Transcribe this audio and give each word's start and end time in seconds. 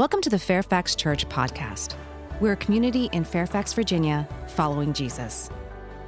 Welcome 0.00 0.22
to 0.22 0.30
the 0.30 0.38
Fairfax 0.38 0.94
Church 0.94 1.28
podcast. 1.28 1.94
We're 2.40 2.52
a 2.52 2.56
community 2.56 3.10
in 3.12 3.22
Fairfax, 3.22 3.74
Virginia, 3.74 4.26
following 4.46 4.94
Jesus. 4.94 5.50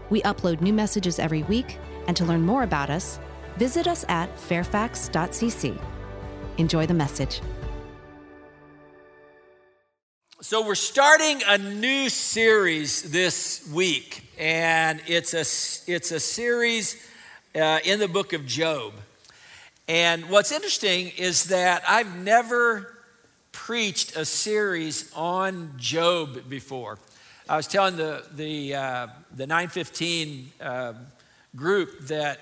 We 0.09 0.23
upload 0.23 0.63
new 0.63 0.73
messages 0.73 1.19
every 1.19 1.43
week, 1.43 1.77
and 2.07 2.17
to 2.17 2.25
learn 2.25 2.41
more 2.41 2.63
about 2.63 2.89
us, 2.89 3.19
visit 3.59 3.87
us 3.87 4.07
at 4.09 4.35
fairfax.cc. 4.39 5.79
Enjoy 6.57 6.87
the 6.87 6.95
message. 6.95 7.43
So, 10.41 10.67
we're 10.67 10.75
starting 10.75 11.43
a 11.47 11.59
new 11.59 12.09
series 12.09 13.11
this 13.13 13.71
week, 13.75 14.25
and 14.39 15.03
it's 15.07 15.35
a, 15.35 15.45
it's 15.93 16.13
a 16.13 16.21
series 16.21 16.97
uh, 17.55 17.81
in 17.85 18.01
the 18.01 18.09
book 18.09 18.33
of 18.33 18.47
Job. 18.47 18.95
And 19.87 20.31
what's 20.31 20.51
interesting 20.51 21.13
is 21.19 21.45
that 21.49 21.83
I've 21.87 22.17
never 22.25 22.92
preached 23.53 24.17
a 24.17 24.25
series 24.25 25.13
on 25.15 25.75
Job 25.77 26.49
before. 26.49 26.99
I 27.49 27.57
was 27.57 27.67
telling 27.67 27.97
the, 27.97 28.25
the, 28.35 28.75
uh, 28.75 29.07
the 29.37 29.47
915 29.47 30.53
uh, 30.61 30.95
group 31.55 32.01
that 32.09 32.41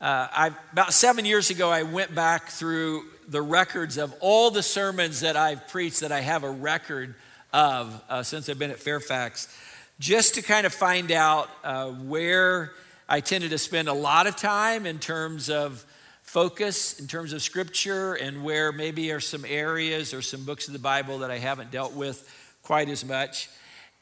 uh, 0.00 0.28
I, 0.30 0.50
about 0.72 0.92
seven 0.92 1.24
years 1.24 1.50
ago, 1.50 1.70
I 1.70 1.84
went 1.84 2.14
back 2.14 2.48
through 2.48 3.04
the 3.28 3.42
records 3.42 3.98
of 3.98 4.14
all 4.20 4.50
the 4.50 4.62
sermons 4.62 5.20
that 5.20 5.36
I've 5.36 5.68
preached 5.68 6.00
that 6.00 6.12
I 6.12 6.20
have 6.20 6.44
a 6.44 6.50
record 6.50 7.14
of 7.52 8.00
uh, 8.08 8.22
since 8.22 8.48
I've 8.48 8.58
been 8.58 8.70
at 8.70 8.78
Fairfax, 8.78 9.54
just 9.98 10.34
to 10.34 10.42
kind 10.42 10.66
of 10.66 10.72
find 10.72 11.10
out 11.10 11.50
uh, 11.64 11.88
where 11.88 12.72
I 13.08 13.20
tended 13.20 13.50
to 13.50 13.58
spend 13.58 13.88
a 13.88 13.92
lot 13.92 14.26
of 14.26 14.36
time 14.36 14.86
in 14.86 14.98
terms 14.98 15.50
of 15.50 15.84
focus, 16.28 17.00
in 17.00 17.06
terms 17.06 17.32
of 17.32 17.40
scripture, 17.40 18.12
and 18.12 18.44
where 18.44 18.70
maybe 18.70 19.10
are 19.12 19.20
some 19.20 19.46
areas 19.46 20.12
or 20.12 20.20
some 20.20 20.44
books 20.44 20.66
of 20.66 20.74
the 20.74 20.78
Bible 20.78 21.20
that 21.20 21.30
I 21.30 21.38
haven't 21.38 21.70
dealt 21.70 21.94
with 21.94 22.28
quite 22.62 22.90
as 22.90 23.02
much. 23.02 23.48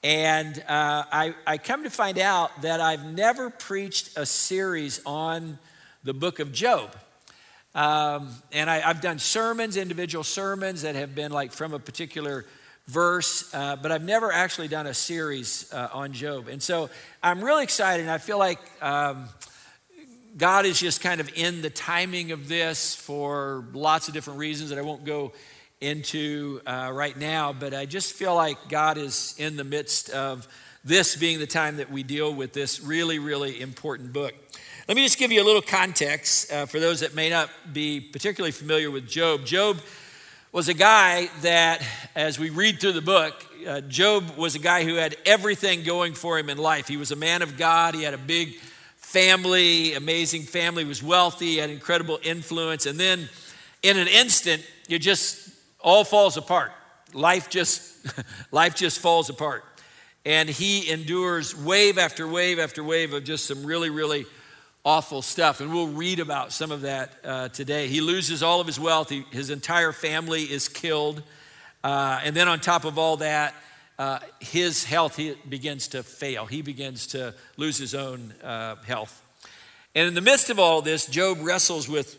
And 0.02 0.59
uh, 0.69 1.04
I, 1.13 1.35
I 1.47 1.57
come 1.59 1.85
to 1.85 1.91
find 1.91 2.19
out 2.19 2.63
that 2.63 2.80
I've 2.80 3.04
never 3.04 3.49
preached 3.49 4.19
a 4.19 4.27
series 4.27 5.01
on 5.07 5.60
the 6.02 6.13
book 6.13 6.41
of 6.41 6.52
Job. 6.52 6.97
Um, 7.77 8.30
and 8.51 8.69
I, 8.69 8.80
have 8.80 9.01
done 9.01 9.21
sermons, 9.21 9.77
individual 9.77 10.24
sermons 10.24 10.82
that 10.82 10.97
have 10.97 11.15
been 11.15 11.30
like 11.30 11.52
from 11.52 11.74
a 11.74 11.79
particular 11.79 12.45
verse, 12.88 13.54
uh, 13.54 13.77
but 13.77 13.93
I've 13.93 14.04
never 14.04 14.32
actually 14.32 14.66
done 14.66 14.88
a 14.88 14.95
series 14.95 15.73
uh, 15.73 15.91
on 15.93 16.13
Job. 16.13 16.49
And 16.49 16.60
so 16.60 16.91
I'm 17.23 17.41
really 17.41 17.63
excited, 17.63 18.02
and 18.02 18.10
I 18.10 18.19
feel 18.19 18.38
like 18.38 18.59
um, 18.82 19.29
God 20.37 20.66
is 20.66 20.79
just 20.79 21.01
kind 21.01 21.18
of 21.23 21.30
in 21.34 21.62
the 21.62 21.70
timing 21.70 22.30
of 22.30 22.46
this 22.46 22.95
for 22.95 23.65
lots 23.73 24.09
of 24.09 24.12
different 24.12 24.38
reasons 24.38 24.68
that 24.68 24.79
I 24.79 24.82
won't 24.82 25.06
go 25.06 25.32
into 25.80 26.60
uh, 26.66 26.90
right 26.92 27.16
now, 27.16 27.54
but 27.54 27.73
I 27.73 27.87
just 27.87 28.12
feel 28.12 28.34
like 28.34 28.68
God 28.68 28.98
is 28.98 29.34
in 29.38 29.57
the 29.57 29.64
midst 29.64 30.10
of 30.10 30.46
this 30.84 31.16
being 31.16 31.38
the 31.38 31.46
time 31.46 31.79
that 31.79 31.90
we 31.90 32.02
deal 32.02 32.34
with 32.34 32.52
this 32.52 32.82
really, 32.82 33.18
really 33.18 33.62
important 33.62 34.12
book. 34.12 34.34
Let 34.87 34.96
me 34.96 35.04
just 35.04 35.16
give 35.18 35.32
you 35.32 35.42
a 35.42 35.45
little 35.45 35.62
context 35.62 36.52
uh, 36.52 36.66
for 36.66 36.80
those 36.80 37.01
that 37.01 37.14
may 37.14 37.30
not 37.30 37.48
be 37.73 37.98
particularly 38.01 38.52
familiar 38.52 38.90
with 38.90 39.09
Job. 39.09 39.46
Job 39.46 39.80
was 40.52 40.68
a 40.68 40.74
guy 40.74 41.30
that, 41.42 41.82
as 42.14 42.38
we 42.38 42.51
read 42.51 42.79
through 42.79 42.92
the 42.92 43.01
book, 43.01 43.42
uh, 43.66 43.80
Job 43.80 44.37
was 44.37 44.54
a 44.54 44.59
guy 44.59 44.84
who 44.84 44.96
had 44.96 45.16
everything 45.24 45.82
going 45.82 46.12
for 46.12 46.38
him 46.38 46.51
in 46.51 46.59
life. 46.59 46.88
He 46.88 46.98
was 46.98 47.10
a 47.10 47.16
man 47.16 47.40
of 47.40 47.57
God, 47.57 47.95
he 47.95 48.02
had 48.02 48.12
a 48.12 48.18
big 48.18 48.57
family, 49.17 49.95
amazing 49.95 50.43
family, 50.43 50.85
was 50.85 51.03
wealthy, 51.03 51.57
had 51.57 51.71
incredible 51.71 52.19
influence. 52.23 52.85
And 52.85 53.01
then 53.01 53.31
in 53.83 53.97
an 53.97 54.09
instant, 54.09 54.63
it 54.91 54.99
just 54.99 55.49
all 55.81 56.05
falls 56.05 56.37
apart. 56.37 56.71
Life 57.15 57.49
just, 57.49 57.97
life 58.53 58.75
just 58.75 58.99
falls 58.99 59.31
apart. 59.31 59.65
And 60.27 60.51
he 60.51 60.91
endures 60.91 61.57
wave 61.57 61.97
after 61.97 62.29
wave 62.29 62.59
after 62.59 62.85
wave 62.85 63.15
of 63.15 63.25
just 63.25 63.47
some 63.47 63.65
really, 63.65 63.89
really 63.89 64.27
awful 64.84 65.22
stuff. 65.22 65.62
And 65.62 65.72
we'll 65.72 65.88
read 65.88 66.21
about 66.21 66.53
some 66.53 66.71
of 66.71 66.82
that 66.82 67.15
uh, 67.25 67.49
today. 67.49 67.88
He 67.88 68.03
loses 68.03 68.43
all 68.43 68.60
of 68.60 68.66
his 68.66 68.78
wealth, 68.78 69.09
he, 69.09 69.25
his 69.31 69.49
entire 69.49 69.93
family 69.93 70.43
is 70.43 70.69
killed. 70.69 71.22
Uh, 71.82 72.21
and 72.22 72.37
then 72.37 72.49
on 72.49 72.60
top 72.60 72.84
of 72.84 72.99
all 72.99 73.16
that, 73.16 73.55
uh, 73.98 74.18
his 74.40 74.84
health 74.84 75.16
he 75.16 75.34
begins 75.48 75.88
to 75.88 76.02
fail. 76.02 76.46
He 76.46 76.62
begins 76.62 77.06
to 77.08 77.34
lose 77.56 77.78
his 77.78 77.94
own 77.94 78.32
uh, 78.42 78.76
health. 78.86 79.22
And 79.94 80.08
in 80.08 80.14
the 80.14 80.20
midst 80.20 80.50
of 80.50 80.58
all 80.58 80.82
this, 80.82 81.06
Job 81.06 81.38
wrestles 81.40 81.88
with 81.88 82.18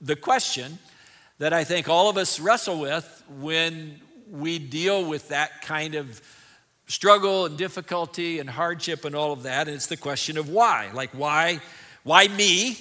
the 0.00 0.14
question 0.14 0.78
that 1.38 1.52
I 1.52 1.64
think 1.64 1.88
all 1.88 2.08
of 2.08 2.16
us 2.16 2.38
wrestle 2.38 2.80
with 2.80 3.22
when 3.40 4.00
we 4.30 4.58
deal 4.58 5.04
with 5.04 5.28
that 5.28 5.62
kind 5.62 5.94
of 5.94 6.20
struggle 6.86 7.46
and 7.46 7.58
difficulty 7.58 8.38
and 8.38 8.48
hardship 8.48 9.04
and 9.04 9.14
all 9.14 9.32
of 9.32 9.42
that. 9.42 9.66
And 9.66 9.74
it's 9.74 9.86
the 9.86 9.96
question 9.96 10.38
of 10.38 10.48
why. 10.48 10.90
Like, 10.94 11.10
why? 11.10 11.60
Why 12.04 12.28
me? 12.28 12.78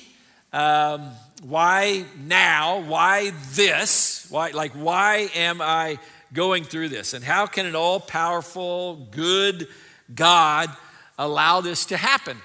Um, 0.53 1.12
why 1.44 2.06
now? 2.25 2.81
Why 2.81 3.31
this? 3.53 4.27
Why, 4.29 4.51
like, 4.51 4.73
why 4.73 5.29
am 5.35 5.62
I 5.62 5.97
going 6.35 6.63
through 6.63 6.90
this? 6.90 7.13
And 7.13 7.23
how 7.23 7.47
can 7.47 7.66
an 7.66 7.75
all 7.75 8.00
powerful, 8.00 9.07
good 9.09 9.68
God 10.13 10.69
allow 11.18 11.62
this 11.62 11.88
to 11.88 11.97
happen? 11.97 12.38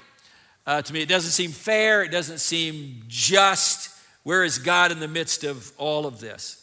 Uh, 0.67 0.81
to 0.81 0.93
me, 0.93 1.03
it 1.03 1.09
doesn't 1.09 1.33
seem 1.33 1.51
fair. 1.51 2.03
It 2.03 2.11
doesn't 2.11 2.39
seem 2.39 3.03
just. 3.09 3.91
Where 4.23 4.45
is 4.45 4.59
God 4.59 4.93
in 4.93 5.01
the 5.01 5.09
midst 5.09 5.45
of 5.45 5.73
all 5.77 6.07
of 6.07 6.21
this? 6.21 6.57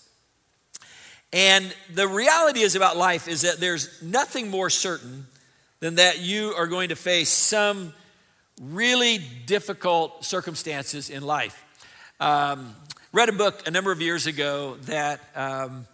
And 1.33 1.75
the 1.93 2.07
reality 2.07 2.61
is 2.61 2.75
about 2.75 2.95
life 2.95 3.27
is 3.27 3.41
that 3.41 3.59
there's 3.59 4.01
nothing 4.01 4.49
more 4.49 4.69
certain 4.69 5.27
than 5.79 5.95
that 5.95 6.19
you 6.19 6.53
are 6.57 6.67
going 6.67 6.89
to 6.89 6.95
face 6.95 7.29
some 7.29 7.93
really 8.61 9.19
difficult 9.45 10.23
circumstances 10.23 11.09
in 11.09 11.23
life. 11.23 11.63
Um, 12.19 12.75
read 13.11 13.29
a 13.29 13.33
book 13.33 13.67
a 13.67 13.71
number 13.71 13.91
of 13.91 14.01
years 14.01 14.25
ago 14.25 14.77
that 14.83 15.19
um, 15.35 15.85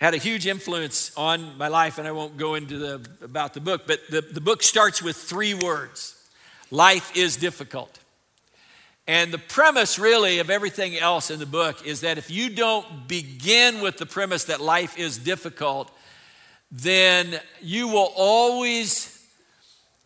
had 0.00 0.14
a 0.14 0.18
huge 0.18 0.46
influence 0.46 1.10
on 1.16 1.58
my 1.58 1.68
life, 1.68 1.98
and 1.98 2.06
I 2.06 2.12
won't 2.12 2.36
go 2.36 2.54
into 2.54 2.78
the 2.78 3.08
about 3.22 3.54
the 3.54 3.60
book, 3.60 3.82
but 3.86 4.00
the, 4.08 4.20
the 4.20 4.40
book 4.40 4.62
starts 4.62 5.02
with 5.02 5.16
three 5.16 5.54
words: 5.54 6.14
"Life 6.70 7.16
is 7.16 7.36
difficult." 7.36 7.98
And 9.08 9.32
the 9.32 9.38
premise, 9.38 9.98
really, 9.98 10.38
of 10.38 10.50
everything 10.50 10.96
else 10.98 11.30
in 11.30 11.38
the 11.38 11.46
book 11.46 11.86
is 11.86 12.02
that 12.02 12.18
if 12.18 12.30
you 12.30 12.50
don't 12.50 13.08
begin 13.08 13.80
with 13.80 13.96
the 13.96 14.04
premise 14.04 14.44
that 14.44 14.60
life 14.60 14.98
is 14.98 15.16
difficult, 15.16 15.90
then 16.70 17.40
you 17.62 17.88
will 17.88 18.12
always 18.14 19.14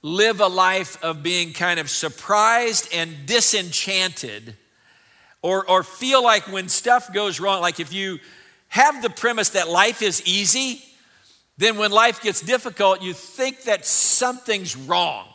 live 0.02 0.40
a 0.40 0.46
life 0.46 1.02
of 1.02 1.22
being 1.22 1.52
kind 1.52 1.80
of 1.80 1.90
surprised 1.90 2.88
and 2.94 3.26
disenchanted, 3.26 4.56
or, 5.42 5.68
or 5.68 5.82
feel 5.82 6.22
like 6.22 6.50
when 6.50 6.68
stuff 6.68 7.12
goes 7.12 7.40
wrong, 7.40 7.60
like 7.60 7.80
if 7.80 7.92
you 7.92 8.20
have 8.72 9.02
the 9.02 9.10
premise 9.10 9.50
that 9.50 9.68
life 9.68 10.00
is 10.00 10.22
easy, 10.24 10.82
then 11.58 11.76
when 11.76 11.90
life 11.90 12.22
gets 12.22 12.40
difficult, 12.40 13.02
you 13.02 13.12
think 13.12 13.64
that 13.64 13.84
something's 13.84 14.74
wrong. 14.74 15.28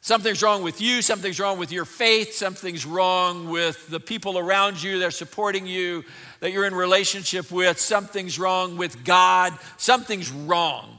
Something's 0.00 0.40
wrong 0.40 0.62
with 0.62 0.80
you, 0.80 1.02
something's 1.02 1.40
wrong 1.40 1.58
with 1.58 1.72
your 1.72 1.84
faith, 1.84 2.32
something's 2.32 2.86
wrong 2.86 3.48
with 3.48 3.88
the 3.88 3.98
people 3.98 4.38
around 4.38 4.80
you 4.80 5.00
that 5.00 5.06
are 5.06 5.10
supporting 5.10 5.66
you, 5.66 6.04
that 6.38 6.52
you're 6.52 6.64
in 6.64 6.72
relationship 6.72 7.50
with, 7.50 7.80
something's 7.80 8.38
wrong 8.38 8.76
with 8.76 9.04
God, 9.04 9.52
something's 9.76 10.30
wrong 10.30 10.96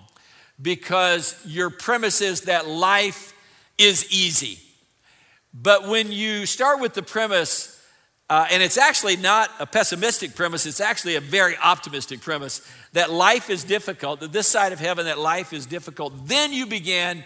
because 0.62 1.42
your 1.46 1.70
premise 1.70 2.20
is 2.20 2.42
that 2.42 2.68
life 2.68 3.34
is 3.78 4.12
easy. 4.12 4.60
But 5.54 5.88
when 5.88 6.12
you 6.12 6.46
start 6.46 6.82
with 6.82 6.96
the 6.96 7.02
premise, 7.02 7.71
uh, 8.32 8.48
and 8.50 8.64
it's 8.64 8.78
actually 8.78 9.18
not 9.18 9.50
a 9.60 9.66
pessimistic 9.66 10.36
premise, 10.36 10.66
it's 10.66 10.80
actually 10.80 11.18
a 11.18 11.20
very 11.20 11.58
optimistic 11.58 12.22
premise 12.22 12.66
that 12.94 13.12
life 13.12 13.50
is 13.50 13.66
difficult, 13.66 14.22
that 14.22 14.32
this 14.32 14.48
side 14.48 14.72
of 14.72 14.80
heaven, 14.80 15.04
that 15.04 15.20
life 15.20 15.52
is 15.52 15.66
difficult, 15.66 16.14
then 16.28 16.54
you 16.54 16.66
begin 16.66 17.26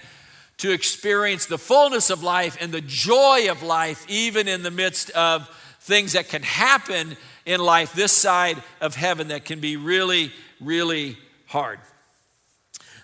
to 0.57 0.71
experience 0.71 1.45
the 1.45 1.59
fullness 1.59 2.09
of 2.09 2.23
life 2.23 2.57
and 2.59 2.71
the 2.71 2.81
joy 2.81 3.51
of 3.51 3.61
life, 3.61 4.03
even 4.09 4.47
in 4.47 4.63
the 4.63 4.71
midst 4.71 5.11
of 5.11 5.47
things 5.81 6.13
that 6.13 6.27
can 6.27 6.41
happen 6.41 7.15
in 7.45 7.59
life 7.59 7.93
this 7.93 8.11
side 8.11 8.57
of 8.81 8.95
heaven 8.95 9.27
that 9.27 9.45
can 9.45 9.59
be 9.59 9.77
really, 9.77 10.31
really 10.59 11.19
hard. 11.45 11.77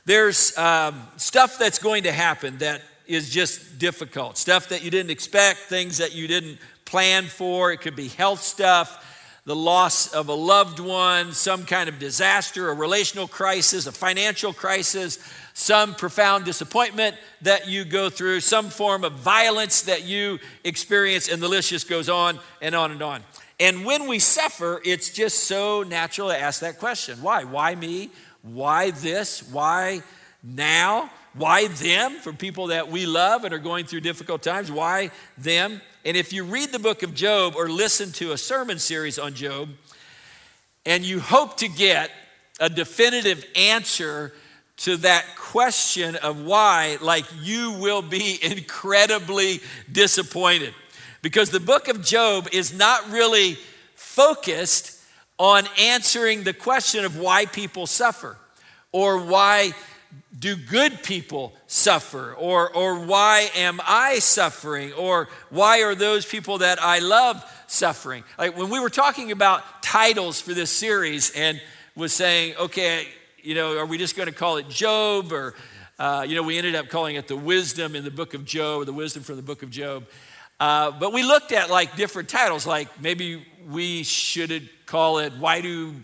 There's 0.06 0.58
um, 0.58 1.08
stuff 1.18 1.60
that's 1.60 1.78
going 1.78 2.02
to 2.06 2.12
happen 2.12 2.58
that 2.58 2.82
is 3.06 3.30
just 3.30 3.78
difficult, 3.78 4.40
stuff 4.40 4.70
that 4.70 4.84
you 4.84 4.90
didn't 4.90 5.12
expect, 5.12 5.60
things 5.60 6.00
that 6.00 6.16
you 6.16 6.28
didn't 6.28 6.58
plan 6.92 7.24
for. 7.24 7.72
It 7.72 7.80
could 7.80 7.96
be 7.96 8.10
health 8.10 8.42
stuff, 8.42 9.40
the 9.46 9.56
loss 9.56 10.14
of 10.14 10.28
a 10.28 10.34
loved 10.34 10.82
one, 10.82 11.32
some 11.32 11.66
kind 11.66 11.88
of 11.88 12.00
disaster, 12.00 12.70
a 12.70 12.74
relational 12.74 13.30
crisis, 13.30 13.88
a 13.88 13.94
financial 13.94 14.52
crisis, 14.52 15.18
some 15.54 15.96
profound 15.96 16.44
disappointment 16.44 17.16
that 17.44 17.70
you 17.70 17.86
go 17.86 18.10
through, 18.10 18.42
some 18.42 18.70
form 18.70 19.06
of 19.06 19.14
violence 19.14 19.84
that 19.84 20.04
you 20.04 20.38
experience, 20.66 21.30
and 21.30 21.42
the 21.42 21.48
list 21.48 21.70
just 21.70 21.88
goes 21.88 22.10
on 22.10 22.38
and 22.62 22.76
on 22.76 22.92
and 22.92 23.02
on. 23.02 23.24
And 23.58 23.86
when 23.86 24.10
we 24.10 24.20
suffer, 24.20 24.82
it's 24.84 25.14
just 25.14 25.46
so 25.46 25.84
natural 25.84 26.28
to 26.28 26.38
ask 26.38 26.60
that 26.60 26.78
question 26.78 27.22
why? 27.22 27.46
Why 27.46 27.74
me? 27.74 28.10
Why 28.42 28.92
this? 28.92 29.50
Why 29.50 30.04
now? 30.44 31.10
Why 31.34 31.68
them? 31.68 32.14
For 32.16 32.34
people 32.34 32.68
that 32.68 32.90
we 32.90 33.06
love 33.06 33.46
and 33.46 33.54
are 33.54 33.60
going 33.60 33.86
through 33.86 34.02
difficult 34.02 34.44
times, 34.44 34.72
why 34.72 35.12
them? 35.38 35.82
And 36.04 36.18
if 36.18 36.34
you 36.34 36.44
read 36.44 36.72
the 36.72 36.80
book 36.80 37.04
of 37.04 37.14
Job 37.14 37.54
or 37.56 37.70
listen 37.70 38.12
to 38.14 38.34
a 38.34 38.38
sermon 38.38 38.80
series 38.80 39.18
on 39.18 39.34
Job, 39.34 39.70
and 40.86 41.06
you 41.06 41.20
hope 41.20 41.58
to 41.58 41.70
get 41.70 42.12
a 42.60 42.70
definitive 42.70 43.46
answer 43.56 44.34
to 44.78 44.98
that 44.98 45.26
question 45.38 46.16
of 46.18 46.44
why, 46.44 46.98
like 47.02 47.26
you 47.42 47.74
will 47.74 48.02
be 48.02 48.40
incredibly 48.44 49.60
disappointed. 49.92 50.74
Because 51.22 51.52
the 51.52 51.60
book 51.60 51.88
of 51.88 52.04
Job 52.04 52.50
is 52.52 52.74
not 52.76 53.10
really 53.12 53.58
focused 53.96 55.00
on 55.38 55.68
answering 55.80 56.44
the 56.44 56.54
question 56.54 57.06
of 57.06 57.18
why 57.18 57.46
people 57.46 57.86
suffer 57.88 58.38
or 58.92 59.24
why 59.24 59.74
do 60.38 60.56
good 60.56 61.04
people 61.04 61.54
suffer 61.68 62.34
or, 62.34 62.74
or 62.74 63.06
why 63.06 63.50
am 63.56 63.80
I 63.86 64.20
suffering 64.20 64.92
or 64.94 65.30
why 65.50 65.84
are 65.84 65.94
those 65.94 66.26
people 66.26 66.60
that 66.60 66.82
I 66.82 67.00
love 67.00 67.44
suffering? 67.68 68.24
Like 68.40 68.58
when 68.58 68.70
we 68.70 68.80
were 68.80 68.90
talking 68.90 69.32
about 69.32 69.84
titles 69.84 70.42
for 70.42 70.54
this 70.54 70.72
series 70.72 71.32
and 71.32 71.62
was 71.96 72.14
saying, 72.14 72.56
okay, 72.58 73.08
you 73.44 73.56
know, 73.56 73.78
are 73.78 73.86
we 73.86 73.98
just 73.98 74.16
going 74.16 74.30
to 74.30 74.34
call 74.34 74.58
it 74.58 74.68
Job 74.70 75.32
or, 75.32 75.54
uh, 76.00 76.26
you 76.28 76.36
know, 76.36 76.44
we 76.44 76.58
ended 76.58 76.76
up 76.76 76.90
calling 76.90 77.18
it 77.18 77.28
the 77.28 77.38
wisdom 77.38 77.96
in 77.96 78.04
the 78.04 78.12
book 78.12 78.34
of 78.34 78.46
Job, 78.46 78.82
or 78.82 78.86
the 78.86 78.94
wisdom 78.94 79.24
from 79.24 79.36
the 79.36 79.42
book 79.42 79.62
of 79.62 79.70
Job. 79.70 80.06
Uh, 80.60 80.92
but 80.92 81.12
we 81.14 81.24
looked 81.24 81.52
at 81.52 81.70
like 81.70 81.96
different 81.96 82.30
titles, 82.30 82.66
like 82.66 83.02
maybe 83.02 83.46
we 83.68 84.04
should 84.04 84.70
call 84.86 85.20
it 85.20 85.34
Why 85.34 85.62
Do 85.62 85.96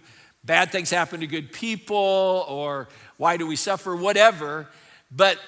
Bad 0.43 0.71
Things 0.71 0.89
Happen 0.89 1.19
to 1.21 1.27
Good 1.27 1.51
People 1.51 2.45
or 2.47 2.87
Why 3.17 3.37
Do 3.37 3.47
We 3.47 3.55
Suffer, 3.55 3.95
whatever. 3.95 4.67
But 5.11 5.39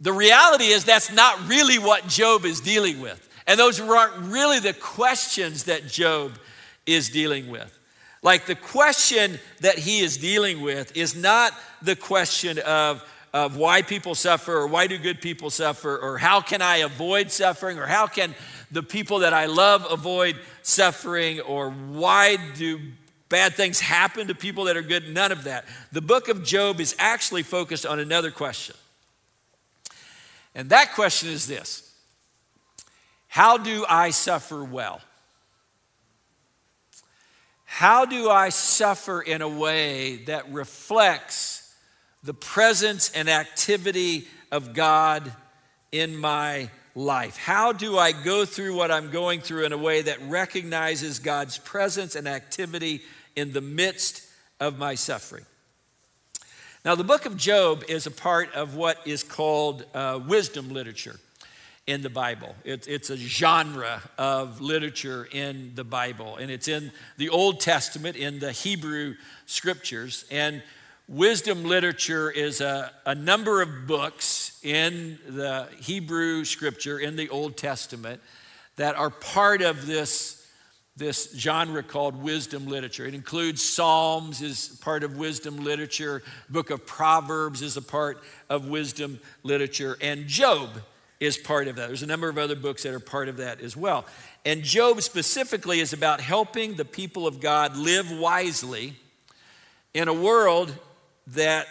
the 0.00 0.12
reality 0.12 0.66
is 0.66 0.84
that's 0.84 1.12
not 1.12 1.48
really 1.48 1.78
what 1.78 2.06
Job 2.06 2.44
is 2.44 2.60
dealing 2.60 3.00
with. 3.00 3.22
And 3.46 3.58
those 3.58 3.80
aren't 3.80 4.16
really 4.32 4.58
the 4.58 4.72
questions 4.72 5.64
that 5.64 5.86
Job 5.86 6.32
is 6.84 7.08
dealing 7.08 7.48
with. 7.48 7.78
Like 8.22 8.46
the 8.46 8.56
question 8.56 9.38
that 9.60 9.78
he 9.78 10.00
is 10.00 10.16
dealing 10.16 10.60
with 10.60 10.96
is 10.96 11.14
not 11.14 11.52
the 11.82 11.96
question 11.96 12.58
of 12.58 13.04
of 13.36 13.54
why 13.54 13.82
people 13.82 14.14
suffer 14.14 14.56
or 14.56 14.66
why 14.66 14.86
do 14.86 14.96
good 14.96 15.20
people 15.20 15.50
suffer 15.50 15.98
or 15.98 16.16
how 16.16 16.40
can 16.40 16.62
I 16.62 16.78
avoid 16.78 17.30
suffering 17.30 17.78
or 17.78 17.84
how 17.84 18.06
can 18.06 18.34
the 18.70 18.82
people 18.82 19.18
that 19.18 19.34
I 19.34 19.44
love 19.44 19.86
avoid 19.90 20.36
suffering 20.62 21.40
or 21.40 21.70
why 21.70 22.38
do 22.56 22.80
bad 23.28 23.54
things 23.54 23.80
happen 23.80 24.28
to 24.28 24.34
people 24.34 24.64
that 24.64 24.76
are 24.76 24.82
good. 24.82 25.12
None 25.12 25.32
of 25.32 25.44
that. 25.44 25.64
The 25.92 26.00
book 26.00 26.28
of 26.28 26.44
Job 26.44 26.80
is 26.80 26.94
actually 26.98 27.42
focused 27.42 27.86
on 27.86 27.98
another 27.98 28.30
question. 28.30 28.76
And 30.54 30.70
that 30.70 30.94
question 30.94 31.28
is 31.28 31.46
this 31.46 31.92
How 33.28 33.58
do 33.58 33.84
I 33.88 34.10
suffer 34.10 34.64
well? 34.64 35.00
How 37.64 38.06
do 38.06 38.30
I 38.30 38.48
suffer 38.48 39.20
in 39.20 39.42
a 39.42 39.48
way 39.48 40.16
that 40.24 40.50
reflects 40.50 41.74
the 42.22 42.32
presence 42.32 43.10
and 43.10 43.28
activity 43.28 44.26
of 44.50 44.72
God 44.72 45.30
in 45.92 46.16
my 46.16 46.70
life? 46.94 47.36
How 47.36 47.72
do 47.72 47.98
I 47.98 48.12
go 48.12 48.46
through 48.46 48.74
what 48.74 48.90
I'm 48.90 49.10
going 49.10 49.42
through 49.42 49.66
in 49.66 49.72
a 49.74 49.78
way 49.78 50.00
that 50.00 50.22
recognizes 50.22 51.18
God's 51.18 51.58
presence 51.58 52.14
and 52.14 52.26
activity 52.26 53.02
in 53.36 53.52
the 53.52 53.60
midst 53.60 54.22
of 54.58 54.78
my 54.78 54.94
suffering? 54.94 55.44
Now, 56.84 56.94
the 56.94 57.04
book 57.04 57.26
of 57.26 57.36
Job 57.36 57.84
is 57.88 58.06
a 58.06 58.10
part 58.10 58.52
of 58.54 58.74
what 58.74 58.98
is 59.06 59.22
called 59.22 59.84
uh, 59.94 60.20
wisdom 60.26 60.70
literature 60.70 61.20
in 61.86 62.02
the 62.02 62.10
Bible. 62.10 62.54
It, 62.64 62.88
it's 62.88 63.10
a 63.10 63.16
genre 63.16 64.02
of 64.18 64.60
literature 64.60 65.28
in 65.30 65.72
the 65.74 65.84
Bible, 65.84 66.36
and 66.36 66.50
it's 66.50 66.68
in 66.68 66.90
the 67.16 67.28
Old 67.28 67.60
Testament, 67.60 68.16
in 68.16 68.38
the 68.38 68.52
Hebrew 68.52 69.14
scriptures. 69.46 70.24
And 70.30 70.62
Wisdom 71.08 71.62
literature 71.62 72.32
is 72.32 72.60
a, 72.60 72.90
a 73.04 73.14
number 73.14 73.62
of 73.62 73.86
books 73.86 74.58
in 74.64 75.20
the 75.28 75.68
Hebrew 75.78 76.44
scripture, 76.44 76.98
in 76.98 77.14
the 77.14 77.28
Old 77.28 77.56
Testament, 77.56 78.20
that 78.74 78.96
are 78.96 79.10
part 79.10 79.62
of 79.62 79.86
this, 79.86 80.35
this 80.96 81.34
genre 81.36 81.82
called 81.82 82.16
wisdom 82.22 82.66
literature. 82.66 83.04
It 83.04 83.14
includes 83.14 83.62
Psalms 83.62 84.40
is 84.40 84.78
part 84.80 85.04
of 85.04 85.16
wisdom 85.16 85.58
literature, 85.58 86.22
book 86.48 86.70
of 86.70 86.86
Proverbs 86.86 87.60
is 87.60 87.76
a 87.76 87.82
part 87.82 88.22
of 88.48 88.68
wisdom 88.68 89.20
literature, 89.42 89.98
and 90.00 90.26
Job 90.26 90.70
is 91.20 91.36
part 91.36 91.68
of 91.68 91.76
that. 91.76 91.88
There's 91.88 92.02
a 92.02 92.06
number 92.06 92.28
of 92.28 92.38
other 92.38 92.56
books 92.56 92.82
that 92.84 92.94
are 92.94 93.00
part 93.00 93.28
of 93.28 93.38
that 93.38 93.60
as 93.60 93.76
well. 93.76 94.06
And 94.44 94.62
Job 94.62 95.02
specifically 95.02 95.80
is 95.80 95.92
about 95.92 96.20
helping 96.20 96.74
the 96.74 96.84
people 96.84 97.26
of 97.26 97.40
God 97.40 97.76
live 97.76 98.10
wisely 98.10 98.96
in 99.92 100.08
a 100.08 100.14
world 100.14 100.74
that 101.28 101.66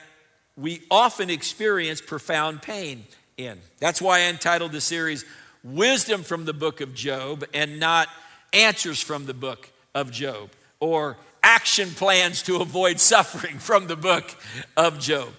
we 0.58 0.84
often 0.90 1.30
experience 1.30 2.02
profound 2.02 2.62
pain 2.62 3.06
in. 3.38 3.60
That's 3.80 4.02
why 4.02 4.20
I 4.20 4.30
entitled 4.30 4.72
the 4.72 4.82
series 4.82 5.26
Wisdom 5.64 6.22
from 6.22 6.46
the 6.46 6.54
Book 6.54 6.80
of 6.80 6.94
Job 6.94 7.44
and 7.54 7.80
not 7.80 8.08
Answers 8.56 9.02
from 9.02 9.26
the 9.26 9.34
Book 9.34 9.70
of 9.94 10.12
Job 10.12 10.50
or 10.80 11.18
Action 11.44 11.92
Plans 11.92 12.42
to 12.44 12.58
Avoid 12.58 13.00
Suffering 13.00 13.60
from 13.60 13.88
the 13.88 13.98
Book 13.98 14.34
of 14.78 15.00
Job. 15.00 15.30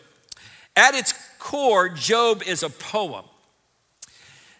At 0.76 0.94
its 0.94 1.14
core, 1.38 1.88
Job 1.88 2.42
is 2.42 2.62
a 2.62 2.68
poem. 2.68 3.24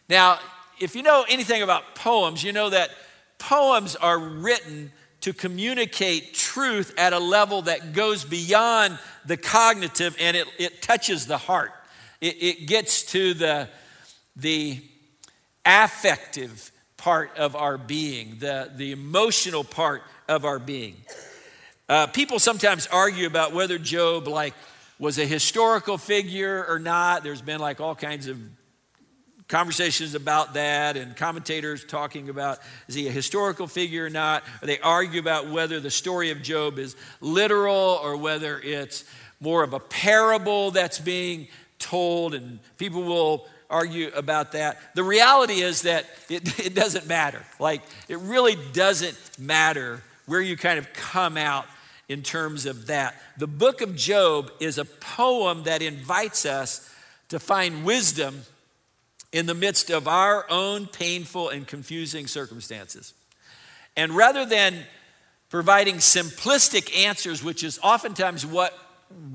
Now, 0.08 0.38
if 0.81 0.97
you 0.97 1.03
know 1.03 1.25
anything 1.29 1.62
about 1.62 1.94
poems, 1.94 2.43
you 2.43 2.53
know 2.53 2.70
that 2.70 2.91
poems 3.38 3.94
are 3.94 4.19
written 4.19 4.91
to 5.20 5.32
communicate 5.32 6.35
truth 6.35 6.94
at 6.97 7.12
a 7.12 7.19
level 7.19 7.62
that 7.62 7.93
goes 7.93 8.25
beyond 8.25 8.99
the 9.26 9.37
cognitive 9.37 10.17
and 10.19 10.37
it, 10.37 10.47
it 10.59 10.81
touches 10.82 11.26
the 11.26 11.37
heart. 11.37 11.73
It, 12.20 12.43
it 12.43 12.67
gets 12.67 13.02
to 13.12 13.35
the, 13.35 13.69
the 14.37 14.81
affective 15.64 16.70
part 17.06 17.37
of 17.37 17.55
our 17.55 17.79
being, 17.79 18.37
the, 18.41 18.69
the 18.75 18.91
emotional 18.91 19.62
part 19.62 20.03
of 20.26 20.44
our 20.44 20.58
being. 20.58 20.97
Uh, 21.88 22.08
people 22.08 22.41
sometimes 22.41 22.88
argue 22.88 23.29
about 23.29 23.53
whether 23.53 23.79
Job 23.79 24.26
like 24.26 24.55
was 24.99 25.17
a 25.17 25.25
historical 25.25 25.99
figure 25.99 26.66
or 26.69 26.81
not. 26.81 27.23
There's 27.23 27.40
been 27.40 27.61
like 27.61 27.81
all 27.81 27.95
kinds 27.95 28.26
of 28.26 28.40
conversations 29.47 30.16
about 30.16 30.54
that 30.54 30.97
and 30.97 31.14
commentators 31.16 31.85
talking 31.85 32.28
about 32.28 32.59
is 32.88 32.97
he 32.97 33.07
a 33.07 33.12
historical 33.12 33.69
figure 33.69 34.07
or 34.07 34.11
not. 34.11 34.42
Or 34.61 34.66
they 34.66 34.81
argue 34.81 35.21
about 35.21 35.49
whether 35.49 35.78
the 35.78 35.92
story 35.92 36.33
of 36.33 36.42
Job 36.42 36.76
is 36.76 36.97
literal 37.21 38.00
or 38.02 38.16
whether 38.16 38.59
it's 38.59 39.04
more 39.38 39.62
of 39.62 39.75
a 39.75 39.78
parable 39.78 40.73
that's 40.73 40.99
being 40.99 41.47
told, 41.78 42.35
and 42.35 42.59
people 42.78 43.04
will 43.04 43.47
argue 43.70 44.11
about 44.14 44.52
that. 44.52 44.78
The 44.94 45.04
reality 45.04 45.61
is 45.61 45.82
that 45.82 46.06
it, 46.28 46.58
it 46.64 46.75
doesn't 46.75 47.06
matter. 47.06 47.44
Like, 47.58 47.82
it 48.08 48.18
really 48.18 48.56
doesn't 48.73 49.18
matter 49.38 50.02
where 50.26 50.40
you 50.40 50.56
kind 50.56 50.78
of 50.78 50.92
come 50.92 51.37
out 51.37 51.66
in 52.08 52.23
terms 52.23 52.66
of 52.66 52.87
that. 52.87 53.20
The 53.37 53.46
book 53.46 53.80
of 53.80 53.96
Job 53.96 54.50
is 54.61 54.78
a 54.78 54.85
poem 54.85 55.64
that 55.64 55.82
invites 55.82 56.46
us 56.46 56.92
to 57.28 57.38
find 57.38 57.85
wisdom 57.85 58.42
in 59.32 59.46
the 59.46 59.54
midst 59.54 59.90
of 59.90 60.06
our 60.06 60.46
own 60.49 60.87
painful 60.87 61.49
and 61.49 61.66
confusing 61.66 62.26
circumstances. 62.26 63.12
And 63.96 64.12
rather 64.12 64.46
than 64.46 64.85
providing 65.49 65.96
simplistic 65.96 66.96
answers, 66.96 67.42
which 67.42 67.64
is 67.64 67.78
oftentimes 67.82 68.44
what 68.46 68.76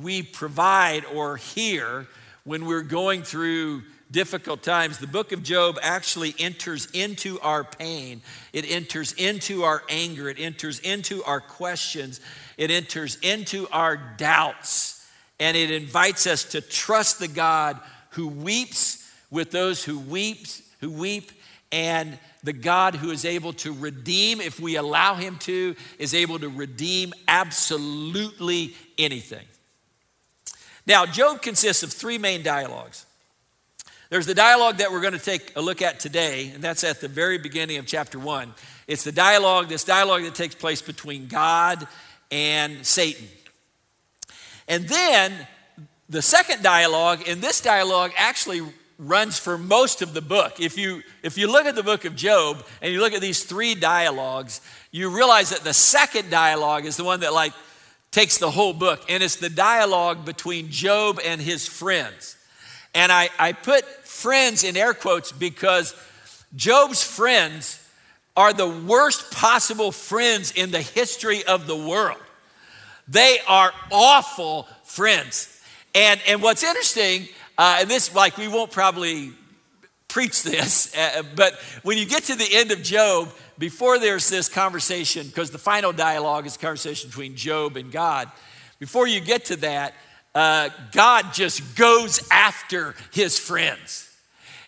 we 0.01 0.21
provide 0.21 1.05
or 1.05 1.37
hear 1.37 2.07
when 2.43 2.65
we're 2.65 2.81
going 2.81 3.23
through 3.23 3.83
difficult 4.11 4.61
times, 4.63 4.97
the 4.97 5.07
book 5.07 5.31
of 5.31 5.43
Job 5.43 5.79
actually 5.81 6.35
enters 6.37 6.87
into 6.91 7.39
our 7.39 7.63
pain. 7.63 8.21
It 8.53 8.69
enters 8.69 9.13
into 9.13 9.63
our 9.63 9.83
anger. 9.89 10.29
It 10.29 10.39
enters 10.39 10.79
into 10.79 11.23
our 11.23 11.39
questions. 11.39 12.19
It 12.57 12.71
enters 12.71 13.17
into 13.21 13.67
our 13.71 13.97
doubts. 13.97 15.05
And 15.39 15.57
it 15.57 15.71
invites 15.71 16.27
us 16.27 16.43
to 16.51 16.61
trust 16.61 17.19
the 17.19 17.27
God 17.27 17.79
who 18.11 18.27
weeps 18.27 19.09
with 19.29 19.51
those 19.51 19.83
who 19.83 19.97
weeps, 19.97 20.61
who 20.81 20.91
weep, 20.91 21.31
and 21.71 22.19
the 22.43 22.53
God 22.53 22.95
who 22.95 23.11
is 23.11 23.23
able 23.23 23.53
to 23.53 23.71
redeem, 23.71 24.41
if 24.41 24.59
we 24.59 24.75
allow 24.75 25.15
him 25.15 25.37
to, 25.39 25.75
is 25.97 26.13
able 26.13 26.37
to 26.39 26.49
redeem 26.49 27.13
absolutely 27.27 28.75
anything. 28.97 29.45
Now, 30.85 31.05
Job 31.05 31.41
consists 31.41 31.83
of 31.83 31.93
three 31.93 32.17
main 32.17 32.43
dialogues. 32.43 33.05
There's 34.11 34.25
the 34.25 34.35
dialogue 34.35 34.79
that 34.79 34.91
we're 34.91 34.99
going 34.99 35.13
to 35.13 35.19
take 35.19 35.53
a 35.55 35.61
look 35.61 35.81
at 35.81 36.01
today, 36.01 36.51
and 36.53 36.61
that's 36.61 36.83
at 36.83 36.99
the 36.99 37.07
very 37.07 37.37
beginning 37.37 37.77
of 37.77 37.85
chapter 37.85 38.19
one. 38.19 38.53
It's 38.85 39.05
the 39.05 39.11
dialogue, 39.13 39.69
this 39.69 39.85
dialogue 39.85 40.23
that 40.23 40.35
takes 40.35 40.53
place 40.53 40.81
between 40.81 41.27
God 41.27 41.87
and 42.29 42.85
Satan. 42.85 43.29
And 44.67 44.85
then 44.85 45.31
the 46.09 46.21
second 46.21 46.61
dialogue, 46.61 47.25
and 47.25 47.41
this 47.41 47.61
dialogue 47.61 48.11
actually 48.17 48.61
runs 48.99 49.39
for 49.39 49.57
most 49.57 50.01
of 50.01 50.13
the 50.13 50.21
book. 50.21 50.59
If 50.59 50.77
you, 50.77 51.03
if 51.23 51.37
you 51.37 51.49
look 51.49 51.65
at 51.65 51.75
the 51.75 51.81
book 51.81 52.03
of 52.03 52.17
Job 52.17 52.65
and 52.81 52.91
you 52.91 52.99
look 52.99 53.13
at 53.13 53.21
these 53.21 53.45
three 53.45 53.75
dialogues, 53.75 54.59
you 54.91 55.09
realize 55.09 55.51
that 55.51 55.61
the 55.61 55.73
second 55.73 56.29
dialogue 56.29 56.85
is 56.85 56.97
the 56.97 57.05
one 57.05 57.21
that 57.21 57.33
like 57.33 57.53
takes 58.11 58.39
the 58.39 58.51
whole 58.51 58.73
book, 58.73 59.05
and 59.07 59.23
it's 59.23 59.37
the 59.37 59.49
dialogue 59.49 60.25
between 60.25 60.69
Job 60.69 61.21
and 61.23 61.39
his 61.39 61.65
friends. 61.65 62.35
And 62.93 63.09
I, 63.09 63.29
I 63.39 63.53
put 63.53 63.85
friends 64.21 64.63
in 64.63 64.77
air 64.77 64.93
quotes 64.93 65.31
because 65.31 65.95
Job's 66.55 67.03
friends 67.03 67.77
are 68.35 68.53
the 68.53 68.67
worst 68.67 69.31
possible 69.31 69.91
friends 69.91 70.51
in 70.51 70.71
the 70.71 70.81
history 70.81 71.43
of 71.43 71.67
the 71.67 71.75
world. 71.75 72.21
They 73.07 73.39
are 73.47 73.73
awful 73.91 74.67
friends. 74.83 75.59
And, 75.93 76.19
and 76.27 76.41
what's 76.41 76.63
interesting, 76.63 77.27
uh, 77.57 77.79
and 77.81 77.89
this, 77.89 78.15
like, 78.15 78.37
we 78.37 78.47
won't 78.47 78.71
probably 78.71 79.31
preach 80.07 80.43
this, 80.43 80.95
uh, 80.97 81.23
but 81.35 81.53
when 81.83 81.97
you 81.97 82.05
get 82.05 82.23
to 82.23 82.35
the 82.35 82.47
end 82.49 82.71
of 82.71 82.83
Job, 82.83 83.29
before 83.57 83.99
there's 83.99 84.29
this 84.29 84.47
conversation, 84.47 85.27
because 85.27 85.51
the 85.51 85.57
final 85.57 85.91
dialogue 85.91 86.45
is 86.45 86.55
a 86.55 86.59
conversation 86.59 87.09
between 87.09 87.35
Job 87.35 87.77
and 87.77 87.91
God, 87.91 88.31
before 88.79 89.07
you 89.07 89.19
get 89.19 89.45
to 89.45 89.55
that, 89.57 89.93
uh, 90.33 90.69
God 90.91 91.33
just 91.33 91.75
goes 91.75 92.27
after 92.31 92.95
his 93.11 93.37
friends. 93.37 94.10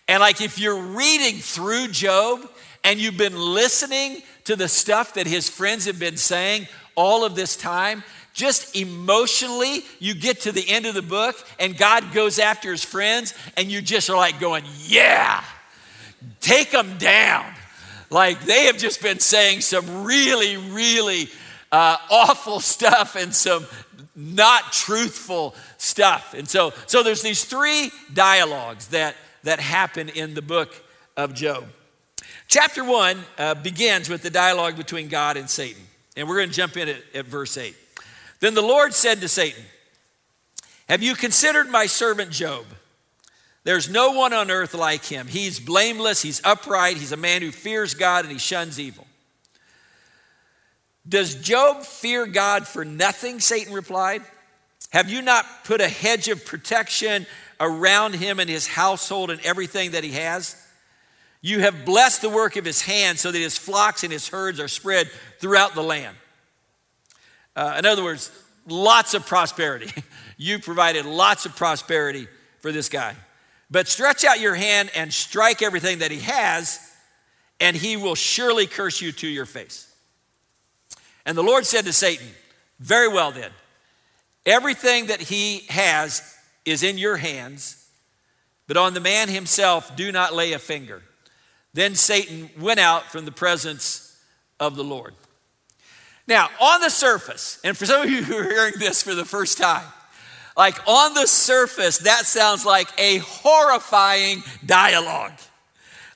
And 0.08 0.20
like 0.20 0.40
if 0.40 0.58
you're 0.58 0.80
reading 0.80 1.40
through 1.40 1.88
Job 1.88 2.48
and 2.82 3.00
you've 3.00 3.16
been 3.16 3.36
listening 3.36 4.22
to 4.44 4.56
the 4.56 4.68
stuff 4.68 5.14
that 5.14 5.26
his 5.26 5.48
friends 5.48 5.86
have 5.86 5.98
been 5.98 6.16
saying 6.16 6.68
all 6.94 7.24
of 7.24 7.34
this 7.34 7.56
time, 7.56 8.04
just 8.34 8.76
emotionally, 8.76 9.84
you 10.00 10.14
get 10.14 10.40
to 10.40 10.52
the 10.52 10.68
end 10.68 10.86
of 10.86 10.94
the 10.94 11.02
book 11.02 11.36
and 11.58 11.76
God 11.76 12.12
goes 12.12 12.38
after 12.38 12.70
his 12.70 12.84
friends, 12.84 13.32
and 13.56 13.70
you 13.70 13.80
just 13.80 14.10
are 14.10 14.16
like 14.16 14.40
going, 14.40 14.64
Yeah, 14.80 15.42
take 16.40 16.70
them 16.70 16.98
down. 16.98 17.46
Like 18.10 18.40
they 18.44 18.64
have 18.64 18.76
just 18.76 19.02
been 19.02 19.20
saying 19.20 19.60
some 19.60 20.04
really, 20.04 20.56
really 20.56 21.28
uh, 21.72 21.96
awful 22.10 22.60
stuff 22.60 23.16
and 23.16 23.34
some 23.34 23.66
not 24.14 24.72
truthful 24.72 25.54
stuff. 25.78 26.34
And 26.34 26.48
so, 26.48 26.72
so 26.86 27.02
there's 27.02 27.22
these 27.22 27.44
three 27.44 27.90
dialogues 28.12 28.88
that, 28.88 29.16
that 29.44 29.60
happen 29.60 30.08
in 30.08 30.34
the 30.34 30.42
book 30.42 30.74
of 31.16 31.34
Job. 31.34 31.64
Chapter 32.48 32.84
one 32.84 33.18
uh, 33.38 33.54
begins 33.54 34.08
with 34.08 34.22
the 34.22 34.30
dialogue 34.30 34.76
between 34.76 35.08
God 35.08 35.36
and 35.36 35.48
Satan. 35.48 35.82
And 36.16 36.28
we're 36.28 36.36
going 36.36 36.48
to 36.48 36.54
jump 36.54 36.76
in 36.76 36.88
at, 36.88 37.02
at 37.14 37.26
verse 37.26 37.56
8. 37.56 37.74
Then 38.40 38.54
the 38.54 38.62
Lord 38.62 38.94
said 38.94 39.20
to 39.20 39.28
Satan, 39.28 39.64
Have 40.88 41.02
you 41.02 41.14
considered 41.14 41.68
my 41.68 41.86
servant 41.86 42.30
Job? 42.30 42.64
There's 43.64 43.88
no 43.88 44.12
one 44.12 44.34
on 44.34 44.50
earth 44.50 44.74
like 44.74 45.04
him. 45.04 45.26
He's 45.26 45.58
blameless, 45.58 46.20
he's 46.20 46.42
upright, 46.44 46.98
he's 46.98 47.12
a 47.12 47.16
man 47.16 47.40
who 47.40 47.50
fears 47.50 47.94
God 47.94 48.24
and 48.24 48.32
he 48.32 48.38
shuns 48.38 48.78
evil. 48.78 49.06
Does 51.08 51.34
Job 51.34 51.82
fear 51.82 52.26
God 52.26 52.66
for 52.66 52.84
nothing? 52.84 53.40
Satan 53.40 53.72
replied. 53.72 54.22
Have 54.90 55.10
you 55.10 55.22
not 55.22 55.64
put 55.64 55.80
a 55.80 55.88
hedge 55.88 56.28
of 56.28 56.44
protection 56.44 57.26
around 57.60 58.14
him 58.14 58.40
and 58.40 58.48
his 58.48 58.66
household 58.66 59.30
and 59.30 59.40
everything 59.42 59.92
that 59.92 60.04
he 60.04 60.12
has? 60.12 60.60
You 61.40 61.60
have 61.60 61.84
blessed 61.84 62.22
the 62.22 62.30
work 62.30 62.56
of 62.56 62.64
his 62.64 62.80
hands 62.80 63.20
so 63.20 63.30
that 63.30 63.38
his 63.38 63.58
flocks 63.58 64.02
and 64.02 64.12
his 64.12 64.28
herds 64.28 64.58
are 64.60 64.68
spread 64.68 65.10
throughout 65.40 65.74
the 65.74 65.82
land. 65.82 66.16
Uh, 67.54 67.76
in 67.78 67.86
other 67.86 68.02
words, 68.02 68.30
lots 68.66 69.14
of 69.14 69.26
prosperity. 69.26 69.90
you 70.36 70.58
provided 70.58 71.04
lots 71.04 71.46
of 71.46 71.54
prosperity 71.54 72.28
for 72.60 72.72
this 72.72 72.88
guy. 72.88 73.14
But 73.70 73.88
stretch 73.88 74.24
out 74.24 74.40
your 74.40 74.54
hand 74.54 74.90
and 74.94 75.12
strike 75.12 75.62
everything 75.62 75.98
that 75.98 76.10
he 76.10 76.20
has, 76.20 76.78
and 77.60 77.76
he 77.76 77.96
will 77.96 78.14
surely 78.14 78.66
curse 78.66 79.00
you 79.00 79.12
to 79.12 79.28
your 79.28 79.46
face. 79.46 79.92
And 81.26 81.36
the 81.36 81.42
Lord 81.42 81.66
said 81.66 81.84
to 81.84 81.92
Satan, 81.92 82.26
Very 82.80 83.08
well 83.08 83.32
then, 83.32 83.50
everything 84.46 85.06
that 85.06 85.20
he 85.20 85.60
has 85.68 86.33
is 86.64 86.82
in 86.82 86.98
your 86.98 87.16
hands, 87.16 87.88
but 88.66 88.76
on 88.76 88.94
the 88.94 89.00
man 89.00 89.28
himself 89.28 89.94
do 89.96 90.10
not 90.10 90.34
lay 90.34 90.52
a 90.52 90.58
finger. 90.58 91.02
Then 91.72 91.94
Satan 91.94 92.50
went 92.58 92.80
out 92.80 93.10
from 93.10 93.24
the 93.24 93.32
presence 93.32 94.18
of 94.60 94.76
the 94.76 94.84
Lord. 94.84 95.14
Now, 96.26 96.48
on 96.60 96.80
the 96.80 96.88
surface, 96.88 97.58
and 97.64 97.76
for 97.76 97.84
some 97.84 98.02
of 98.02 98.10
you 98.10 98.22
who 98.24 98.36
are 98.36 98.44
hearing 98.44 98.74
this 98.78 99.02
for 99.02 99.14
the 99.14 99.24
first 99.24 99.58
time, 99.58 99.86
like 100.56 100.76
on 100.86 101.14
the 101.14 101.26
surface, 101.26 101.98
that 101.98 102.26
sounds 102.26 102.64
like 102.64 102.88
a 102.98 103.18
horrifying 103.18 104.42
dialogue. 104.64 105.32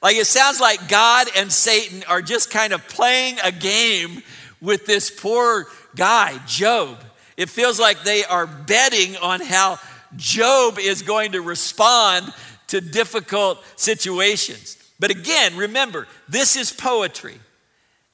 Like 0.00 0.16
it 0.16 0.26
sounds 0.26 0.60
like 0.60 0.88
God 0.88 1.26
and 1.36 1.52
Satan 1.52 2.04
are 2.08 2.22
just 2.22 2.50
kind 2.50 2.72
of 2.72 2.86
playing 2.86 3.38
a 3.42 3.50
game 3.50 4.22
with 4.60 4.86
this 4.86 5.10
poor 5.10 5.66
guy, 5.96 6.38
Job. 6.46 7.02
It 7.36 7.48
feels 7.48 7.80
like 7.80 8.02
they 8.02 8.24
are 8.24 8.46
betting 8.46 9.16
on 9.16 9.40
how 9.40 9.78
Job 10.16 10.78
is 10.78 11.02
going 11.02 11.32
to 11.32 11.40
respond 11.40 12.32
to 12.68 12.80
difficult 12.80 13.62
situations. 13.76 14.76
But 14.98 15.10
again, 15.10 15.56
remember, 15.56 16.06
this 16.28 16.56
is 16.56 16.72
poetry. 16.72 17.38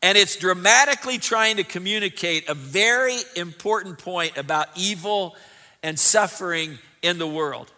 And 0.03 0.19
it's 0.19 0.37
dramatically 0.37 1.17
trying 1.17 1.57
to 1.57 1.65
communicate 1.65 2.49
a 2.49 2.55
very 2.55 3.17
important 3.37 3.99
point 3.99 4.37
about 4.37 4.69
evil 4.77 5.35
and 5.83 5.99
suffering 5.99 6.79
in 7.01 7.19
the 7.19 7.27
world. 7.27 7.73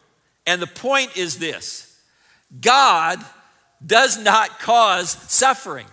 And 0.44 0.60
the 0.60 0.66
point 0.66 1.16
is 1.16 1.38
this 1.38 1.96
God 2.60 3.24
does 3.84 4.18
not 4.18 4.58
cause 4.58 5.10
suffering. 5.10 5.86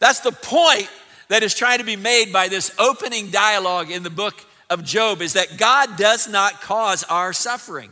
That's 0.00 0.20
the 0.20 0.32
point 0.32 0.88
that 1.28 1.42
is 1.42 1.54
trying 1.54 1.78
to 1.78 1.84
be 1.84 1.96
made 1.96 2.32
by 2.32 2.48
this 2.48 2.74
opening 2.78 3.30
dialogue 3.30 3.90
in 3.90 4.02
the 4.02 4.10
book 4.10 4.34
of 4.70 4.84
Job 4.84 5.20
is 5.20 5.34
that 5.34 5.58
God 5.58 5.96
does 5.96 6.28
not 6.28 6.62
cause 6.62 7.04
our 7.04 7.32
suffering. 7.32 7.90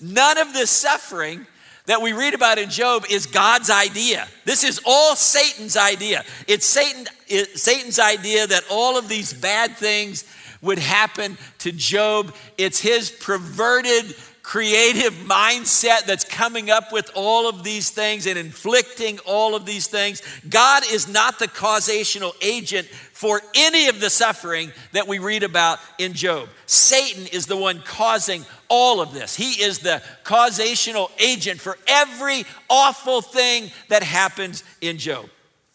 None 0.00 0.38
of 0.38 0.52
this 0.52 0.70
suffering 0.70 1.46
that 1.86 2.02
we 2.02 2.12
read 2.12 2.34
about 2.34 2.58
in 2.58 2.68
Job 2.68 3.04
is 3.08 3.26
God's 3.26 3.70
idea. 3.70 4.28
This 4.44 4.64
is 4.64 4.80
all 4.84 5.16
Satan's 5.16 5.76
idea. 5.76 6.24
It's 6.46 6.66
Satan, 6.66 7.06
Satan's 7.54 7.98
idea 7.98 8.46
that 8.46 8.64
all 8.70 8.98
of 8.98 9.08
these 9.08 9.32
bad 9.32 9.76
things 9.76 10.24
would 10.62 10.78
happen 10.78 11.38
to 11.58 11.72
Job. 11.72 12.34
It's 12.58 12.80
his 12.80 13.10
perverted, 13.10 14.14
creative 14.50 15.12
mindset 15.12 16.06
that's 16.06 16.24
coming 16.24 16.70
up 16.70 16.90
with 16.90 17.08
all 17.14 17.48
of 17.48 17.62
these 17.62 17.90
things 17.90 18.26
and 18.26 18.36
inflicting 18.36 19.16
all 19.20 19.54
of 19.54 19.64
these 19.64 19.86
things. 19.86 20.20
God 20.48 20.82
is 20.90 21.06
not 21.06 21.38
the 21.38 21.46
causational 21.46 22.32
agent 22.42 22.88
for 22.88 23.40
any 23.54 23.86
of 23.86 24.00
the 24.00 24.10
suffering 24.10 24.72
that 24.90 25.06
we 25.06 25.20
read 25.20 25.44
about 25.44 25.78
in 25.98 26.14
Job. 26.14 26.48
Satan 26.66 27.28
is 27.28 27.46
the 27.46 27.56
one 27.56 27.80
causing 27.82 28.44
all 28.68 29.00
of 29.00 29.14
this. 29.14 29.36
He 29.36 29.62
is 29.62 29.78
the 29.78 30.02
causational 30.24 31.12
agent 31.20 31.60
for 31.60 31.78
every 31.86 32.42
awful 32.68 33.22
thing 33.22 33.70
that 33.86 34.02
happens 34.02 34.64
in 34.80 34.98
Job. 34.98 35.26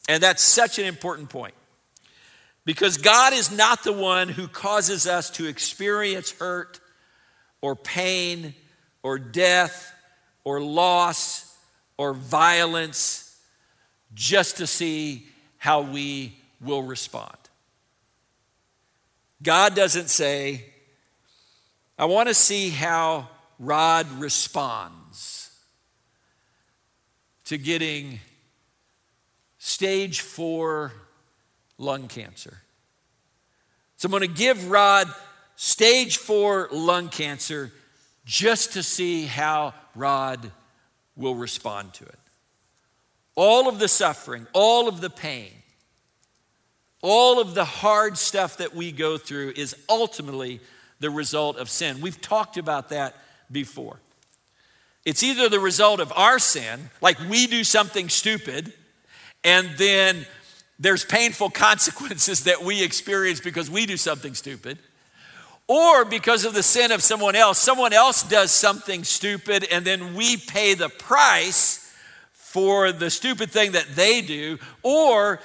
And 0.10 0.22
that's 0.22 0.44
such 0.44 0.80
an 0.80 0.86
important 0.86 1.30
point. 1.30 1.54
Because 2.66 2.98
God 2.98 3.32
is 3.32 3.56
not 3.56 3.86
the 3.86 3.94
one 3.94 4.28
who 4.28 4.50
causes 4.50 5.08
us 5.08 5.30
to 5.30 5.46
experience 5.46 6.32
hurt 6.34 6.82
or 7.62 7.78
pain 7.78 8.54
or 9.06 9.20
death 9.20 9.94
or 10.44 10.60
loss 10.60 11.56
or 11.96 12.12
violence 12.12 13.40
just 14.16 14.58
to 14.58 14.66
see 14.66 15.28
how 15.58 15.82
we 15.82 16.36
will 16.60 16.82
respond. 16.82 17.38
God 19.44 19.76
doesn't 19.76 20.10
say, 20.10 20.66
I 22.00 22.06
want 22.06 22.30
to 22.30 22.34
see 22.34 22.72
how 22.72 23.30
Rod 23.60 24.12
responds 24.14 25.52
to 27.44 27.60
getting 27.60 28.20
stage 29.60 30.22
four 30.22 30.94
lung 31.78 32.08
cancer. 32.08 32.58
So 33.98 34.08
I'm 34.08 34.12
going 34.12 34.22
to 34.22 34.28
give 34.28 34.72
Rod 34.72 35.08
stage 35.56 36.18
four 36.18 36.70
lung 36.72 37.10
cancer 37.10 37.72
just 38.26 38.74
to 38.74 38.84
see 38.84 39.26
how 39.26 39.74
Rod 39.94 40.52
will 41.16 41.36
respond 41.36 41.94
to 41.96 42.06
it. 42.06 42.20
All 43.36 43.70
of 43.70 43.80
the 43.80 43.88
suffering, 43.88 44.48
all 44.54 44.88
of 44.88 45.02
the 45.02 45.10
pain, 45.10 45.52
all 47.02 47.40
of 47.40 47.54
the 47.54 47.66
hard 47.66 48.18
stuff 48.18 48.58
that 48.58 48.74
we 48.74 48.92
go 48.92 49.18
through 49.18 49.54
is 49.56 49.76
ultimately 49.88 50.60
the 51.00 51.10
result 51.10 51.58
of 51.58 51.70
sin. 51.70 52.02
We've 52.02 52.20
talked 52.20 52.58
about 52.58 52.90
that 52.90 53.16
before. 53.52 54.00
It's 55.06 55.22
either 55.22 55.50
the 55.50 55.60
result 55.60 56.00
of 56.00 56.12
our 56.16 56.40
sin, 56.40 56.90
like 57.02 57.20
we 57.30 57.46
do 57.46 57.64
something 57.64 58.10
stupid, 58.10 58.74
and 59.44 59.70
then 59.78 60.26
there's 60.80 61.06
painful 61.06 61.50
consequences 61.52 62.46
that 62.46 62.64
we 62.64 62.84
experience 62.84 63.40
because 63.40 63.70
we 63.70 63.86
do 63.86 63.98
something 63.98 64.34
stupid, 64.34 64.80
or 65.68 66.06
because 66.06 66.46
of 66.46 66.54
the 66.54 66.64
sin 66.64 66.92
of 66.92 67.02
someone 67.02 67.36
else. 67.36 67.58
Someone 67.58 67.94
else 67.94 68.24
does 68.24 68.52
something 68.52 69.04
stupid, 69.04 69.66
and 69.72 69.86
then 69.86 70.14
we 70.14 70.38
pay 70.38 70.74
the 70.74 70.90
price 70.90 71.82
for 72.32 72.92
the 72.92 73.10
stupid 73.10 73.52
thing 73.52 73.74
that 73.74 73.88
they 73.96 74.22
do, 74.22 74.58
or 74.84 75.40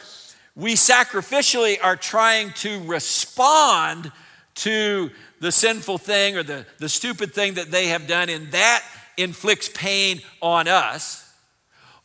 we 0.54 0.74
sacrificially 0.74 1.78
are 1.82 1.96
trying 1.96 2.52
to 2.52 2.82
respond 2.84 4.12
to 4.54 5.10
the 5.40 5.50
sinful 5.50 5.98
thing 5.98 6.36
or 6.36 6.42
the, 6.42 6.66
the 6.78 6.88
stupid 6.88 7.32
thing 7.32 7.54
that 7.54 7.70
they 7.70 7.88
have 7.88 8.06
done, 8.06 8.28
and 8.28 8.52
that 8.52 8.84
inflicts 9.16 9.70
pain 9.70 10.20
on 10.42 10.68
us. 10.68 11.26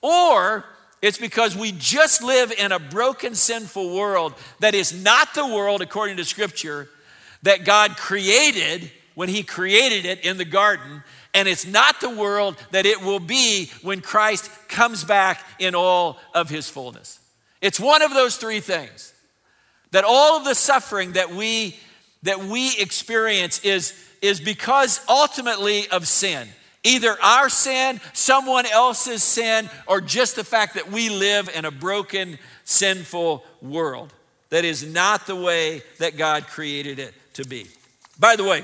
Or 0.02 0.66
it's 1.02 1.18
because 1.18 1.56
we 1.56 1.72
just 1.74 2.24
live 2.24 2.52
in 2.52 2.72
a 2.72 2.80
broken, 2.80 3.36
sinful 3.36 3.94
world 3.96 4.34
that 4.60 4.74
is 4.74 5.04
not 5.04 5.34
the 5.34 5.46
world, 5.46 5.82
according 5.82 6.18
to 6.18 6.26
Scripture, 6.26 6.90
that 7.46 7.64
God 7.64 7.96
created 7.96 8.92
when 9.14 9.30
He 9.30 9.44
created 9.44 10.06
it 10.06 10.25
in 10.25 10.38
the 10.38 10.46
garden. 10.46 11.04
And 11.34 11.48
it's 11.48 11.66
not 11.66 12.02
the 12.02 12.10
world 12.10 12.58
that 12.72 12.86
it 12.86 13.02
will 13.02 13.20
be 13.20 13.72
when 13.82 14.02
Christ 14.02 14.50
comes 14.68 15.04
back 15.04 15.44
in 15.60 15.75
all 15.75 16.18
of 16.34 16.50
His 16.50 16.70
fullness. 16.70 17.20
It's 17.62 17.80
one 17.80 18.02
of 18.02 18.14
those 18.14 18.38
three 18.38 18.60
things 18.60 19.14
that 19.92 20.04
all 20.04 20.38
of 20.38 20.44
the 20.44 20.56
suffering 20.56 21.14
that 21.14 21.32
we 21.32 21.78
that 22.24 22.44
we 22.44 22.75
experience 22.80 23.60
is 23.64 23.94
is 24.22 24.42
because 24.42 25.00
ultimately 25.08 25.88
of 25.90 26.08
sin. 26.08 26.48
Either 26.84 27.16
our 27.22 27.50
sin, 27.50 28.00
someone 28.14 28.66
else's 28.66 29.24
sin, 29.24 29.70
or 29.88 30.02
just 30.02 30.36
the 30.36 30.44
fact 30.44 30.75
that 30.75 30.92
we 30.92 31.10
live 31.10 31.50
in 31.56 31.66
a 31.66 31.72
broken, 31.72 32.38
sinful 32.64 33.44
world. 33.62 34.14
That 34.50 34.66
is 34.66 34.84
not 34.84 35.28
the 35.28 35.36
way 35.36 35.82
that 36.00 36.18
God 36.18 36.48
created 36.48 37.00
it 37.00 37.14
to 37.36 37.46
be. 37.46 37.68
By 38.20 38.36
the 38.36 38.44
way, 38.44 38.63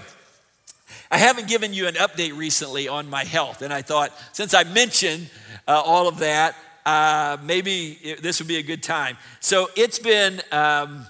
I 1.09 1.17
haven't 1.17 1.47
given 1.47 1.73
you 1.73 1.87
an 1.87 1.95
update 1.95 2.35
recently 2.35 2.87
on 2.87 3.09
my 3.09 3.23
health, 3.23 3.61
and 3.61 3.73
I 3.73 3.81
thought 3.81 4.11
since 4.33 4.53
I 4.53 4.63
mentioned 4.63 5.29
uh, 5.67 5.81
all 5.85 6.07
of 6.07 6.19
that, 6.19 6.55
uh, 6.85 7.37
maybe 7.43 8.17
this 8.21 8.39
would 8.39 8.47
be 8.47 8.57
a 8.57 8.63
good 8.63 8.81
time. 8.81 9.17
So 9.39 9.69
it's 9.75 9.99
been, 9.99 10.41
um, 10.51 11.05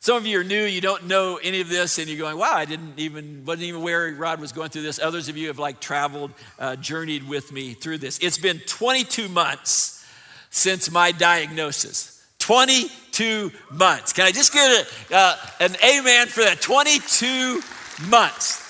some 0.00 0.16
of 0.16 0.26
you 0.26 0.40
are 0.40 0.44
new, 0.44 0.64
you 0.64 0.80
don't 0.80 1.06
know 1.06 1.38
any 1.42 1.60
of 1.60 1.68
this, 1.68 1.98
and 1.98 2.08
you're 2.08 2.18
going, 2.18 2.36
wow, 2.36 2.54
I 2.54 2.64
didn't 2.64 2.98
even, 2.98 3.44
wasn't 3.44 3.64
even 3.64 3.80
aware 3.80 4.12
Rod 4.12 4.40
was 4.40 4.52
going 4.52 4.70
through 4.70 4.82
this. 4.82 4.98
Others 4.98 5.28
of 5.28 5.36
you 5.36 5.46
have 5.46 5.58
like 5.58 5.80
traveled, 5.80 6.32
uh, 6.58 6.76
journeyed 6.76 7.28
with 7.28 7.52
me 7.52 7.74
through 7.74 7.98
this. 7.98 8.18
It's 8.18 8.38
been 8.38 8.58
22 8.66 9.28
months 9.28 10.04
since 10.50 10.90
my 10.90 11.12
diagnosis. 11.12 12.22
22 13.12 13.52
months. 13.70 14.12
Can 14.12 14.24
I 14.26 14.32
just 14.32 14.52
get 14.52 14.86
a, 15.10 15.14
uh, 15.14 15.36
an 15.60 15.76
amen 15.84 16.28
for 16.28 16.40
that? 16.40 16.60
22 16.62 17.60
months. 18.08 18.60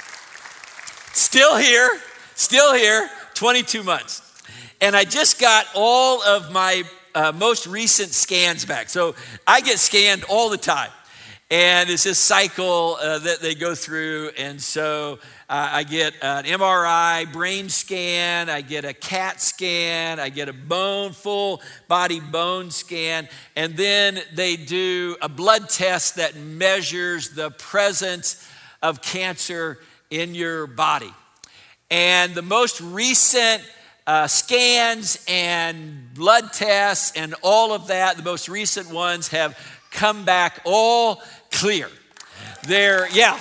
Still 1.12 1.56
here, 1.56 1.88
still 2.34 2.74
here, 2.74 3.08
22 3.34 3.84
months. 3.84 4.42
And 4.80 4.96
I 4.96 5.04
just 5.04 5.40
got 5.40 5.66
all 5.76 6.22
of 6.24 6.50
my 6.50 6.82
uh, 7.14 7.30
most 7.32 7.68
recent 7.68 8.10
scans 8.10 8.64
back. 8.64 8.88
So 8.88 9.14
I 9.46 9.60
get 9.60 9.78
scanned 9.78 10.24
all 10.24 10.50
the 10.50 10.58
time. 10.58 10.90
And 11.52 11.90
it's 11.90 12.04
this 12.04 12.18
cycle 12.18 12.96
uh, 12.98 13.18
that 13.18 13.42
they 13.42 13.54
go 13.54 13.74
through. 13.74 14.30
And 14.38 14.58
so 14.58 15.18
uh, 15.50 15.68
I 15.70 15.82
get 15.82 16.14
an 16.22 16.44
MRI 16.44 17.30
brain 17.30 17.68
scan, 17.68 18.48
I 18.48 18.62
get 18.62 18.86
a 18.86 18.94
CAT 18.94 19.38
scan, 19.38 20.18
I 20.18 20.30
get 20.30 20.48
a 20.48 20.54
bone, 20.54 21.12
full 21.12 21.60
body 21.88 22.20
bone 22.20 22.70
scan. 22.70 23.28
And 23.54 23.76
then 23.76 24.22
they 24.32 24.56
do 24.56 25.18
a 25.20 25.28
blood 25.28 25.68
test 25.68 26.16
that 26.16 26.36
measures 26.36 27.28
the 27.28 27.50
presence 27.50 28.48
of 28.80 29.02
cancer 29.02 29.78
in 30.08 30.34
your 30.34 30.66
body. 30.66 31.12
And 31.90 32.34
the 32.34 32.40
most 32.40 32.80
recent 32.80 33.62
uh, 34.06 34.26
scans 34.26 35.22
and 35.28 36.14
blood 36.14 36.54
tests 36.54 37.14
and 37.14 37.34
all 37.42 37.74
of 37.74 37.88
that, 37.88 38.16
the 38.16 38.22
most 38.22 38.48
recent 38.48 38.90
ones 38.90 39.28
have 39.28 39.54
come 39.90 40.24
back 40.24 40.60
all 40.64 41.20
clear. 41.52 41.88
They're, 42.66 43.08
yeah. 43.12 43.38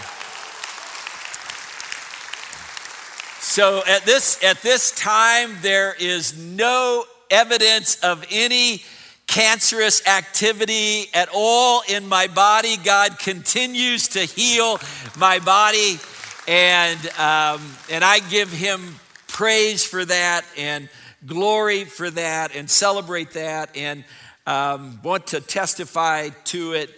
So 3.40 3.84
at 3.88 4.04
this, 4.04 4.42
at 4.44 4.62
this 4.62 4.92
time, 4.92 5.58
there 5.62 5.96
is 6.00 6.38
no 6.38 7.04
evidence 7.30 7.96
of 8.04 8.26
any 8.30 8.84
cancerous 9.28 10.06
activity 10.08 11.06
at 11.14 11.30
all 11.34 11.84
in 11.88 12.08
my 12.08 12.28
body. 12.28 12.78
God 12.78 13.18
continues 13.18 14.10
to 14.10 14.20
heal 14.20 14.80
my 15.18 15.40
body, 15.40 16.00
and, 16.48 17.00
um, 17.18 17.62
and 17.90 18.04
I 18.04 18.20
give 18.30 18.52
him 18.52 19.00
praise 19.28 19.86
for 19.86 20.04
that 20.06 20.46
and 20.58 20.90
glory 21.26 21.86
for 21.86 22.10
that 22.10 22.56
and 22.56 22.70
celebrate 22.70 23.32
that 23.32 23.76
and 23.76 24.04
um, 24.46 25.00
want 25.04 25.28
to 25.28 25.40
testify 25.40 26.30
to 26.46 26.74
it 26.74 26.90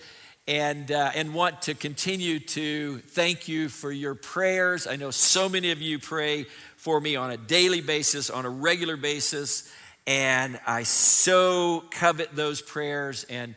and, 0.47 0.91
uh, 0.91 1.11
and 1.15 1.33
want 1.33 1.61
to 1.63 1.73
continue 1.73 2.39
to 2.39 2.97
thank 2.99 3.47
you 3.47 3.69
for 3.69 3.91
your 3.91 4.15
prayers. 4.15 4.87
I 4.87 4.97
know 4.97 5.11
so 5.11 5.47
many 5.47 5.71
of 5.71 5.81
you 5.81 5.99
pray 5.99 6.45
for 6.75 6.99
me 6.99 7.15
on 7.15 7.31
a 7.31 7.37
daily 7.37 7.81
basis, 7.81 8.29
on 8.29 8.45
a 8.45 8.49
regular 8.49 8.97
basis, 8.97 9.71
and 10.05 10.59
I 10.67 10.83
so 10.83 11.85
covet 11.91 12.35
those 12.35 12.61
prayers 12.61 13.23
and 13.29 13.55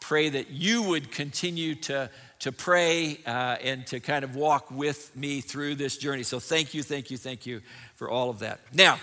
pray 0.00 0.28
that 0.28 0.50
you 0.50 0.82
would 0.82 1.12
continue 1.12 1.76
to, 1.76 2.10
to 2.40 2.52
pray 2.52 3.20
uh, 3.26 3.56
and 3.62 3.86
to 3.86 4.00
kind 4.00 4.24
of 4.24 4.34
walk 4.34 4.70
with 4.72 5.14
me 5.16 5.40
through 5.40 5.76
this 5.76 5.96
journey. 5.96 6.24
So 6.24 6.40
thank 6.40 6.74
you, 6.74 6.82
thank 6.82 7.12
you, 7.12 7.16
thank 7.16 7.46
you 7.46 7.62
for 7.94 8.10
all 8.10 8.28
of 8.28 8.40
that. 8.40 8.58
Now, 8.72 8.98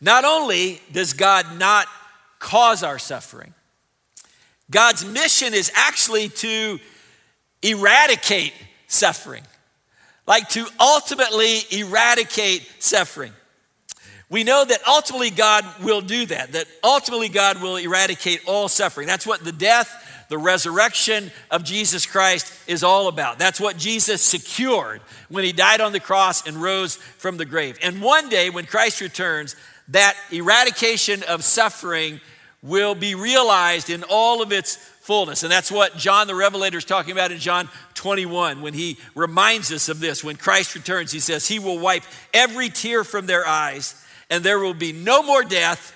not 0.00 0.24
only 0.24 0.80
does 0.92 1.12
God 1.12 1.58
not 1.58 1.86
cause 2.40 2.82
our 2.82 2.98
suffering, 2.98 3.54
God's 4.70 5.04
mission 5.04 5.52
is 5.52 5.70
actually 5.74 6.28
to 6.28 6.78
eradicate 7.62 8.54
suffering, 8.86 9.42
like 10.26 10.48
to 10.50 10.66
ultimately 10.78 11.58
eradicate 11.72 12.66
suffering. 12.78 13.32
We 14.30 14.44
know 14.44 14.64
that 14.64 14.80
ultimately 14.86 15.30
God 15.30 15.64
will 15.82 16.00
do 16.00 16.24
that, 16.26 16.52
that 16.52 16.66
ultimately 16.84 17.28
God 17.28 17.60
will 17.60 17.76
eradicate 17.76 18.42
all 18.46 18.68
suffering. 18.68 19.08
That's 19.08 19.26
what 19.26 19.42
the 19.42 19.50
death, 19.50 20.24
the 20.28 20.38
resurrection 20.38 21.32
of 21.50 21.64
Jesus 21.64 22.06
Christ 22.06 22.52
is 22.68 22.84
all 22.84 23.08
about. 23.08 23.40
That's 23.40 23.58
what 23.60 23.76
Jesus 23.76 24.22
secured 24.22 25.00
when 25.28 25.42
he 25.42 25.50
died 25.50 25.80
on 25.80 25.90
the 25.90 25.98
cross 25.98 26.46
and 26.46 26.56
rose 26.56 26.94
from 26.94 27.38
the 27.38 27.44
grave. 27.44 27.76
And 27.82 28.00
one 28.00 28.28
day, 28.28 28.50
when 28.50 28.66
Christ 28.66 29.00
returns, 29.00 29.56
that 29.88 30.16
eradication 30.30 31.24
of 31.24 31.42
suffering 31.42 32.20
will 32.62 32.94
be 32.94 33.14
realized 33.14 33.90
in 33.90 34.04
all 34.04 34.42
of 34.42 34.52
its 34.52 34.76
fullness. 34.76 35.42
And 35.42 35.50
that's 35.50 35.72
what 35.72 35.96
John 35.96 36.26
the 36.26 36.34
Revelator 36.34 36.78
is 36.78 36.84
talking 36.84 37.12
about 37.12 37.32
in 37.32 37.38
John 37.38 37.68
21 37.94 38.60
when 38.60 38.74
he 38.74 38.98
reminds 39.14 39.72
us 39.72 39.88
of 39.88 40.00
this. 40.00 40.22
When 40.22 40.36
Christ 40.36 40.74
returns, 40.74 41.12
he 41.12 41.20
says, 41.20 41.48
He 41.48 41.58
will 41.58 41.78
wipe 41.78 42.04
every 42.34 42.68
tear 42.68 43.04
from 43.04 43.26
their 43.26 43.46
eyes, 43.46 43.94
and 44.28 44.44
there 44.44 44.58
will 44.58 44.74
be 44.74 44.92
no 44.92 45.22
more 45.22 45.42
death, 45.42 45.94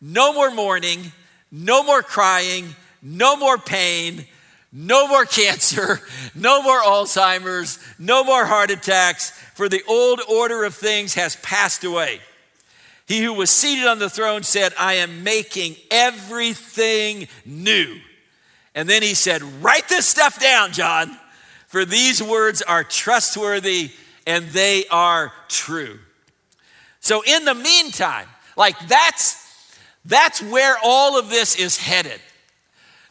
no 0.00 0.32
more 0.32 0.50
mourning, 0.50 1.12
no 1.50 1.82
more 1.82 2.02
crying 2.02 2.74
no 3.02 3.36
more 3.36 3.58
pain, 3.58 4.26
no 4.72 5.06
more 5.08 5.24
cancer, 5.24 6.00
no 6.34 6.62
more 6.62 6.80
Alzheimer's, 6.80 7.78
no 7.98 8.24
more 8.24 8.44
heart 8.44 8.70
attacks, 8.70 9.30
for 9.54 9.68
the 9.68 9.82
old 9.88 10.20
order 10.28 10.64
of 10.64 10.74
things 10.74 11.14
has 11.14 11.36
passed 11.36 11.84
away. 11.84 12.20
He 13.08 13.22
who 13.22 13.32
was 13.32 13.50
seated 13.50 13.86
on 13.86 13.98
the 13.98 14.10
throne 14.10 14.42
said, 14.42 14.72
I 14.78 14.94
am 14.94 15.24
making 15.24 15.76
everything 15.90 17.26
new. 17.44 17.98
And 18.74 18.88
then 18.88 19.02
he 19.02 19.14
said, 19.14 19.42
Write 19.42 19.88
this 19.88 20.06
stuff 20.06 20.38
down, 20.38 20.72
John, 20.72 21.18
for 21.66 21.84
these 21.84 22.22
words 22.22 22.62
are 22.62 22.84
trustworthy 22.84 23.90
and 24.26 24.46
they 24.48 24.84
are 24.90 25.32
true. 25.48 25.98
So, 27.00 27.22
in 27.26 27.44
the 27.44 27.54
meantime, 27.54 28.28
like 28.56 28.78
that's 28.88 29.48
that's 30.04 30.42
where 30.42 30.76
all 30.82 31.18
of 31.18 31.28
this 31.28 31.56
is 31.56 31.76
headed 31.76 32.20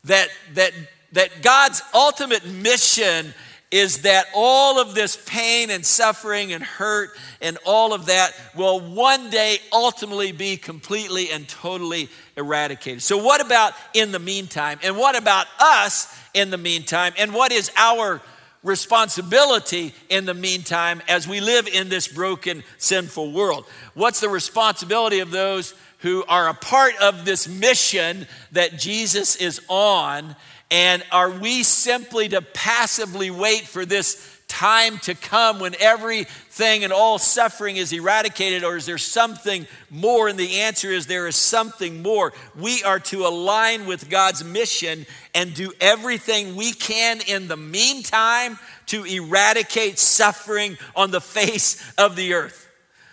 that, 0.05 0.29
that, 0.53 0.71
that 1.11 1.41
God's 1.41 1.81
ultimate 1.93 2.45
mission 2.45 3.33
is 3.69 4.03
that 4.03 4.27
all 4.33 4.79
of 4.79 4.95
this 4.95 5.17
pain 5.25 5.69
and 5.69 5.85
suffering 5.85 6.53
and 6.53 6.63
hurt 6.63 7.09
and 7.41 7.57
all 7.65 7.93
of 7.93 8.05
that 8.05 8.31
will 8.55 8.79
one 8.79 9.29
day 9.29 9.57
ultimately 9.73 10.31
be 10.31 10.55
completely 10.55 11.31
and 11.31 11.47
totally 11.49 12.09
eradicated. 12.37 13.01
So, 13.01 13.17
what 13.17 13.41
about 13.45 13.73
in 13.93 14.11
the 14.11 14.19
meantime? 14.19 14.79
And 14.83 14.95
what 14.95 15.17
about 15.17 15.47
us 15.59 16.13
in 16.33 16.49
the 16.49 16.57
meantime? 16.57 17.13
And 17.17 17.33
what 17.33 17.51
is 17.51 17.71
our 17.75 18.21
responsibility 18.63 19.93
in 20.09 20.25
the 20.25 20.33
meantime 20.33 21.01
as 21.07 21.27
we 21.27 21.41
live 21.41 21.67
in 21.67 21.89
this 21.89 22.07
broken, 22.07 22.63
sinful 22.77 23.33
world? 23.33 23.65
What's 23.95 24.21
the 24.21 24.29
responsibility 24.29 25.19
of 25.19 25.31
those 25.31 25.73
who 25.99 26.23
are 26.29 26.47
a 26.47 26.53
part 26.53 26.95
of 27.01 27.25
this 27.25 27.47
mission 27.47 28.27
that 28.53 28.77
Jesus 28.77 29.35
is 29.35 29.61
on? 29.67 30.35
And 30.69 31.03
are 31.11 31.29
we 31.29 31.63
simply 31.63 32.29
to 32.29 32.41
passively 32.41 33.31
wait 33.31 33.61
for 33.61 33.85
this 33.85 34.35
time 34.47 34.97
to 34.99 35.13
come 35.13 35.59
when 35.59 35.75
everything 35.79 36.83
and 36.83 36.93
all 36.93 37.19
suffering 37.19 37.75
is 37.75 37.91
eradicated, 37.91 38.63
or 38.63 38.77
is 38.77 38.85
there 38.85 38.97
something 38.97 39.67
more? 39.89 40.27
And 40.27 40.39
the 40.39 40.61
answer 40.61 40.89
is 40.89 41.05
there 41.05 41.27
is 41.27 41.35
something 41.35 42.01
more. 42.01 42.33
We 42.55 42.81
are 42.83 42.99
to 42.99 43.25
align 43.25 43.85
with 43.85 44.09
God's 44.09 44.43
mission 44.43 45.05
and 45.35 45.53
do 45.53 45.73
everything 45.81 46.55
we 46.55 46.71
can 46.71 47.19
in 47.27 47.47
the 47.47 47.57
meantime 47.57 48.57
to 48.87 49.03
eradicate 49.03 49.99
suffering 49.99 50.77
on 50.95 51.11
the 51.11 51.21
face 51.21 51.93
of 51.97 52.15
the 52.15 52.33
earth. 52.33 52.69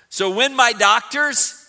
So 0.08 0.30
when 0.30 0.54
my 0.54 0.72
doctors, 0.72 1.68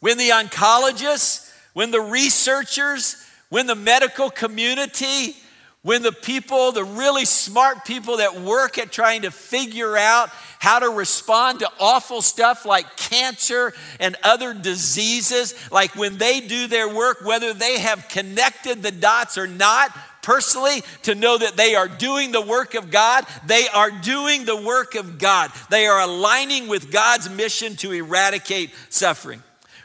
when 0.00 0.16
the 0.16 0.30
oncologists, 0.30 1.52
when 1.74 1.90
the 1.90 2.00
researchers, 2.00 3.22
when 3.48 3.66
the 3.66 3.74
medical 3.74 4.30
community, 4.30 5.36
when 5.82 6.02
the 6.02 6.12
people, 6.12 6.72
the 6.72 6.84
really 6.84 7.24
smart 7.24 7.84
people 7.84 8.16
that 8.16 8.40
work 8.40 8.76
at 8.76 8.90
trying 8.90 9.22
to 9.22 9.30
figure 9.30 9.96
out 9.96 10.30
how 10.58 10.80
to 10.80 10.88
respond 10.88 11.60
to 11.60 11.70
awful 11.78 12.20
stuff 12.20 12.66
like 12.66 12.96
cancer 12.96 13.72
and 14.00 14.16
other 14.24 14.52
diseases, 14.52 15.54
like 15.70 15.94
when 15.94 16.18
they 16.18 16.40
do 16.40 16.66
their 16.66 16.92
work, 16.92 17.18
whether 17.24 17.52
they 17.52 17.78
have 17.78 18.08
connected 18.08 18.82
the 18.82 18.90
dots 18.90 19.38
or 19.38 19.46
not, 19.46 19.96
personally, 20.22 20.82
to 21.04 21.14
know 21.14 21.38
that 21.38 21.56
they 21.56 21.76
are 21.76 21.86
doing 21.86 22.32
the 22.32 22.40
work 22.40 22.74
of 22.74 22.90
God, 22.90 23.24
they 23.46 23.68
are 23.68 23.92
doing 23.92 24.44
the 24.44 24.60
work 24.60 24.96
of 24.96 25.20
God. 25.20 25.52
They 25.70 25.86
are 25.86 26.00
aligning 26.00 26.66
with 26.66 26.90
God's 26.90 27.30
mission 27.30 27.76
to 27.76 27.92
eradicate 27.92 28.74
suffering. 28.88 29.40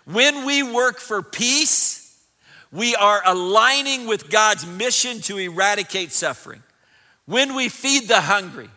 When 0.05 0.45
we 0.47 0.63
work 0.63 0.97
for 0.97 1.21
peace, 1.21 2.00
we 2.71 2.95
are 2.95 3.21
aligning 3.25 4.07
with 4.07 4.29
God's 4.29 4.65
mission 4.65 5.19
to 5.21 5.37
eradicate 5.37 6.11
suffering. 6.11 6.63
When 7.25 7.55
we 7.55 7.69
feed 7.69 8.07
the 8.07 8.21
hungry, 8.21 8.69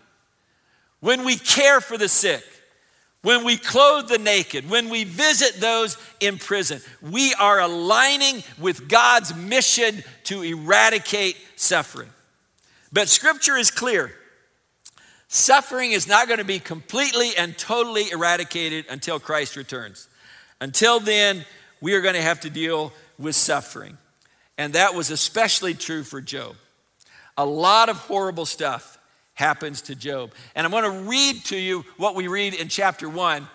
when 1.01 1.25
we 1.25 1.37
care 1.37 1.81
for 1.81 1.97
the 1.97 2.09
sick, 2.09 2.45
when 3.23 3.45
we 3.45 3.57
clothe 3.57 4.09
the 4.09 4.19
naked, 4.19 4.69
when 4.69 4.91
we 4.91 5.05
visit 5.05 5.61
those 5.61 5.97
in 6.21 6.39
prison, 6.39 6.81
we 7.01 7.33
are 7.35 7.61
aligning 7.61 8.43
with 8.59 8.89
God's 8.89 9.35
mission 9.35 10.05
to 10.25 10.43
eradicate 10.43 11.37
suffering. 11.57 12.11
But 12.93 13.09
scripture 13.09 13.57
is 13.57 13.71
clear 13.71 14.13
suffering 15.29 15.91
is 15.91 16.07
not 16.07 16.29
going 16.29 16.39
to 16.39 16.45
be 16.45 16.61
completely 16.61 17.37
and 17.37 17.59
totally 17.59 18.09
eradicated 18.13 18.85
until 18.89 19.19
Christ 19.19 19.57
returns. 19.57 20.07
Until 20.61 21.01
then, 21.01 21.45
we 21.81 21.95
are 21.95 22.01
going 22.01 22.15
to 22.15 22.23
have 22.23 22.41
to 22.41 22.51
deal 22.51 22.93
with 23.19 23.35
suffering. 23.35 23.99
And 24.57 24.75
that 24.75 24.95
was 24.95 25.11
especially 25.11 25.75
true 25.75 26.05
for 26.05 26.21
Job. 26.21 26.57
A 27.37 27.45
lot 27.45 27.89
of 27.89 27.97
horrible 27.97 28.47
stuff 28.47 28.99
happens 29.35 29.83
to 29.83 29.95
Job. 29.95 30.33
And 30.55 30.65
I'm 30.65 30.71
going 30.71 30.85
to 30.85 31.09
read 31.09 31.45
to 31.47 31.57
you 31.57 31.85
what 31.97 32.15
we 32.15 32.29
read 32.29 32.55
in 32.55 32.69
chapter 32.69 33.09
one. 33.09 33.49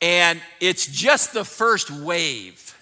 And 0.00 0.40
it's 0.60 0.86
just 0.86 1.32
the 1.32 1.44
first 1.44 1.90
wave 1.90 2.76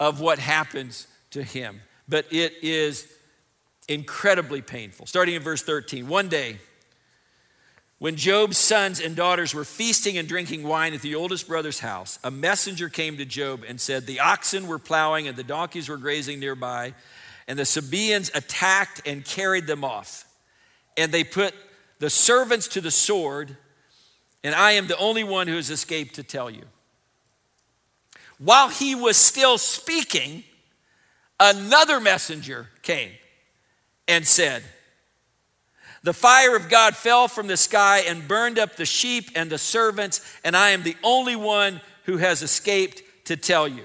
of 0.00 0.20
what 0.20 0.38
happens 0.38 1.06
to 1.30 1.42
him. 1.42 1.80
But 2.08 2.26
it 2.32 2.54
is 2.62 3.06
incredibly 3.88 4.62
painful. 4.62 5.06
Starting 5.06 5.34
in 5.34 5.42
verse 5.42 5.62
13. 5.62 6.08
One 6.08 6.28
day, 6.28 6.58
when 8.04 8.16
Job's 8.16 8.58
sons 8.58 9.00
and 9.00 9.16
daughters 9.16 9.54
were 9.54 9.64
feasting 9.64 10.18
and 10.18 10.28
drinking 10.28 10.62
wine 10.62 10.92
at 10.92 11.00
the 11.00 11.14
oldest 11.14 11.48
brother's 11.48 11.80
house, 11.80 12.18
a 12.22 12.30
messenger 12.30 12.90
came 12.90 13.16
to 13.16 13.24
Job 13.24 13.64
and 13.66 13.80
said, 13.80 14.04
The 14.04 14.20
oxen 14.20 14.66
were 14.66 14.78
plowing 14.78 15.26
and 15.26 15.38
the 15.38 15.42
donkeys 15.42 15.88
were 15.88 15.96
grazing 15.96 16.38
nearby, 16.38 16.92
and 17.48 17.58
the 17.58 17.64
Sabaeans 17.64 18.30
attacked 18.34 19.00
and 19.06 19.24
carried 19.24 19.66
them 19.66 19.84
off. 19.84 20.26
And 20.98 21.12
they 21.12 21.24
put 21.24 21.54
the 21.98 22.10
servants 22.10 22.68
to 22.68 22.82
the 22.82 22.90
sword, 22.90 23.56
and 24.42 24.54
I 24.54 24.72
am 24.72 24.86
the 24.86 24.98
only 24.98 25.24
one 25.24 25.48
who 25.48 25.56
has 25.56 25.70
escaped 25.70 26.16
to 26.16 26.22
tell 26.22 26.50
you. 26.50 26.64
While 28.36 28.68
he 28.68 28.94
was 28.94 29.16
still 29.16 29.56
speaking, 29.56 30.44
another 31.40 32.00
messenger 32.00 32.68
came 32.82 33.12
and 34.06 34.26
said, 34.26 34.62
the 36.04 36.12
fire 36.12 36.54
of 36.54 36.68
God 36.68 36.94
fell 36.94 37.28
from 37.28 37.46
the 37.46 37.56
sky 37.56 38.04
and 38.06 38.28
burned 38.28 38.58
up 38.58 38.76
the 38.76 38.84
sheep 38.84 39.30
and 39.34 39.48
the 39.48 39.56
servants, 39.56 40.20
and 40.44 40.54
I 40.54 40.70
am 40.70 40.82
the 40.82 40.96
only 41.02 41.34
one 41.34 41.80
who 42.04 42.18
has 42.18 42.42
escaped 42.42 43.02
to 43.24 43.38
tell 43.38 43.66
you. 43.66 43.84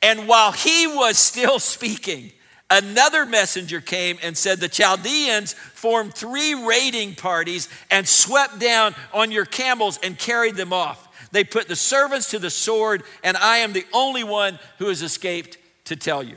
And 0.00 0.28
while 0.28 0.52
he 0.52 0.86
was 0.86 1.18
still 1.18 1.58
speaking, 1.58 2.30
another 2.70 3.26
messenger 3.26 3.80
came 3.80 4.18
and 4.22 4.38
said, 4.38 4.60
The 4.60 4.68
Chaldeans 4.68 5.54
formed 5.54 6.14
three 6.14 6.54
raiding 6.54 7.16
parties 7.16 7.68
and 7.90 8.06
swept 8.06 8.60
down 8.60 8.94
on 9.12 9.32
your 9.32 9.46
camels 9.46 9.98
and 10.00 10.16
carried 10.16 10.54
them 10.54 10.72
off. 10.72 11.08
They 11.32 11.42
put 11.42 11.66
the 11.66 11.74
servants 11.74 12.30
to 12.30 12.38
the 12.38 12.50
sword, 12.50 13.02
and 13.24 13.36
I 13.36 13.58
am 13.58 13.72
the 13.72 13.86
only 13.92 14.22
one 14.22 14.60
who 14.78 14.86
has 14.86 15.02
escaped 15.02 15.58
to 15.86 15.96
tell 15.96 16.22
you. 16.22 16.36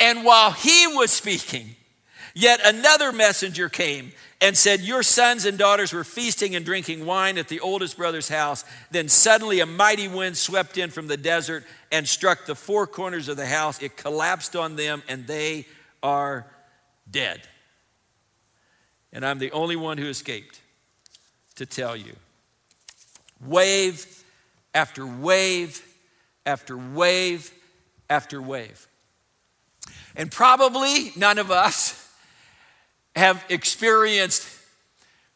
And 0.00 0.24
while 0.24 0.52
he 0.52 0.86
was 0.86 1.10
speaking, 1.10 1.76
Yet 2.34 2.60
another 2.64 3.12
messenger 3.12 3.68
came 3.68 4.12
and 4.40 4.56
said, 4.56 4.80
Your 4.80 5.02
sons 5.02 5.44
and 5.44 5.58
daughters 5.58 5.92
were 5.92 6.04
feasting 6.04 6.54
and 6.54 6.64
drinking 6.64 7.04
wine 7.04 7.38
at 7.38 7.48
the 7.48 7.60
oldest 7.60 7.96
brother's 7.96 8.28
house. 8.28 8.64
Then 8.90 9.08
suddenly 9.08 9.60
a 9.60 9.66
mighty 9.66 10.08
wind 10.08 10.36
swept 10.36 10.78
in 10.78 10.90
from 10.90 11.06
the 11.06 11.16
desert 11.16 11.64
and 11.92 12.08
struck 12.08 12.46
the 12.46 12.54
four 12.54 12.86
corners 12.86 13.28
of 13.28 13.36
the 13.36 13.46
house. 13.46 13.82
It 13.82 13.96
collapsed 13.96 14.56
on 14.56 14.76
them, 14.76 15.02
and 15.08 15.26
they 15.26 15.66
are 16.02 16.46
dead. 17.10 17.42
And 19.12 19.26
I'm 19.26 19.38
the 19.38 19.52
only 19.52 19.76
one 19.76 19.98
who 19.98 20.06
escaped 20.06 20.60
to 21.56 21.66
tell 21.66 21.96
you. 21.96 22.14
Wave 23.44 24.24
after 24.74 25.04
wave 25.06 25.84
after 26.46 26.76
wave 26.76 27.52
after 28.08 28.40
wave. 28.40 28.86
And 30.16 30.30
probably 30.30 31.12
none 31.16 31.38
of 31.38 31.50
us 31.50 31.99
have 33.20 33.44
experienced 33.50 34.48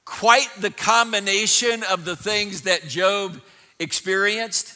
quite 0.07 0.49
the 0.59 0.71
combination 0.71 1.83
of 1.85 2.07
the 2.07 2.17
things 2.17 2.63
that 2.63 2.89
Job 2.89 3.39
experienced. 3.79 4.75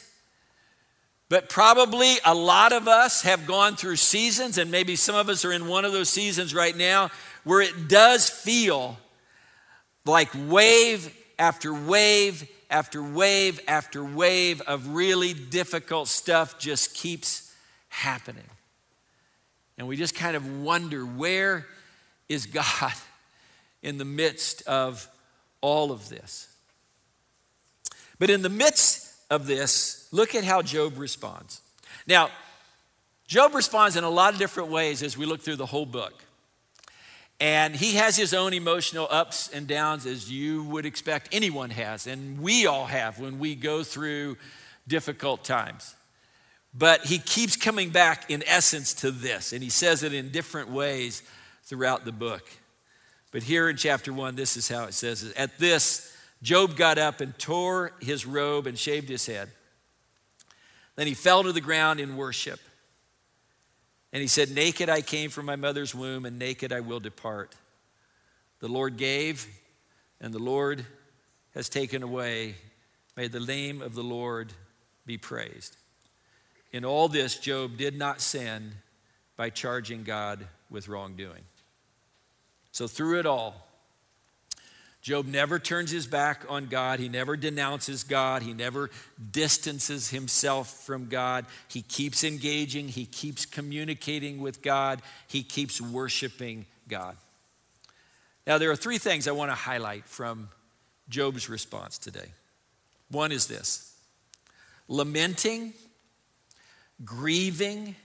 But 1.31 1.49
probably 1.49 2.17
a 2.23 2.35
lot 2.35 2.75
of 2.75 2.87
us 2.87 3.23
have 3.23 3.47
gone 3.47 3.77
through 3.77 3.97
seasons, 3.97 4.59
and 4.59 4.71
maybe 4.71 4.95
some 4.95 5.15
of 5.15 5.31
us 5.31 5.47
are 5.47 5.53
in 5.53 5.69
one 5.69 5.87
of 5.87 5.93
those 5.93 6.11
seasons 6.11 6.55
right 6.55 6.77
now, 6.77 7.11
where 7.45 7.63
it 7.63 7.89
does 7.89 8.29
feel 8.29 8.99
like 10.05 10.29
wave 10.47 11.15
after 11.39 11.73
wave 11.73 12.47
after 12.71 13.03
wave 13.03 13.59
after 13.67 14.05
wave 14.05 14.61
of 14.63 14.89
really 14.89 15.33
difficult 15.33 16.09
stuff 16.09 16.59
just 16.59 16.95
keeps 16.95 17.55
happening. 17.89 18.45
And 19.79 19.89
we 19.89 19.97
just 19.97 20.15
kind 20.15 20.37
of 20.37 20.61
wonder 20.61 21.05
where 21.05 21.67
is 22.29 22.47
God 22.47 22.93
in 23.83 23.99
the 23.99 24.05
midst 24.05 24.63
of 24.67 25.09
all 25.61 25.93
of 25.93 26.09
this. 26.09 26.49
But 28.19 28.31
in 28.31 28.43
the 28.43 28.49
midst 28.49 29.15
of 29.31 29.47
this, 29.47 30.09
look 30.11 30.35
at 30.35 30.45
how 30.45 30.63
Job 30.63 30.99
responds. 30.99 31.61
Now, 32.07 32.31
Job 33.27 33.55
responds 33.55 33.97
in 33.97 34.05
a 34.05 34.11
lot 34.11 34.33
of 34.33 34.39
different 34.39 34.71
ways 34.71 35.03
as 35.03 35.17
we 35.17 35.27
look 35.27 35.43
through 35.43 35.57
the 35.57 35.67
whole 35.67 35.87
book. 35.87 36.25
And 37.41 37.77
he 37.77 37.95
has 37.95 38.17
his 38.17 38.35
own 38.35 38.53
emotional 38.53 39.07
ups 39.11 39.49
and 39.49 39.69
downs, 39.69 40.07
as 40.07 40.31
you 40.31 40.65
would 40.65 40.85
expect 40.85 41.29
anyone 41.31 41.71
has, 41.71 42.09
and 42.09 42.41
we 42.41 42.67
all 42.67 42.87
have 42.87 43.21
when 43.21 43.39
we 43.39 43.55
go 43.55 43.85
through 43.85 44.37
difficult 44.89 45.45
times. 45.45 45.95
But 46.75 47.05
he 47.05 47.19
keeps 47.19 47.57
coming 47.57 47.91
back, 47.91 48.29
in 48.29 48.43
essence, 48.45 48.93
to 48.95 49.13
this, 49.13 49.53
and 49.53 49.63
he 49.63 49.71
says 49.71 50.03
it 50.03 50.13
in 50.13 50.31
different 50.31 50.71
ways 50.71 51.23
throughout 51.69 52.05
the 52.05 52.13
book. 52.13 52.49
But 53.31 53.43
here 53.43 53.69
in 53.69 53.77
chapter 53.77 54.13
one, 54.13 54.35
this 54.35 54.57
is 54.57 54.69
how 54.69 54.85
it 54.85 54.95
says 54.95 55.33
At 55.37 55.59
this, 55.59 56.17
Job 56.43 56.77
got 56.77 56.99
up 56.99 57.21
and 57.21 57.39
tore 57.39 57.93
his 58.01 58.25
robe 58.25 58.67
and 58.67 58.79
shaved 58.79 59.09
his 59.09 59.27
head. 59.27 59.51
Then 60.97 61.07
he 61.07 61.15
fell 61.15 61.43
to 61.45 61.53
the 61.53 61.61
ground 61.61 62.01
in 62.01 62.17
worship. 62.17 62.59
And 64.13 64.23
he 64.23 64.29
said, 64.29 64.51
Naked 64.51 64.89
I 64.89 65.03
came 65.03 65.31
from 65.31 65.47
my 65.47 65.57
mother's 65.57 65.95
womb, 65.95 66.25
and 66.25 66.39
naked 66.39 66.73
I 66.73 66.81
will 66.81 67.01
depart. 67.01 67.55
The 68.61 68.69
Lord 68.69 68.97
gave, 68.97 69.47
and 70.21 70.33
the 70.33 70.39
Lord 70.39 70.85
has 71.55 71.69
taken 71.69 72.03
away. 72.03 72.55
May 73.17 73.29
the 73.29 73.41
name 73.41 73.83
of 73.83 73.95
the 73.95 74.03
Lord 74.03 74.53
be 75.05 75.19
praised. 75.19 75.77
In 76.73 76.85
all 76.85 77.09
this, 77.09 77.39
Job 77.39 77.77
did 77.77 77.97
not 77.97 78.21
sin 78.21 78.73
by 79.37 79.51
charging 79.51 80.05
God 80.05 80.47
with 80.71 80.89
wrongdoing. 80.89 81.43
So, 82.79 82.87
through 82.87 83.19
it 83.19 83.27
all, 83.27 83.67
Job 85.03 85.27
never 85.27 85.59
turns 85.59 85.91
his 85.91 86.07
back 86.07 86.45
on 86.49 86.67
God. 86.67 87.01
He 87.01 87.09
never 87.09 87.37
denounces 87.37 88.05
God. 88.05 88.43
He 88.43 88.53
never 88.53 88.89
distances 89.33 90.11
himself 90.11 90.85
from 90.85 91.09
God. 91.09 91.47
He 91.67 91.83
keeps 91.83 92.23
engaging. 92.23 92.87
He 92.87 93.05
keeps 93.05 93.47
communicating 93.47 94.41
with 94.41 94.63
God. 94.63 95.03
He 95.27 95.43
keeps 95.43 95.81
worshiping 95.81 96.67
God. 96.87 97.17
Now, 98.47 98.59
there 98.59 98.71
are 98.71 98.77
three 98.77 98.99
things 98.99 99.27
I 99.27 99.33
want 99.33 99.51
to 99.51 99.57
highlight 99.57 100.05
from 100.07 100.49
Job's 101.09 101.49
response 101.49 101.99
today. 101.99 102.31
One 103.11 103.33
is 103.33 103.49
this 103.49 103.93
lamenting, 104.87 105.73
grieving 107.05 107.97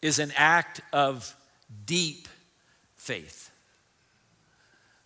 is 0.00 0.20
an 0.20 0.32
act 0.36 0.82
of 0.92 1.34
deep 1.84 2.28
faith. 3.02 3.50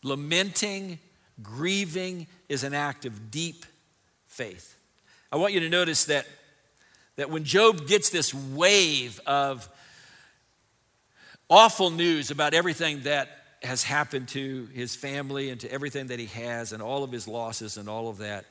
Lamenting, 0.02 0.98
grieving 1.42 2.26
is 2.46 2.62
an 2.62 2.74
act 2.74 3.06
of 3.06 3.30
deep 3.30 3.64
faith. 4.26 4.76
I 5.32 5.36
want 5.36 5.54
you 5.54 5.60
to 5.60 5.70
notice 5.70 6.04
that, 6.04 6.26
that 7.16 7.30
when 7.30 7.44
Job 7.44 7.88
gets 7.88 8.10
this 8.10 8.34
wave 8.34 9.18
of 9.26 9.66
awful 11.48 11.88
news 11.88 12.30
about 12.30 12.52
everything 12.52 13.00
that 13.04 13.30
has 13.62 13.82
happened 13.82 14.28
to 14.28 14.68
his 14.74 14.94
family 14.94 15.48
and 15.48 15.58
to 15.62 15.72
everything 15.72 16.08
that 16.08 16.18
he 16.18 16.26
has 16.26 16.72
and 16.72 16.82
all 16.82 17.02
of 17.02 17.10
his 17.10 17.26
losses 17.26 17.78
and 17.78 17.88
all 17.88 18.10
of 18.10 18.18
that, 18.18 18.44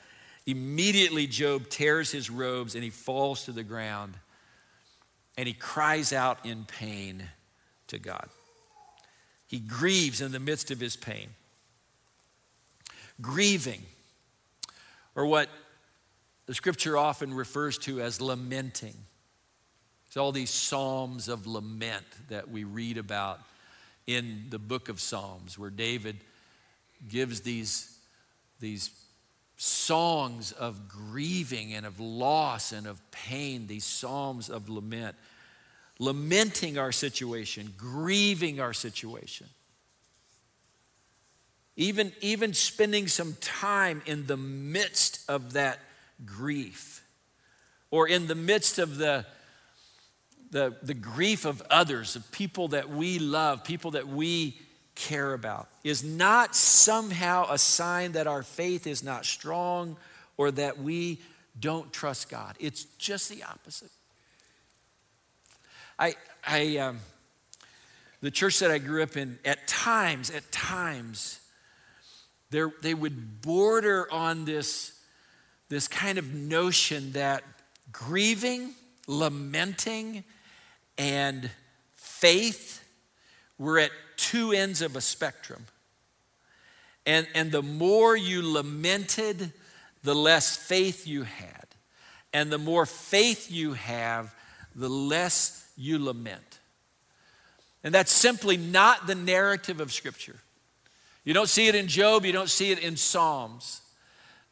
immediately 0.44 1.28
Job 1.28 1.68
tears 1.68 2.10
his 2.10 2.28
robes 2.30 2.74
and 2.74 2.82
he 2.82 2.90
falls 2.90 3.44
to 3.44 3.52
the 3.52 3.62
ground 3.62 4.14
and 5.38 5.46
he 5.46 5.54
cries 5.54 6.12
out 6.12 6.44
in 6.44 6.64
pain 6.64 7.22
to 7.86 8.00
God. 8.00 8.28
He 9.46 9.58
grieves 9.60 10.20
in 10.20 10.32
the 10.32 10.40
midst 10.40 10.70
of 10.70 10.80
his 10.80 10.96
pain 10.96 11.28
grieving, 13.20 13.82
or 15.14 15.26
what 15.26 15.48
the 16.46 16.54
scripture 16.54 16.96
often 16.96 17.32
refers 17.32 17.78
to 17.78 18.00
as 18.00 18.20
lamenting. 18.20 18.94
It's 20.06 20.16
all 20.16 20.32
these 20.32 20.50
psalms 20.50 21.28
of 21.28 21.46
lament 21.46 22.04
that 22.28 22.50
we 22.50 22.64
read 22.64 22.98
about 22.98 23.40
in 24.06 24.46
the 24.50 24.58
book 24.58 24.88
of 24.88 25.00
Psalms, 25.00 25.58
where 25.58 25.70
David 25.70 26.16
gives 27.08 27.40
these, 27.40 27.98
these 28.60 28.90
songs 29.56 30.52
of 30.52 30.88
grieving 30.88 31.74
and 31.74 31.84
of 31.84 31.98
loss 31.98 32.72
and 32.72 32.86
of 32.86 33.00
pain, 33.10 33.66
these 33.66 33.84
psalms 33.84 34.48
of 34.48 34.68
lament, 34.68 35.16
lamenting 35.98 36.78
our 36.78 36.92
situation, 36.92 37.72
grieving 37.76 38.60
our 38.60 38.72
situation. 38.72 39.46
Even, 41.76 42.12
even 42.20 42.54
spending 42.54 43.06
some 43.06 43.36
time 43.40 44.02
in 44.06 44.26
the 44.26 44.36
midst 44.36 45.28
of 45.28 45.54
that 45.54 45.78
grief 46.24 47.02
or 47.90 48.08
in 48.08 48.26
the 48.26 48.34
midst 48.34 48.78
of 48.78 48.96
the, 48.96 49.26
the, 50.50 50.76
the 50.82 50.94
grief 50.94 51.44
of 51.44 51.62
others, 51.70 52.16
of 52.16 52.30
people 52.32 52.68
that 52.68 52.88
we 52.88 53.18
love, 53.18 53.62
people 53.62 53.92
that 53.92 54.08
we 54.08 54.58
care 54.94 55.34
about, 55.34 55.68
is 55.84 56.02
not 56.02 56.54
somehow 56.56 57.46
a 57.50 57.58
sign 57.58 58.12
that 58.12 58.26
our 58.26 58.42
faith 58.42 58.86
is 58.86 59.02
not 59.02 59.26
strong 59.26 59.96
or 60.38 60.50
that 60.50 60.78
we 60.78 61.20
don't 61.58 61.92
trust 61.92 62.30
God. 62.30 62.56
It's 62.58 62.84
just 62.96 63.28
the 63.28 63.42
opposite. 63.42 63.90
I, 65.98 66.14
I, 66.46 66.76
um, 66.78 66.98
the 68.20 68.30
church 68.30 68.58
that 68.58 68.70
I 68.70 68.78
grew 68.78 69.02
up 69.02 69.16
in, 69.16 69.38
at 69.44 69.66
times, 69.66 70.30
at 70.30 70.50
times, 70.52 71.40
they're, 72.50 72.72
they 72.82 72.94
would 72.94 73.40
border 73.40 74.06
on 74.12 74.44
this, 74.44 75.00
this 75.68 75.88
kind 75.88 76.18
of 76.18 76.34
notion 76.34 77.12
that 77.12 77.42
grieving, 77.92 78.74
lamenting, 79.06 80.24
and 80.98 81.50
faith 81.94 82.84
were 83.58 83.78
at 83.78 83.90
two 84.16 84.52
ends 84.52 84.82
of 84.82 84.96
a 84.96 85.00
spectrum. 85.00 85.66
And, 87.06 87.26
and 87.34 87.52
the 87.52 87.62
more 87.62 88.16
you 88.16 88.42
lamented, 88.42 89.52
the 90.02 90.14
less 90.14 90.56
faith 90.56 91.06
you 91.06 91.22
had. 91.22 91.66
And 92.32 92.50
the 92.52 92.58
more 92.58 92.84
faith 92.84 93.50
you 93.50 93.74
have, 93.74 94.34
the 94.74 94.90
less 94.90 95.65
you 95.76 96.02
lament. 96.02 96.60
And 97.84 97.94
that's 97.94 98.12
simply 98.12 98.56
not 98.56 99.06
the 99.06 99.14
narrative 99.14 99.80
of 99.80 99.92
Scripture. 99.92 100.36
You 101.24 101.34
don't 101.34 101.48
see 101.48 101.68
it 101.68 101.74
in 101.74 101.88
Job, 101.88 102.24
you 102.24 102.32
don't 102.32 102.50
see 102.50 102.70
it 102.72 102.78
in 102.78 102.96
Psalms. 102.96 103.80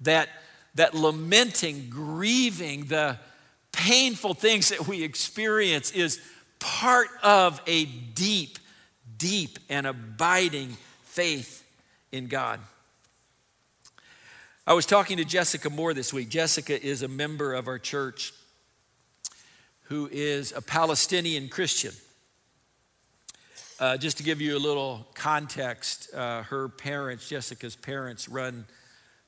That, 0.01 0.29
that 0.75 0.95
lamenting, 0.95 1.89
grieving, 1.89 2.87
the 2.87 3.19
painful 3.73 4.35
things 4.35 4.69
that 4.69 4.87
we 4.87 5.03
experience 5.03 5.91
is 5.93 6.21
part 6.59 7.09
of 7.23 7.61
a 7.67 7.85
deep, 7.85 8.59
deep 9.19 9.59
and 9.69 9.87
abiding 9.87 10.77
faith 11.03 11.65
in 12.13 12.27
God. 12.27 12.61
I 14.67 14.73
was 14.73 14.87
talking 14.87 15.19
to 15.19 15.25
Jessica 15.25 15.69
Moore 15.69 15.93
this 15.93 16.13
week. 16.13 16.29
Jessica 16.29 16.81
is 16.83 17.03
a 17.03 17.09
member 17.09 17.53
of 17.53 17.69
our 17.69 17.79
church 17.79 18.33
who 19.85 20.09
is 20.11 20.53
a 20.53 20.63
Palestinian 20.63 21.49
Christian. 21.49 21.93
Uh, 23.81 23.97
just 23.97 24.19
to 24.19 24.23
give 24.23 24.41
you 24.41 24.57
a 24.57 24.59
little 24.59 25.07
context, 25.15 26.15
uh, 26.15 26.43
her 26.45 26.69
parents, 26.69 27.29
Jessica's 27.29 27.77
parents, 27.77 28.29
run 28.29 28.67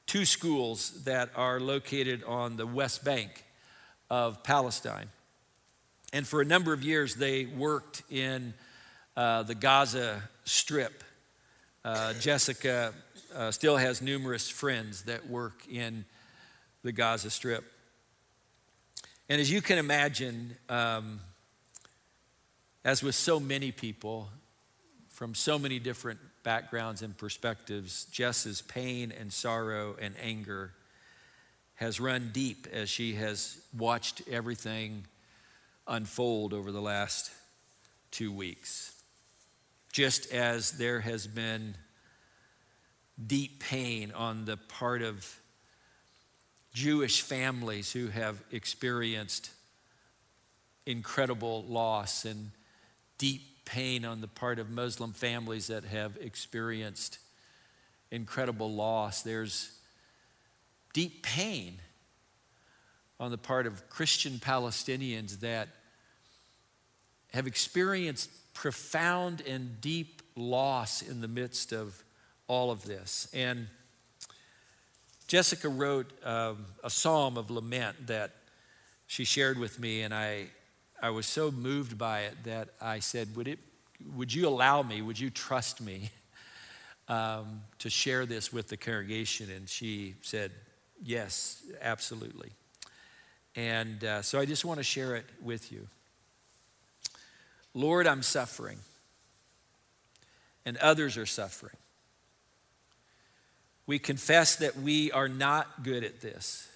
two 0.06 0.24
schools 0.24 1.04
that 1.04 1.30
are 1.34 1.58
located 1.58 2.22
on 2.24 2.56
the 2.56 2.66
West 2.66 3.04
Bank 3.04 3.44
of 4.08 4.42
Palestine. 4.44 5.08
And 6.12 6.26
for 6.26 6.40
a 6.40 6.44
number 6.44 6.72
of 6.72 6.84
years, 6.84 7.16
they 7.16 7.44
worked 7.44 8.02
in 8.08 8.54
uh, 9.16 9.42
the 9.42 9.54
Gaza 9.54 10.22
Strip. 10.44 11.02
Uh, 11.84 12.14
Jessica 12.14 12.94
uh, 13.34 13.50
still 13.50 13.76
has 13.76 14.00
numerous 14.00 14.48
friends 14.48 15.02
that 15.02 15.28
work 15.28 15.66
in 15.68 16.04
the 16.82 16.92
Gaza 16.92 17.30
Strip. 17.30 17.64
And 19.28 19.40
as 19.40 19.50
you 19.50 19.60
can 19.60 19.78
imagine, 19.78 20.56
um, 20.68 21.20
as 22.84 23.02
with 23.02 23.16
so 23.16 23.40
many 23.40 23.72
people 23.72 24.28
from 25.08 25.34
so 25.34 25.58
many 25.58 25.78
different 25.78 26.20
backgrounds 26.44 27.02
and 27.02 27.16
perspectives, 27.16 28.04
Jess's 28.06 28.62
pain 28.62 29.12
and 29.18 29.32
sorrow 29.32 29.96
and 30.00 30.14
anger 30.22 30.72
has 31.74 31.98
run 31.98 32.30
deep 32.32 32.68
as 32.72 32.88
she 32.88 33.14
has 33.14 33.60
watched 33.76 34.22
everything 34.30 35.04
unfold 35.88 36.52
over 36.52 36.70
the 36.70 36.80
last 36.80 37.32
two 38.12 38.30
weeks. 38.30 38.92
Just 39.92 40.32
as 40.32 40.72
there 40.72 41.00
has 41.00 41.26
been 41.26 41.74
deep 43.26 43.60
pain 43.60 44.12
on 44.12 44.44
the 44.44 44.56
part 44.56 45.02
of 45.02 45.40
Jewish 46.76 47.22
families 47.22 47.90
who 47.90 48.08
have 48.08 48.36
experienced 48.52 49.50
incredible 50.84 51.64
loss 51.64 52.26
and 52.26 52.50
deep 53.16 53.64
pain 53.64 54.04
on 54.04 54.20
the 54.20 54.28
part 54.28 54.58
of 54.58 54.68
Muslim 54.68 55.14
families 55.14 55.68
that 55.68 55.84
have 55.84 56.18
experienced 56.20 57.18
incredible 58.10 58.70
loss. 58.70 59.22
There's 59.22 59.70
deep 60.92 61.22
pain 61.22 61.78
on 63.18 63.30
the 63.30 63.38
part 63.38 63.66
of 63.66 63.88
Christian 63.88 64.34
Palestinians 64.34 65.40
that 65.40 65.68
have 67.32 67.46
experienced 67.46 68.28
profound 68.52 69.40
and 69.46 69.80
deep 69.80 70.20
loss 70.36 71.00
in 71.00 71.22
the 71.22 71.28
midst 71.28 71.72
of 71.72 72.04
all 72.48 72.70
of 72.70 72.84
this. 72.84 73.30
And 73.32 73.68
Jessica 75.26 75.68
wrote 75.68 76.12
um, 76.24 76.66
a 76.84 76.90
psalm 76.90 77.36
of 77.36 77.50
lament 77.50 78.06
that 78.06 78.30
she 79.08 79.24
shared 79.24 79.58
with 79.58 79.80
me, 79.80 80.02
and 80.02 80.14
I, 80.14 80.46
I 81.02 81.10
was 81.10 81.26
so 81.26 81.50
moved 81.50 81.98
by 81.98 82.20
it 82.20 82.44
that 82.44 82.68
I 82.80 83.00
said, 83.00 83.34
Would, 83.34 83.48
it, 83.48 83.58
would 84.14 84.32
you 84.32 84.46
allow 84.46 84.82
me, 84.82 85.02
would 85.02 85.18
you 85.18 85.30
trust 85.30 85.80
me 85.80 86.10
um, 87.08 87.62
to 87.80 87.90
share 87.90 88.24
this 88.24 88.52
with 88.52 88.68
the 88.68 88.76
congregation? 88.76 89.50
And 89.50 89.68
she 89.68 90.14
said, 90.22 90.52
Yes, 91.02 91.62
absolutely. 91.82 92.50
And 93.56 94.04
uh, 94.04 94.22
so 94.22 94.38
I 94.38 94.44
just 94.44 94.64
want 94.64 94.78
to 94.78 94.84
share 94.84 95.16
it 95.16 95.24
with 95.42 95.72
you. 95.72 95.88
Lord, 97.74 98.06
I'm 98.06 98.22
suffering, 98.22 98.78
and 100.64 100.76
others 100.76 101.16
are 101.16 101.26
suffering. 101.26 101.76
We 103.86 103.98
confess 103.98 104.56
that 104.56 104.76
we 104.76 105.12
are 105.12 105.28
not 105.28 105.84
good 105.84 106.02
at 106.04 106.20
this. 106.20 106.68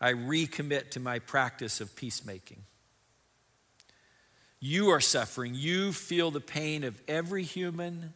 I 0.00 0.12
recommit 0.12 0.90
to 0.90 1.00
my 1.00 1.20
practice 1.20 1.80
of 1.80 1.94
peacemaking. 1.96 2.64
You 4.60 4.90
are 4.90 5.00
suffering. 5.00 5.54
You 5.54 5.92
feel 5.92 6.30
the 6.30 6.40
pain 6.40 6.84
of 6.84 7.00
every 7.06 7.42
human, 7.42 8.14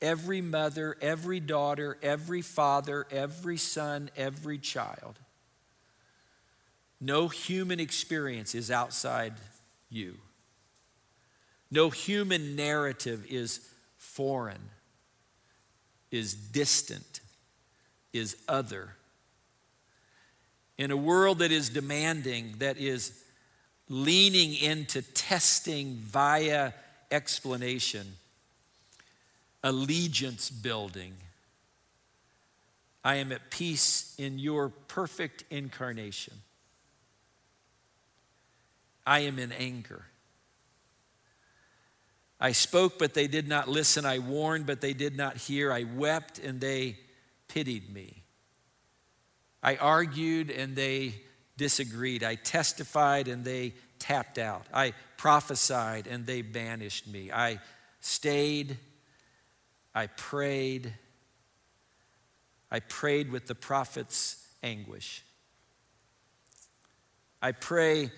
every 0.00 0.40
mother, 0.40 0.96
every 1.00 1.40
daughter, 1.40 1.98
every 2.02 2.42
father, 2.42 3.06
every 3.10 3.56
son, 3.56 4.10
every 4.16 4.58
child. 4.58 5.18
No 7.00 7.28
human 7.28 7.80
experience 7.80 8.54
is 8.54 8.70
outside 8.70 9.34
you. 9.90 10.16
No 11.70 11.90
human 11.90 12.56
narrative 12.56 13.26
is 13.28 13.60
foreign, 13.98 14.70
is 16.14 16.34
distant, 16.34 17.20
is 18.12 18.36
other. 18.48 18.90
In 20.78 20.90
a 20.90 20.96
world 20.96 21.40
that 21.40 21.52
is 21.52 21.68
demanding, 21.68 22.54
that 22.58 22.78
is 22.78 23.22
leaning 23.88 24.54
into 24.54 25.02
testing 25.02 25.96
via 25.96 26.72
explanation, 27.10 28.14
allegiance 29.62 30.50
building. 30.50 31.14
I 33.04 33.16
am 33.16 33.32
at 33.32 33.50
peace 33.50 34.14
in 34.16 34.38
your 34.38 34.70
perfect 34.70 35.44
incarnation. 35.50 36.34
I 39.06 39.20
am 39.20 39.38
in 39.38 39.52
anger. 39.52 40.06
I 42.44 42.52
spoke, 42.52 42.98
but 42.98 43.14
they 43.14 43.26
did 43.26 43.48
not 43.48 43.68
listen. 43.68 44.04
I 44.04 44.18
warned, 44.18 44.66
but 44.66 44.80
they 44.80 44.92
did 44.92 45.16
not 45.16 45.36
hear. 45.36 45.72
I 45.72 45.84
wept, 45.84 46.38
and 46.38 46.60
they 46.60 46.98
pitied 47.48 47.92
me. 47.92 48.22
I 49.62 49.76
argued, 49.76 50.50
and 50.50 50.76
they 50.76 51.14
disagreed. 51.56 52.22
I 52.22 52.34
testified 52.34 53.28
and 53.28 53.44
they 53.44 53.74
tapped 53.98 54.38
out. 54.38 54.66
I 54.72 54.92
prophesied 55.16 56.06
and 56.06 56.26
they 56.26 56.42
banished 56.42 57.06
me. 57.06 57.30
I 57.32 57.60
stayed. 58.00 58.76
I 59.94 60.08
prayed. 60.08 60.92
I 62.70 62.80
prayed 62.80 63.30
with 63.30 63.46
the 63.46 63.54
prophet's 63.54 64.44
anguish. 64.62 65.22
I 67.40 67.52
pray, 67.52 68.10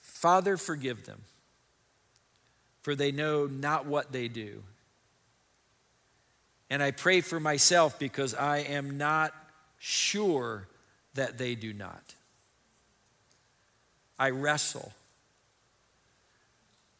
Father, 0.00 0.56
forgive 0.56 1.04
them, 1.04 1.22
for 2.82 2.94
they 2.94 3.12
know 3.12 3.46
not 3.46 3.86
what 3.86 4.12
they 4.12 4.28
do. 4.28 4.62
And 6.70 6.82
I 6.82 6.90
pray 6.90 7.20
for 7.20 7.40
myself 7.40 7.98
because 7.98 8.34
I 8.34 8.58
am 8.58 8.98
not 8.98 9.32
sure 9.78 10.68
that 11.14 11.38
they 11.38 11.54
do 11.54 11.72
not. 11.72 12.14
I 14.18 14.30
wrestle. 14.30 14.92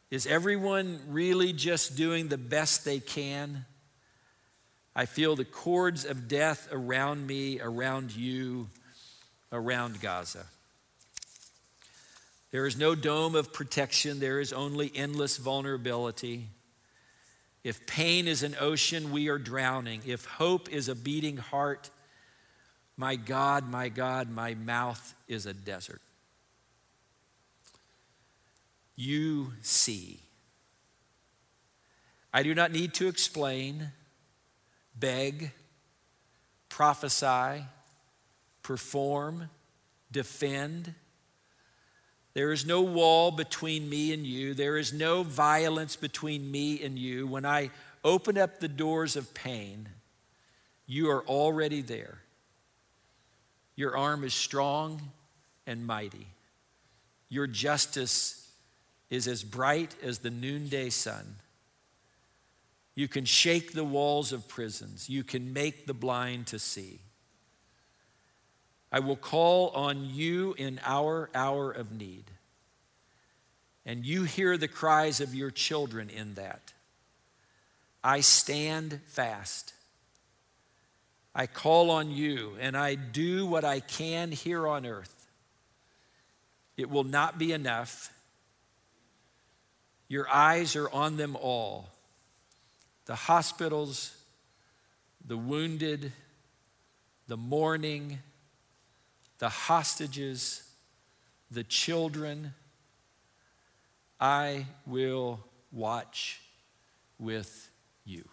Is 0.09 0.25
everyone 0.25 0.99
really 1.07 1.53
just 1.53 1.95
doing 1.95 2.29
the 2.29 2.37
best 2.37 2.83
they 2.83 2.99
can? 2.99 3.65
I 4.95 5.05
feel 5.05 5.35
the 5.35 5.45
cords 5.45 6.03
of 6.03 6.27
death 6.27 6.67
around 6.71 7.27
me, 7.27 7.59
around 7.59 8.15
you, 8.15 8.69
around 9.51 10.01
Gaza. 10.01 10.45
There 12.51 12.65
is 12.65 12.77
no 12.77 12.95
dome 12.95 13.35
of 13.35 13.53
protection, 13.53 14.19
there 14.19 14.39
is 14.39 14.53
only 14.53 14.91
endless 14.95 15.37
vulnerability. 15.37 16.47
If 17.63 17.85
pain 17.85 18.27
is 18.27 18.41
an 18.41 18.55
ocean, 18.59 19.11
we 19.11 19.27
are 19.27 19.37
drowning. 19.37 20.01
If 20.05 20.25
hope 20.25 20.69
is 20.69 20.87
a 20.87 20.95
beating 20.95 21.37
heart, 21.37 21.89
my 22.95 23.15
God, 23.15 23.69
my 23.69 23.89
God, 23.89 24.29
my 24.29 24.55
mouth 24.55 25.13
is 25.27 25.45
a 25.45 25.53
desert 25.53 26.01
you 28.99 29.53
see. 29.61 30.19
I 32.33 32.43
do 32.43 32.53
not 32.53 32.73
need 32.73 32.93
to 32.95 33.07
explain, 33.07 33.91
beg, 34.93 35.51
prophesy, 36.67 37.63
perform, 38.61 39.49
defend. 40.11 40.93
There 42.39 42.53
is 42.53 42.65
no 42.65 42.79
wall 42.79 43.31
between 43.31 43.89
me 43.89 44.13
and 44.13 44.25
you. 44.25 44.53
There 44.53 44.77
is 44.77 44.93
no 44.93 45.23
violence 45.23 45.97
between 45.97 46.49
me 46.49 46.81
and 46.81 46.97
you. 46.97 47.27
When 47.27 47.45
I 47.45 47.69
open 48.01 48.37
up 48.37 48.61
the 48.61 48.69
doors 48.69 49.17
of 49.17 49.33
pain, 49.33 49.89
you 50.87 51.09
are 51.09 51.21
already 51.25 51.81
there. 51.81 52.19
Your 53.75 53.97
arm 53.97 54.23
is 54.23 54.33
strong 54.33 55.01
and 55.67 55.85
mighty. 55.85 56.27
Your 57.27 57.45
justice 57.45 58.49
is 59.09 59.27
as 59.27 59.43
bright 59.43 59.93
as 60.01 60.19
the 60.19 60.29
noonday 60.29 60.91
sun. 60.91 61.35
You 62.95 63.09
can 63.09 63.25
shake 63.25 63.73
the 63.73 63.83
walls 63.83 64.31
of 64.31 64.47
prisons. 64.47 65.09
You 65.09 65.25
can 65.25 65.51
make 65.51 65.87
the 65.87 65.93
blind 65.93 66.47
to 66.47 66.57
see. 66.57 67.01
I 68.91 68.99
will 68.99 69.15
call 69.15 69.69
on 69.69 70.09
you 70.09 70.55
in 70.57 70.79
our 70.83 71.29
hour 71.35 71.71
of 71.71 71.91
need. 71.91 72.25
And 73.85 74.05
you 74.05 74.23
hear 74.23 74.57
the 74.57 74.67
cries 74.67 75.21
of 75.21 75.35
your 75.35 75.51
children 75.51 76.09
in 76.09 76.35
that. 76.35 76.73
I 78.03 78.21
stand 78.21 78.99
fast. 79.05 79.73
I 81.35 81.47
call 81.47 81.91
on 81.91 82.11
you 82.11 82.55
and 82.59 82.75
I 82.75 82.95
do 82.95 83.45
what 83.45 83.63
I 83.63 83.79
can 83.79 84.31
here 84.31 84.67
on 84.67 84.85
earth. 84.85 85.27
It 86.77 86.89
will 86.89 87.03
not 87.03 87.37
be 87.37 87.51
enough. 87.51 88.11
Your 90.07 90.27
eyes 90.29 90.75
are 90.75 90.89
on 90.89 91.17
them 91.17 91.35
all 91.35 91.89
the 93.05 93.15
hospitals, 93.15 94.15
the 95.25 95.37
wounded, 95.37 96.11
the 97.27 97.37
mourning, 97.37 98.19
the 99.39 99.49
hostages, 99.49 100.63
the 101.49 101.63
children. 101.63 102.53
I 104.19 104.65
will 104.85 105.39
watch 105.71 106.41
with 107.17 107.69
you. 108.05 108.25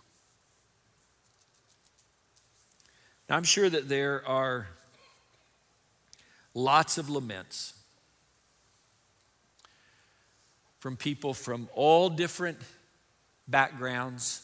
Now, 3.29 3.37
I'm 3.37 3.45
sure 3.45 3.71
that 3.71 3.89
there 3.89 4.27
are 4.27 4.69
lots 6.55 6.99
of 6.99 7.09
laments 7.09 7.75
from 10.79 10.97
people 10.97 11.35
from 11.35 11.69
all 11.75 12.09
different 12.09 12.59
backgrounds, 13.49 14.43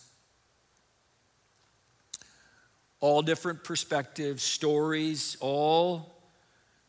all 3.00 3.22
different 3.22 3.64
perspectives, 3.64 4.42
stories, 4.42 5.36
all 5.40 6.11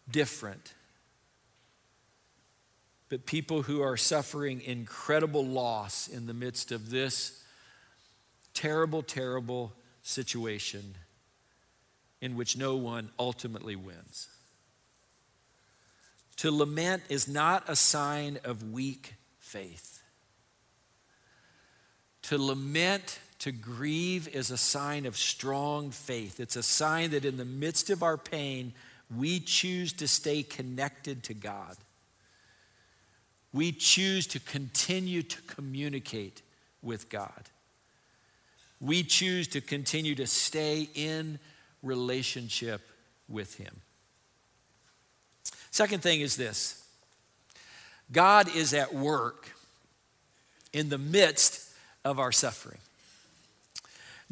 different. 0.10 0.74
But 3.10 3.26
people 3.26 3.62
who 3.64 3.82
are 3.82 3.98
suffering 3.98 4.62
incredible 4.62 5.46
loss 5.46 6.08
in 6.08 6.26
the 6.26 6.34
midst 6.34 6.72
of 6.72 6.90
this 6.90 7.44
terrible, 8.54 9.04
terrible 9.04 9.74
situation 10.02 10.96
in 12.22 12.36
which 12.36 12.58
no 12.58 12.76
one 12.76 13.10
ultimately 13.20 13.76
wins. 13.76 14.30
To 16.38 16.52
lament 16.52 17.04
is 17.10 17.28
not 17.28 17.64
a 17.68 17.76
sign 17.76 18.40
of 18.44 18.72
weak 18.72 19.16
faith. 19.40 20.02
To 22.24 22.38
lament, 22.38 23.20
to 23.40 23.52
grieve 23.52 24.28
is 24.30 24.50
a 24.50 24.58
sign 24.58 25.06
of 25.06 25.18
strong 25.18 25.92
faith. 25.92 26.40
It's 26.40 26.56
a 26.56 26.64
sign 26.64 27.12
that 27.12 27.26
in 27.26 27.38
the 27.38 27.46
midst 27.46 27.90
of 27.90 28.02
our 28.02 28.18
pain, 28.18 28.74
we 29.18 29.40
choose 29.40 29.94
to 29.94 30.08
stay 30.08 30.44
connected 30.44 31.24
to 31.24 31.34
God. 31.34 31.76
We 33.52 33.72
choose 33.72 34.26
to 34.28 34.40
continue 34.40 35.22
to 35.24 35.42
communicate 35.44 36.42
with 36.82 37.10
God. 37.10 37.50
We 38.82 39.04
choose 39.04 39.48
to 39.50 39.62
continue 39.62 40.16
to 40.16 40.28
stay 40.28 40.90
in 40.96 41.40
relationship 41.82 42.82
with 43.30 43.56
Him. 43.56 43.82
Second 45.72 46.02
thing 46.02 46.22
is 46.22 46.36
this 46.36 46.84
God 48.12 48.54
is 48.56 48.74
at 48.74 48.94
work 48.94 49.52
in 50.72 50.90
the 50.90 50.98
midst 50.98 51.70
of 52.04 52.20
our 52.20 52.32
suffering. 52.32 52.80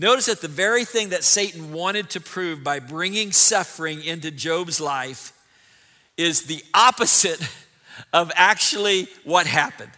Notice 0.01 0.25
that 0.25 0.41
the 0.41 0.47
very 0.47 0.83
thing 0.83 1.09
that 1.09 1.23
Satan 1.23 1.73
wanted 1.73 2.09
to 2.09 2.19
prove 2.19 2.63
by 2.63 2.79
bringing 2.79 3.31
suffering 3.31 4.03
into 4.03 4.31
Job's 4.31 4.81
life 4.81 5.31
is 6.17 6.47
the 6.47 6.63
opposite 6.73 7.39
of 8.13 8.31
actually 8.35 9.07
what 9.23 9.45
happened. 9.45 9.91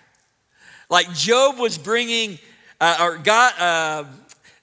Like 0.89 1.13
Job 1.13 1.57
was 1.57 1.77
bringing, 1.77 2.37
uh, 2.81 2.97
or 3.01 3.17
God, 3.17 3.53
uh, 3.57 4.03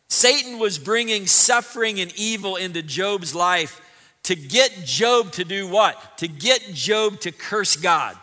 Satan 0.09 0.59
was 0.59 0.79
bringing 0.79 1.27
suffering 1.27 2.01
and 2.01 2.13
evil 2.17 2.57
into 2.57 2.83
Job's 2.83 3.35
life 3.35 3.81
to 4.25 4.37
get 4.37 4.85
Job 4.85 5.33
to 5.33 5.45
do 5.45 5.67
what? 5.67 6.19
To 6.19 6.29
get 6.29 6.61
Job 6.75 7.19
to 7.21 7.33
curse 7.33 7.77
God 7.77 8.17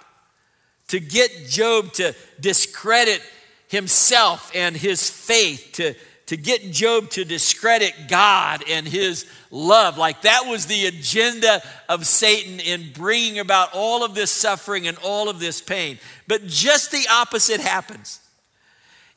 to 0.88 1.00
get 1.00 1.48
Job 1.48 1.92
to 1.94 2.16
discredit 2.40 3.22
himself 3.68 4.52
and 4.56 4.76
his 4.76 5.10
faith, 5.10 5.70
to, 5.74 5.94
to 6.28 6.38
get 6.38 6.72
Job 6.72 7.10
to 7.12 7.26
discredit 7.26 7.94
God 8.08 8.64
and 8.70 8.88
his 8.88 9.26
love. 9.50 9.98
Like 9.98 10.22
that 10.22 10.46
was 10.46 10.66
the 10.66 10.86
agenda 10.86 11.62
of 11.90 12.06
Satan 12.06 12.60
in 12.60 12.92
bringing 12.94 13.40
about 13.40 13.70
all 13.74 14.04
of 14.04 14.14
this 14.14 14.32
suffering 14.32 14.88
and 14.88 14.98
all 15.04 15.30
of 15.30 15.40
this 15.40 15.62
pain. 15.62 15.98
But 16.28 16.46
just 16.46 16.92
the 16.92 17.08
opposite 17.10 17.62
happens. 17.62 18.20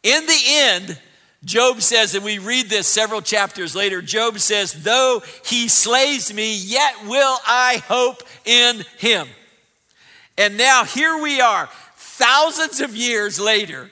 In 0.03 0.25
the 0.25 0.43
end, 0.47 0.99
Job 1.45 1.81
says, 1.81 2.15
and 2.15 2.25
we 2.25 2.39
read 2.39 2.69
this 2.69 2.87
several 2.87 3.23
chapters 3.23 3.75
later, 3.75 4.03
Job 4.03 4.39
says, 4.39 4.73
Though 4.73 5.23
he 5.45 5.69
slays 5.69 6.33
me, 6.33 6.57
yet 6.57 6.95
will 7.07 7.39
I 7.47 7.83
hope 7.87 8.23
in 8.45 8.85
him. 8.99 9.27
And 10.39 10.57
now 10.57 10.85
here 10.85 11.21
we 11.21 11.41
are, 11.41 11.69
thousands 11.97 12.81
of 12.81 12.95
years 12.95 13.41
later, 13.41 13.91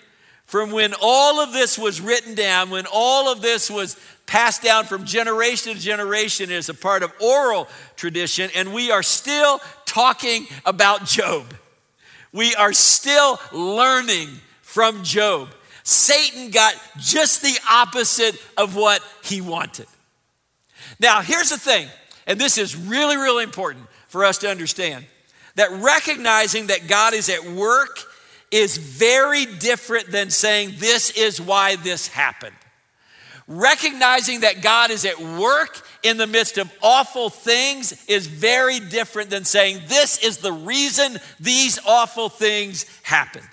from 0.48 0.70
when 0.70 0.94
all 1.02 1.40
of 1.40 1.52
this 1.52 1.78
was 1.78 2.00
written 2.00 2.34
down, 2.34 2.70
when 2.70 2.86
all 2.90 3.30
of 3.30 3.42
this 3.42 3.70
was 3.70 4.00
passed 4.24 4.62
down 4.62 4.86
from 4.86 5.04
generation 5.04 5.74
to 5.74 5.78
generation 5.78 6.50
as 6.50 6.70
a 6.70 6.74
part 6.74 7.02
of 7.02 7.12
oral 7.20 7.68
tradition, 7.96 8.50
and 8.56 8.72
we 8.72 8.90
are 8.90 9.02
still 9.02 9.60
talking 9.84 10.46
about 10.64 11.04
Job. 11.04 11.44
We 12.32 12.54
are 12.54 12.72
still 12.72 13.38
learning 13.52 14.28
from 14.62 15.04
Job. 15.04 15.50
Satan 15.82 16.50
got 16.50 16.74
just 16.98 17.42
the 17.42 17.58
opposite 17.70 18.34
of 18.56 18.74
what 18.74 19.02
he 19.22 19.42
wanted. 19.42 19.86
Now, 20.98 21.20
here's 21.20 21.50
the 21.50 21.58
thing, 21.58 21.88
and 22.26 22.40
this 22.40 22.56
is 22.56 22.74
really, 22.74 23.18
really 23.18 23.44
important 23.44 23.84
for 24.06 24.24
us 24.24 24.38
to 24.38 24.50
understand 24.50 25.04
that 25.56 25.70
recognizing 25.72 26.68
that 26.68 26.88
God 26.88 27.12
is 27.12 27.28
at 27.28 27.44
work 27.44 27.98
is 28.50 28.76
very 28.76 29.46
different 29.46 30.10
than 30.10 30.30
saying, 30.30 30.74
This 30.78 31.10
is 31.10 31.40
why 31.40 31.76
this 31.76 32.08
happened. 32.08 32.56
Recognizing 33.46 34.40
that 34.40 34.60
God 34.60 34.90
is 34.90 35.06
at 35.06 35.18
work 35.18 35.80
in 36.02 36.18
the 36.18 36.26
midst 36.26 36.58
of 36.58 36.70
awful 36.82 37.30
things 37.30 38.04
is 38.06 38.26
very 38.26 38.78
different 38.78 39.30
than 39.30 39.44
saying, 39.44 39.80
This 39.86 40.22
is 40.22 40.38
the 40.38 40.52
reason 40.52 41.18
these 41.40 41.78
awful 41.86 42.28
things 42.28 42.84
happened. 43.02 43.48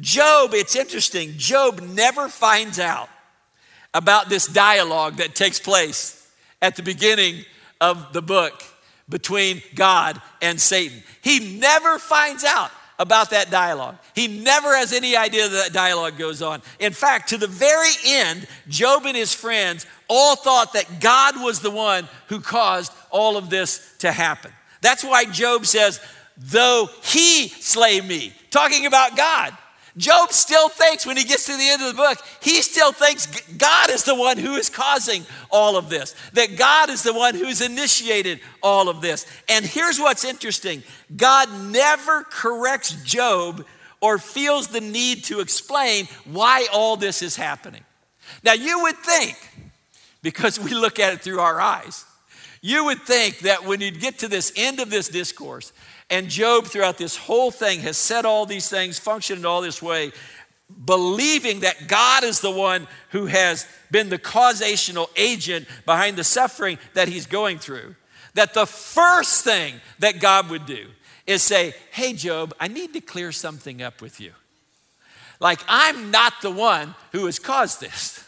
Job, 0.00 0.54
it's 0.54 0.76
interesting, 0.76 1.34
Job 1.36 1.80
never 1.80 2.28
finds 2.28 2.78
out 2.78 3.08
about 3.92 4.28
this 4.28 4.46
dialogue 4.46 5.16
that 5.16 5.34
takes 5.34 5.58
place 5.58 6.30
at 6.62 6.76
the 6.76 6.82
beginning 6.82 7.44
of 7.80 8.12
the 8.12 8.22
book 8.22 8.62
between 9.08 9.62
God 9.74 10.20
and 10.40 10.60
Satan. 10.60 11.02
He 11.20 11.58
never 11.58 11.98
finds 11.98 12.44
out 12.44 12.70
about 13.02 13.30
that 13.30 13.50
dialogue. 13.50 13.96
He 14.14 14.28
never 14.28 14.76
has 14.76 14.92
any 14.92 15.16
idea 15.16 15.48
that, 15.48 15.64
that 15.64 15.72
dialogue 15.72 16.16
goes 16.16 16.40
on. 16.40 16.62
In 16.78 16.92
fact, 16.92 17.30
to 17.30 17.36
the 17.36 17.48
very 17.48 17.90
end, 18.06 18.46
Job 18.68 19.04
and 19.06 19.16
his 19.16 19.34
friends 19.34 19.86
all 20.08 20.36
thought 20.36 20.72
that 20.74 21.00
God 21.00 21.42
was 21.42 21.60
the 21.60 21.70
one 21.70 22.08
who 22.28 22.40
caused 22.40 22.92
all 23.10 23.36
of 23.36 23.50
this 23.50 23.94
to 23.98 24.12
happen. 24.12 24.52
That's 24.80 25.02
why 25.02 25.24
Job 25.24 25.66
says, 25.66 26.00
though 26.36 26.88
he 27.02 27.48
slay 27.48 28.00
me, 28.00 28.32
talking 28.50 28.86
about 28.86 29.16
God. 29.16 29.52
Job 29.96 30.32
still 30.32 30.68
thinks, 30.70 31.04
when 31.04 31.18
he 31.18 31.24
gets 31.24 31.44
to 31.46 31.56
the 31.56 31.68
end 31.68 31.82
of 31.82 31.88
the 31.88 31.94
book, 31.94 32.18
he 32.40 32.62
still 32.62 32.92
thinks 32.92 33.26
God 33.52 33.90
is 33.90 34.04
the 34.04 34.14
one 34.14 34.38
who 34.38 34.54
is 34.54 34.70
causing 34.70 35.26
all 35.50 35.76
of 35.76 35.90
this, 35.90 36.14
that 36.32 36.56
God 36.56 36.88
is 36.88 37.02
the 37.02 37.12
one 37.12 37.34
who's 37.34 37.60
initiated 37.60 38.40
all 38.62 38.88
of 38.88 39.02
this. 39.02 39.26
And 39.48 39.64
here's 39.64 40.00
what's 40.00 40.24
interesting 40.24 40.82
God 41.14 41.48
never 41.70 42.24
corrects 42.24 42.92
Job 43.04 43.66
or 44.00 44.18
feels 44.18 44.68
the 44.68 44.80
need 44.80 45.24
to 45.24 45.40
explain 45.40 46.06
why 46.24 46.66
all 46.72 46.96
this 46.96 47.22
is 47.22 47.36
happening. 47.36 47.84
Now, 48.42 48.54
you 48.54 48.82
would 48.82 48.96
think, 48.96 49.36
because 50.22 50.58
we 50.58 50.72
look 50.74 50.98
at 50.98 51.12
it 51.12 51.20
through 51.20 51.40
our 51.40 51.60
eyes, 51.60 52.04
you 52.62 52.84
would 52.86 53.02
think 53.02 53.40
that 53.40 53.64
when 53.64 53.80
you 53.80 53.90
get 53.90 54.20
to 54.20 54.28
this 54.28 54.52
end 54.56 54.80
of 54.80 54.88
this 54.88 55.08
discourse, 55.08 55.72
and 56.12 56.28
Job, 56.28 56.66
throughout 56.66 56.98
this 56.98 57.16
whole 57.16 57.50
thing, 57.50 57.80
has 57.80 57.96
said 57.96 58.26
all 58.26 58.44
these 58.44 58.68
things, 58.68 58.98
functioned 58.98 59.46
all 59.46 59.62
this 59.62 59.80
way, 59.80 60.12
believing 60.84 61.60
that 61.60 61.88
God 61.88 62.22
is 62.22 62.40
the 62.40 62.50
one 62.50 62.86
who 63.12 63.24
has 63.24 63.66
been 63.90 64.10
the 64.10 64.18
causational 64.18 65.08
agent 65.16 65.66
behind 65.86 66.18
the 66.18 66.22
suffering 66.22 66.78
that 66.92 67.08
he's 67.08 67.24
going 67.24 67.58
through. 67.58 67.96
That 68.34 68.52
the 68.52 68.66
first 68.66 69.42
thing 69.42 69.76
that 70.00 70.20
God 70.20 70.50
would 70.50 70.66
do 70.66 70.88
is 71.26 71.42
say, 71.42 71.74
Hey, 71.92 72.12
Job, 72.12 72.54
I 72.60 72.68
need 72.68 72.92
to 72.92 73.00
clear 73.00 73.32
something 73.32 73.80
up 73.80 74.02
with 74.02 74.20
you. 74.20 74.32
Like, 75.40 75.60
I'm 75.66 76.10
not 76.10 76.34
the 76.42 76.50
one 76.50 76.94
who 77.12 77.24
has 77.24 77.38
caused 77.38 77.80
this. 77.80 78.22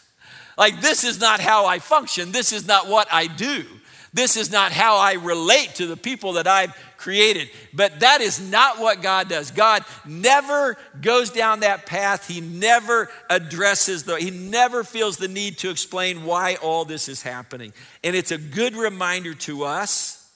Like, 0.57 0.81
this 0.81 1.05
is 1.05 1.21
not 1.21 1.39
how 1.39 1.67
I 1.67 1.81
function. 1.81 2.33
This 2.33 2.51
is 2.51 2.67
not 2.67 2.89
what 2.89 3.09
I 3.13 3.27
do. 3.27 3.67
This 4.15 4.37
is 4.37 4.53
not 4.53 4.71
how 4.71 4.97
I 4.97 5.15
relate 5.15 5.75
to 5.75 5.87
the 5.87 5.97
people 5.97 6.35
that 6.35 6.47
I've 6.47 6.73
created. 6.97 7.51
But 7.75 8.01
that 8.01 8.21
is 8.21 8.41
not 8.41 8.79
what 8.79 9.03
God 9.03 9.29
does. 9.29 9.51
God 9.51 9.85
never 10.07 10.79
goes 11.01 11.31
down 11.31 11.61
that 11.61 11.85
path. 11.85 12.29
He 12.29 12.41
never 12.41 13.11
addresses 13.29 14.05
the, 14.05 14.17
he 14.17 14.31
never 14.31 14.85
feels 14.85 15.17
the 15.17 15.27
need 15.27 15.59
to 15.59 15.71
explain 15.71 16.25
why 16.25 16.55
all 16.63 16.85
this 16.85 17.09
is 17.09 17.23
happening. 17.23 17.73
And 18.05 18.15
it's 18.15 18.31
a 18.31 18.39
good 18.39 18.77
reminder 18.77 19.35
to 19.35 19.65
us 19.65 20.31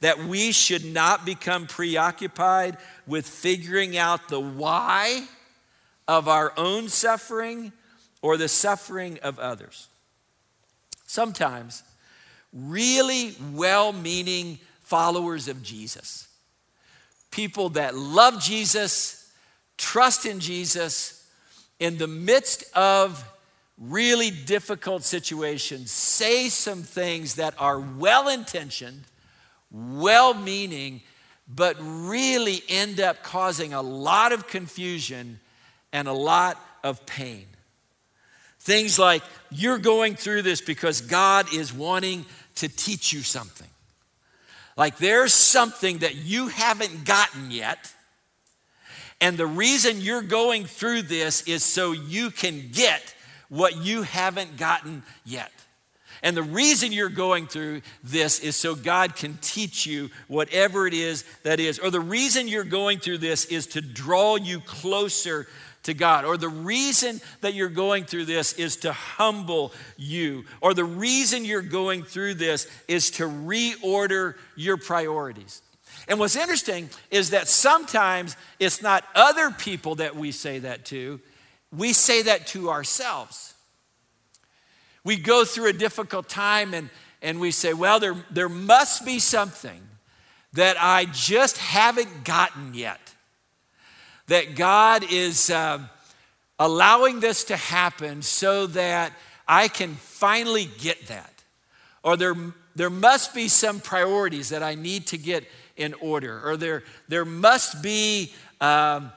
that 0.00 0.18
we 0.24 0.50
should 0.50 0.84
not 0.84 1.24
become 1.24 1.68
preoccupied 1.68 2.76
with 3.06 3.26
figuring 3.26 3.96
out 3.96 4.28
the 4.28 4.40
why 4.40 5.24
of 6.08 6.26
our 6.26 6.52
own 6.56 6.88
suffering 6.88 7.72
or 8.20 8.36
the 8.36 8.48
suffering 8.48 9.20
of 9.22 9.38
others. 9.38 9.86
Sometimes 11.06 11.84
really 12.52 13.34
well 13.52 13.92
meaning 13.92 14.58
followers 14.80 15.48
of 15.48 15.62
Jesus. 15.62 16.28
People 17.30 17.70
that 17.70 17.94
love 17.94 18.42
Jesus, 18.42 19.32
trust 19.78 20.26
in 20.26 20.38
Jesus, 20.40 21.26
in 21.78 21.98
the 21.98 22.06
midst 22.06 22.64
of 22.76 23.24
really 23.78 24.30
difficult 24.30 25.02
situations, 25.02 25.90
say 25.90 26.48
some 26.48 26.82
things 26.82 27.36
that 27.36 27.54
are 27.58 27.80
well 27.80 28.28
intentioned, 28.28 29.02
well 29.70 30.34
meaning, 30.34 31.00
but 31.48 31.76
really 31.80 32.62
end 32.68 33.00
up 33.00 33.22
causing 33.22 33.72
a 33.72 33.82
lot 33.82 34.32
of 34.32 34.46
confusion 34.46 35.40
and 35.92 36.06
a 36.06 36.12
lot 36.12 36.60
of 36.84 37.04
pain. 37.06 37.46
Things 38.60 38.98
like, 38.98 39.22
you're 39.50 39.78
going 39.78 40.14
through 40.14 40.42
this 40.42 40.60
because 40.60 41.00
God 41.00 41.52
is 41.52 41.72
wanting 41.72 42.24
to 42.56 42.68
teach 42.68 43.12
you 43.12 43.20
something. 43.20 43.68
Like 44.76 44.98
there's 44.98 45.32
something 45.32 45.98
that 45.98 46.14
you 46.14 46.48
haven't 46.48 47.04
gotten 47.04 47.50
yet. 47.50 47.92
And 49.20 49.36
the 49.36 49.46
reason 49.46 50.00
you're 50.00 50.22
going 50.22 50.64
through 50.64 51.02
this 51.02 51.42
is 51.42 51.62
so 51.62 51.92
you 51.92 52.30
can 52.30 52.70
get 52.72 53.14
what 53.48 53.76
you 53.84 54.02
haven't 54.02 54.56
gotten 54.56 55.02
yet. 55.24 55.52
And 56.22 56.36
the 56.36 56.42
reason 56.42 56.92
you're 56.92 57.08
going 57.08 57.46
through 57.48 57.82
this 58.04 58.38
is 58.38 58.54
so 58.54 58.74
God 58.74 59.16
can 59.16 59.38
teach 59.40 59.86
you 59.86 60.08
whatever 60.28 60.86
it 60.86 60.94
is 60.94 61.24
that 61.42 61.58
is. 61.58 61.78
Or 61.80 61.90
the 61.90 62.00
reason 62.00 62.46
you're 62.46 62.64
going 62.64 63.00
through 63.00 63.18
this 63.18 63.44
is 63.46 63.66
to 63.68 63.80
draw 63.80 64.36
you 64.36 64.60
closer 64.60 65.48
to 65.84 65.94
God. 65.94 66.24
Or 66.24 66.36
the 66.36 66.48
reason 66.48 67.20
that 67.40 67.54
you're 67.54 67.68
going 67.68 68.04
through 68.04 68.26
this 68.26 68.52
is 68.54 68.76
to 68.78 68.92
humble 68.92 69.72
you. 69.96 70.44
Or 70.60 70.74
the 70.74 70.84
reason 70.84 71.44
you're 71.44 71.62
going 71.62 72.02
through 72.04 72.34
this 72.34 72.68
is 72.88 73.10
to 73.12 73.24
reorder 73.24 74.34
your 74.56 74.76
priorities. 74.76 75.62
And 76.08 76.18
what's 76.18 76.36
interesting 76.36 76.90
is 77.10 77.30
that 77.30 77.48
sometimes 77.48 78.36
it's 78.58 78.82
not 78.82 79.04
other 79.14 79.50
people 79.50 79.96
that 79.96 80.16
we 80.16 80.32
say 80.32 80.60
that 80.60 80.84
to, 80.86 81.20
we 81.76 81.92
say 81.92 82.22
that 82.22 82.46
to 82.48 82.70
ourselves. 82.70 83.54
We 85.04 85.16
go 85.16 85.44
through 85.44 85.68
a 85.68 85.72
difficult 85.72 86.28
time 86.28 86.74
and, 86.74 86.90
and 87.22 87.40
we 87.40 87.50
say, 87.50 87.72
well, 87.72 87.98
there, 87.98 88.16
there 88.30 88.48
must 88.48 89.04
be 89.04 89.18
something 89.18 89.80
that 90.52 90.76
I 90.78 91.06
just 91.06 91.56
haven't 91.58 92.24
gotten 92.24 92.74
yet 92.74 93.11
that 94.28 94.54
God 94.54 95.04
is 95.10 95.50
uh, 95.50 95.80
allowing 96.58 97.20
this 97.20 97.44
to 97.44 97.56
happen 97.56 98.22
so 98.22 98.66
that 98.68 99.12
I 99.48 99.68
can 99.68 99.94
finally 99.94 100.68
get 100.78 101.08
that. 101.08 101.42
Or 102.02 102.16
there, 102.16 102.34
there 102.74 102.90
must 102.90 103.34
be 103.34 103.48
some 103.48 103.80
priorities 103.80 104.48
that 104.50 104.62
I 104.62 104.74
need 104.74 105.06
to 105.08 105.18
get 105.18 105.44
in 105.76 105.94
order. 105.94 106.40
Or 106.48 106.56
there, 106.56 106.84
there 107.08 107.24
must 107.24 107.82
be, 107.82 108.32
um, 108.60 109.12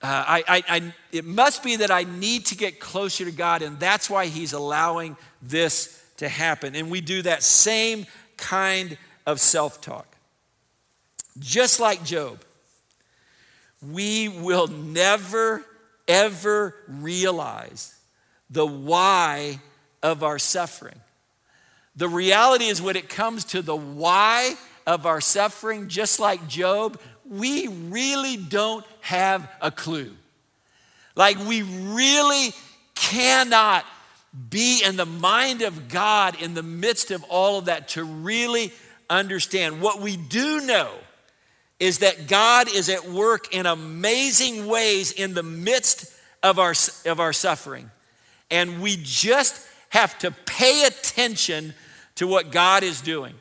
uh, 0.00 0.24
I, 0.26 0.44
I, 0.48 0.64
I, 0.68 0.94
it 1.10 1.24
must 1.24 1.62
be 1.62 1.76
that 1.76 1.90
I 1.90 2.04
need 2.04 2.46
to 2.46 2.56
get 2.56 2.80
closer 2.80 3.24
to 3.24 3.32
God, 3.32 3.62
and 3.62 3.78
that's 3.78 4.10
why 4.10 4.26
He's 4.26 4.52
allowing 4.52 5.16
this 5.40 6.02
to 6.18 6.28
happen. 6.28 6.74
And 6.74 6.90
we 6.90 7.00
do 7.00 7.22
that 7.22 7.42
same 7.42 8.06
kind 8.36 8.98
of 9.26 9.40
self 9.40 9.80
talk. 9.80 10.16
Just 11.38 11.80
like 11.80 12.04
Job, 12.04 12.40
we 13.82 14.28
will 14.28 14.68
never, 14.68 15.64
ever 16.06 16.74
realize 16.86 17.94
the 18.50 18.66
why 18.66 19.60
of 20.02 20.22
our 20.22 20.38
suffering. 20.38 21.00
The 21.96 22.08
reality 22.08 22.66
is, 22.66 22.80
when 22.80 22.96
it 22.96 23.08
comes 23.08 23.44
to 23.46 23.62
the 23.62 23.76
why 23.76 24.54
of 24.86 25.06
our 25.06 25.20
suffering, 25.20 25.88
just 25.88 26.20
like 26.20 26.48
Job, 26.48 27.00
we 27.28 27.68
really 27.68 28.36
don't 28.36 28.84
have 29.00 29.48
a 29.60 29.70
clue. 29.70 30.12
Like, 31.14 31.38
we 31.46 31.62
really 31.62 32.52
cannot 32.94 33.84
be 34.48 34.82
in 34.82 34.96
the 34.96 35.06
mind 35.06 35.62
of 35.62 35.88
God 35.88 36.40
in 36.40 36.54
the 36.54 36.62
midst 36.62 37.10
of 37.10 37.22
all 37.24 37.58
of 37.58 37.66
that 37.66 37.88
to 37.88 38.04
really 38.04 38.72
understand. 39.10 39.82
What 39.82 40.00
we 40.00 40.16
do 40.16 40.62
know 40.62 40.90
is 41.82 41.98
that 41.98 42.28
God 42.28 42.72
is 42.72 42.88
at 42.88 43.10
work 43.10 43.52
in 43.52 43.66
amazing 43.66 44.68
ways 44.68 45.10
in 45.10 45.34
the 45.34 45.42
midst 45.42 46.14
of 46.40 46.60
our, 46.60 46.74
of 47.06 47.18
our 47.18 47.32
suffering. 47.32 47.90
And 48.52 48.80
we 48.80 48.96
just 49.02 49.66
have 49.88 50.16
to 50.20 50.30
pay 50.30 50.84
attention 50.84 51.74
to 52.14 52.28
what 52.28 52.52
God 52.52 52.84
is 52.84 53.00
doing. 53.00 53.34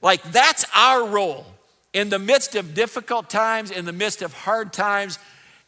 Like, 0.00 0.24
that's 0.32 0.64
our 0.74 1.06
role. 1.06 1.46
In 1.92 2.08
the 2.08 2.18
midst 2.18 2.56
of 2.56 2.74
difficult 2.74 3.30
times, 3.30 3.70
in 3.70 3.84
the 3.84 3.92
midst 3.92 4.22
of 4.22 4.32
hard 4.32 4.72
times, 4.72 5.20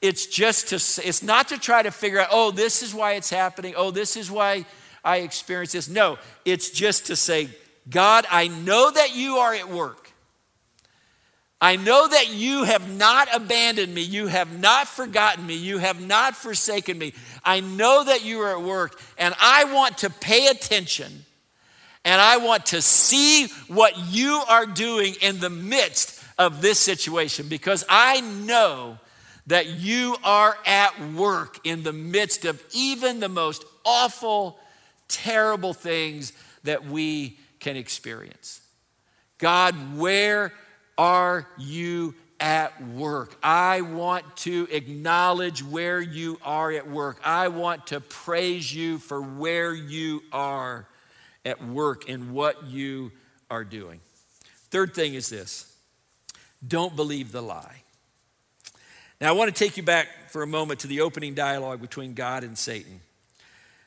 it's 0.02 0.26
just 0.26 0.70
to, 0.70 1.08
it's 1.08 1.22
not 1.22 1.46
to 1.50 1.58
try 1.58 1.80
to 1.80 1.92
figure 1.92 2.18
out, 2.18 2.28
oh, 2.32 2.50
this 2.50 2.82
is 2.82 2.92
why 2.92 3.12
it's 3.12 3.30
happening. 3.30 3.74
Oh, 3.76 3.92
this 3.92 4.16
is 4.16 4.28
why 4.32 4.66
I 5.04 5.18
experience 5.18 5.70
this. 5.70 5.88
No, 5.88 6.18
it's 6.44 6.70
just 6.70 7.06
to 7.06 7.14
say, 7.14 7.50
God, 7.88 8.26
I 8.28 8.48
know 8.48 8.90
that 8.90 9.14
you 9.14 9.36
are 9.36 9.54
at 9.54 9.68
work. 9.68 10.03
I 11.60 11.76
know 11.76 12.08
that 12.08 12.32
you 12.32 12.64
have 12.64 12.94
not 12.94 13.28
abandoned 13.34 13.94
me. 13.94 14.02
You 14.02 14.26
have 14.26 14.58
not 14.58 14.86
forgotten 14.86 15.46
me. 15.46 15.54
You 15.56 15.78
have 15.78 16.00
not 16.00 16.36
forsaken 16.36 16.98
me. 16.98 17.14
I 17.44 17.60
know 17.60 18.04
that 18.04 18.24
you 18.24 18.40
are 18.40 18.58
at 18.58 18.62
work, 18.62 19.00
and 19.16 19.34
I 19.40 19.64
want 19.64 19.98
to 19.98 20.10
pay 20.10 20.48
attention 20.48 21.24
and 22.04 22.20
I 22.20 22.36
want 22.36 22.66
to 22.66 22.82
see 22.82 23.46
what 23.68 23.94
you 24.12 24.42
are 24.48 24.66
doing 24.66 25.14
in 25.22 25.40
the 25.40 25.50
midst 25.50 26.22
of 26.38 26.60
this 26.60 26.78
situation 26.78 27.48
because 27.48 27.84
I 27.88 28.20
know 28.20 28.98
that 29.46 29.66
you 29.66 30.16
are 30.22 30.56
at 30.66 31.12
work 31.12 31.60
in 31.64 31.82
the 31.82 31.92
midst 31.92 32.44
of 32.44 32.62
even 32.72 33.20
the 33.20 33.28
most 33.28 33.64
awful, 33.84 34.58
terrible 35.08 35.72
things 35.72 36.32
that 36.64 36.84
we 36.84 37.38
can 37.60 37.76
experience. 37.76 38.60
God, 39.38 39.74
where 39.96 40.52
are 40.96 41.46
you 41.58 42.14
at 42.40 42.86
work? 42.88 43.36
I 43.42 43.80
want 43.80 44.36
to 44.38 44.68
acknowledge 44.70 45.62
where 45.62 46.00
you 46.00 46.38
are 46.42 46.70
at 46.72 46.88
work. 46.88 47.20
I 47.24 47.48
want 47.48 47.88
to 47.88 48.00
praise 48.00 48.74
you 48.74 48.98
for 48.98 49.20
where 49.20 49.74
you 49.74 50.22
are 50.32 50.86
at 51.44 51.64
work 51.64 52.08
and 52.08 52.32
what 52.32 52.66
you 52.66 53.12
are 53.50 53.64
doing. 53.64 54.00
Third 54.70 54.94
thing 54.94 55.14
is 55.14 55.28
this 55.28 55.74
don't 56.66 56.96
believe 56.96 57.32
the 57.32 57.42
lie. 57.42 57.82
Now, 59.20 59.28
I 59.28 59.32
want 59.32 59.54
to 59.54 59.64
take 59.64 59.76
you 59.76 59.82
back 59.82 60.08
for 60.30 60.42
a 60.42 60.46
moment 60.46 60.80
to 60.80 60.86
the 60.86 61.00
opening 61.00 61.34
dialogue 61.34 61.80
between 61.80 62.14
God 62.14 62.42
and 62.42 62.58
Satan. 62.58 63.00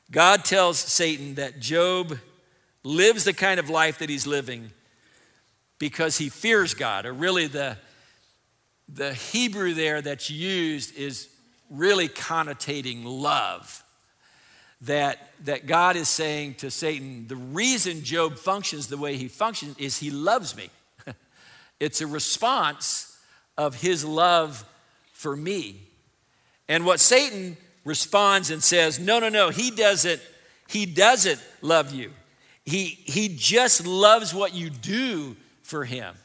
God 0.09 0.45
tells 0.45 0.79
Satan 0.79 1.35
that 1.35 1.59
Job 1.59 2.17
lives 2.83 3.25
the 3.25 3.33
kind 3.33 3.59
of 3.59 3.69
life 3.69 3.99
that 3.99 4.09
he's 4.09 4.25
living 4.25 4.71
because 5.79 6.17
he 6.17 6.29
fears 6.29 6.73
God, 6.73 7.05
or 7.05 7.13
really 7.13 7.47
the, 7.47 7.77
the 8.89 9.13
Hebrew 9.13 9.73
there 9.73 10.01
that's 10.01 10.29
used 10.29 10.95
is 10.95 11.29
really 11.69 12.07
connotating 12.07 13.03
love. 13.03 13.83
That, 14.81 15.31
that 15.45 15.65
God 15.65 15.95
is 15.95 16.07
saying 16.07 16.55
to 16.55 16.69
Satan, 16.69 17.25
the 17.27 17.35
reason 17.35 18.03
Job 18.03 18.37
functions 18.37 18.87
the 18.87 18.97
way 18.97 19.15
he 19.15 19.27
functions 19.27 19.75
is 19.79 19.97
he 19.97 20.11
loves 20.11 20.55
me. 20.55 20.69
it's 21.79 21.99
a 21.99 22.05
response 22.05 23.17
of 23.57 23.81
his 23.81 24.05
love 24.05 24.63
for 25.13 25.35
me. 25.35 25.81
And 26.69 26.85
what 26.85 26.99
Satan 26.99 27.57
responds 27.85 28.51
and 28.51 28.61
says, 28.63 28.99
no, 28.99 29.19
no, 29.19 29.29
no, 29.29 29.49
he 29.49 29.71
doesn't, 29.71 30.21
he 30.67 30.85
doesn't 30.85 31.41
love 31.63 31.91
you. 31.91 32.11
He, 32.63 32.85
he 32.85 33.29
just 33.29 33.87
loves 33.87 34.31
what 34.31 34.53
you 34.53 34.69
do 34.69 35.35
for 35.67 35.85
him. 35.85 36.15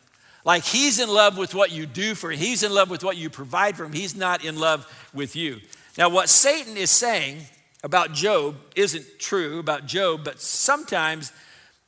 Like 0.45 0.65
he's 0.65 0.99
in 0.99 1.09
love 1.09 1.37
with 1.37 1.55
what 1.55 1.71
you 1.71 1.87
do 1.87 2.15
for 2.15 2.31
him. 2.31 2.39
He's 2.39 2.63
in 2.63 2.73
love 2.73 2.91
with 2.91 3.05
what 3.05 3.17
you 3.17 3.31
provide 3.31 3.77
for 3.77 3.85
him. 3.85 3.93
He's 3.93 4.17
not 4.17 4.45
in 4.45 4.59
love 4.59 4.87
with 5.13 5.37
you. 5.37 5.61
Now, 5.99 6.09
what 6.09 6.29
Satan 6.29 6.77
is 6.77 6.91
saying 6.91 7.43
about 7.85 8.13
Job 8.13 8.57
isn't 8.75 9.05
true 9.19 9.59
about 9.59 9.87
Job, 9.87 10.25
but 10.25 10.41
sometimes 10.41 11.33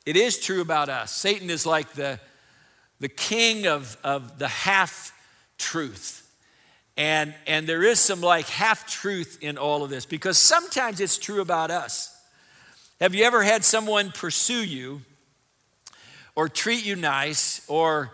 it 0.05 0.15
is 0.15 0.39
true 0.39 0.61
about 0.61 0.89
us. 0.89 1.11
Satan 1.11 1.49
is 1.49 1.65
like 1.65 1.93
the, 1.93 2.19
the 2.99 3.09
king 3.09 3.65
of, 3.67 3.97
of 4.03 4.37
the 4.37 4.47
half 4.47 5.11
truth. 5.57 6.21
And, 6.97 7.33
and 7.47 7.67
there 7.67 7.83
is 7.83 7.99
some 7.99 8.21
like 8.21 8.47
half 8.47 8.87
truth 8.87 9.39
in 9.41 9.57
all 9.57 9.83
of 9.83 9.89
this 9.89 10.05
because 10.05 10.37
sometimes 10.37 10.99
it's 10.99 11.17
true 11.17 11.41
about 11.41 11.71
us. 11.71 12.11
Have 13.01 13.13
you 13.13 13.25
ever 13.25 13.43
had 13.43 13.65
someone 13.65 14.11
pursue 14.11 14.63
you 14.63 15.01
or 16.35 16.49
treat 16.49 16.85
you 16.85 16.95
nice 16.95 17.65
or 17.67 18.11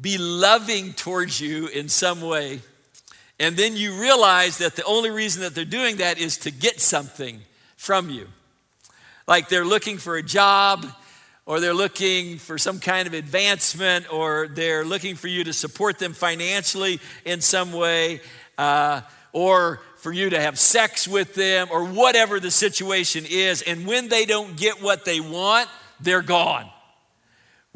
be 0.00 0.18
loving 0.18 0.92
towards 0.92 1.40
you 1.40 1.66
in 1.68 1.88
some 1.88 2.20
way? 2.20 2.60
And 3.38 3.56
then 3.56 3.76
you 3.76 4.00
realize 4.00 4.58
that 4.58 4.76
the 4.76 4.84
only 4.84 5.10
reason 5.10 5.42
that 5.42 5.54
they're 5.54 5.64
doing 5.64 5.96
that 5.96 6.18
is 6.18 6.38
to 6.38 6.50
get 6.50 6.80
something 6.80 7.40
from 7.76 8.08
you. 8.10 8.28
Like 9.26 9.48
they're 9.48 9.64
looking 9.64 9.98
for 9.98 10.16
a 10.16 10.22
job 10.22 10.86
or 11.46 11.60
they're 11.60 11.74
looking 11.74 12.38
for 12.38 12.58
some 12.58 12.80
kind 12.80 13.06
of 13.06 13.14
advancement, 13.14 14.12
or 14.12 14.48
they're 14.48 14.84
looking 14.84 15.14
for 15.14 15.28
you 15.28 15.44
to 15.44 15.52
support 15.52 15.96
them 15.96 16.12
financially 16.12 16.98
in 17.24 17.40
some 17.40 17.72
way, 17.72 18.20
uh, 18.58 19.00
or 19.32 19.80
for 19.98 20.12
you 20.12 20.28
to 20.28 20.40
have 20.40 20.58
sex 20.58 21.06
with 21.06 21.34
them, 21.34 21.68
or 21.70 21.84
whatever 21.84 22.40
the 22.40 22.50
situation 22.50 23.24
is. 23.28 23.62
And 23.62 23.86
when 23.86 24.08
they 24.08 24.26
don't 24.26 24.56
get 24.56 24.82
what 24.82 25.04
they 25.04 25.20
want, 25.20 25.68
they're 26.00 26.20
gone. 26.20 26.68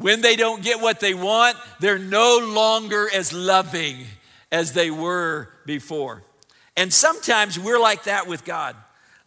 When 0.01 0.21
they 0.21 0.35
don't 0.35 0.63
get 0.63 0.81
what 0.81 0.99
they 0.99 1.13
want, 1.13 1.57
they're 1.79 1.99
no 1.99 2.39
longer 2.39 3.07
as 3.13 3.31
loving 3.31 4.05
as 4.51 4.73
they 4.73 4.89
were 4.89 5.49
before. 5.67 6.23
And 6.75 6.91
sometimes 6.91 7.59
we're 7.59 7.79
like 7.79 8.05
that 8.05 8.25
with 8.25 8.43
God. 8.43 8.75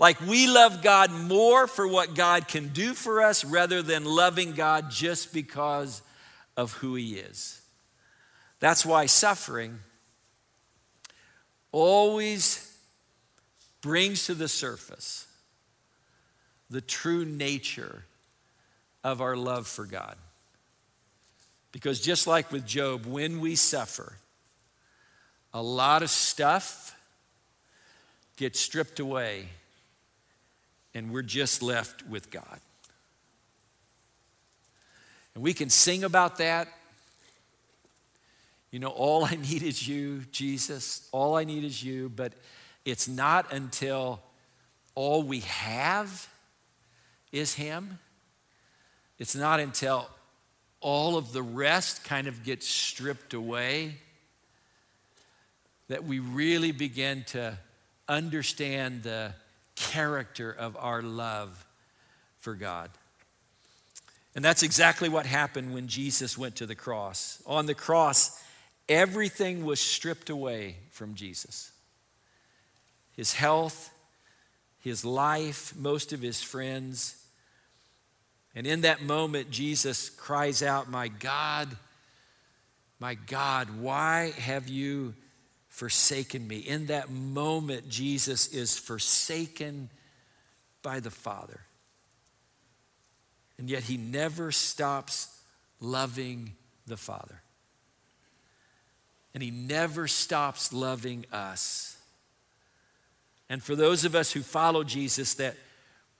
Like 0.00 0.20
we 0.20 0.48
love 0.48 0.82
God 0.82 1.12
more 1.12 1.68
for 1.68 1.86
what 1.86 2.16
God 2.16 2.48
can 2.48 2.68
do 2.68 2.92
for 2.92 3.22
us 3.22 3.44
rather 3.44 3.82
than 3.82 4.04
loving 4.04 4.52
God 4.52 4.90
just 4.90 5.32
because 5.32 6.02
of 6.56 6.72
who 6.72 6.96
He 6.96 7.14
is. 7.14 7.60
That's 8.58 8.84
why 8.84 9.06
suffering 9.06 9.78
always 11.70 12.76
brings 13.80 14.26
to 14.26 14.34
the 14.34 14.48
surface 14.48 15.28
the 16.68 16.80
true 16.80 17.24
nature 17.24 18.04
of 19.04 19.20
our 19.20 19.36
love 19.36 19.68
for 19.68 19.84
God. 19.84 20.16
Because 21.74 21.98
just 21.98 22.28
like 22.28 22.52
with 22.52 22.64
Job, 22.64 23.04
when 23.04 23.40
we 23.40 23.56
suffer, 23.56 24.12
a 25.52 25.60
lot 25.60 26.04
of 26.04 26.10
stuff 26.10 26.96
gets 28.36 28.60
stripped 28.60 29.00
away 29.00 29.48
and 30.94 31.12
we're 31.12 31.22
just 31.22 31.64
left 31.64 32.06
with 32.06 32.30
God. 32.30 32.60
And 35.34 35.42
we 35.42 35.52
can 35.52 35.68
sing 35.68 36.04
about 36.04 36.38
that. 36.38 36.68
You 38.70 38.78
know, 38.78 38.90
all 38.90 39.24
I 39.24 39.34
need 39.34 39.64
is 39.64 39.88
you, 39.88 40.20
Jesus. 40.30 41.08
All 41.10 41.36
I 41.36 41.42
need 41.42 41.64
is 41.64 41.82
you. 41.82 42.08
But 42.08 42.34
it's 42.84 43.08
not 43.08 43.52
until 43.52 44.20
all 44.94 45.24
we 45.24 45.40
have 45.40 46.28
is 47.32 47.54
Him. 47.54 47.98
It's 49.18 49.34
not 49.34 49.58
until 49.58 50.08
all 50.84 51.16
of 51.16 51.32
the 51.32 51.42
rest 51.42 52.04
kind 52.04 52.26
of 52.26 52.44
gets 52.44 52.68
stripped 52.68 53.32
away 53.32 53.94
that 55.88 56.04
we 56.04 56.18
really 56.18 56.72
begin 56.72 57.24
to 57.24 57.58
understand 58.06 59.02
the 59.02 59.32
character 59.76 60.52
of 60.52 60.76
our 60.78 61.00
love 61.00 61.64
for 62.36 62.54
God. 62.54 62.90
And 64.34 64.44
that's 64.44 64.62
exactly 64.62 65.08
what 65.08 65.24
happened 65.24 65.72
when 65.72 65.88
Jesus 65.88 66.36
went 66.36 66.56
to 66.56 66.66
the 66.66 66.74
cross. 66.74 67.42
On 67.46 67.64
the 67.64 67.74
cross, 67.74 68.38
everything 68.86 69.64
was 69.64 69.80
stripped 69.80 70.28
away 70.28 70.76
from 70.90 71.14
Jesus 71.14 71.72
his 73.16 73.32
health, 73.32 73.90
his 74.80 75.02
life, 75.02 75.74
most 75.76 76.12
of 76.12 76.20
his 76.20 76.42
friends. 76.42 77.23
And 78.54 78.66
in 78.66 78.82
that 78.82 79.02
moment, 79.02 79.50
Jesus 79.50 80.10
cries 80.10 80.62
out, 80.62 80.88
My 80.88 81.08
God, 81.08 81.76
my 83.00 83.14
God, 83.14 83.80
why 83.80 84.32
have 84.38 84.68
you 84.68 85.14
forsaken 85.74 86.46
me. 86.46 86.58
In 86.58 86.86
that 86.86 87.10
moment, 87.10 87.88
Jesus 87.88 88.46
is 88.54 88.78
forsaken 88.78 89.90
by 90.82 91.00
the 91.00 91.10
Father. 91.10 91.62
And 93.58 93.68
yet 93.68 93.82
he 93.82 93.96
never 93.96 94.52
stops 94.52 95.36
loving 95.80 96.52
the 96.86 96.96
Father. 96.96 97.42
And 99.34 99.42
he 99.42 99.50
never 99.50 100.06
stops 100.06 100.72
loving 100.72 101.26
us. 101.32 101.98
And 103.50 103.60
for 103.60 103.74
those 103.74 104.04
of 104.04 104.14
us 104.14 104.30
who 104.30 104.42
follow 104.42 104.84
Jesus, 104.84 105.34
that 105.34 105.56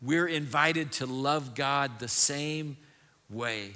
we're 0.03 0.27
invited 0.27 0.93
to 0.93 1.07
love 1.07 1.55
God 1.55 1.99
the 1.99 2.09
same 2.09 2.77
way. 3.31 3.73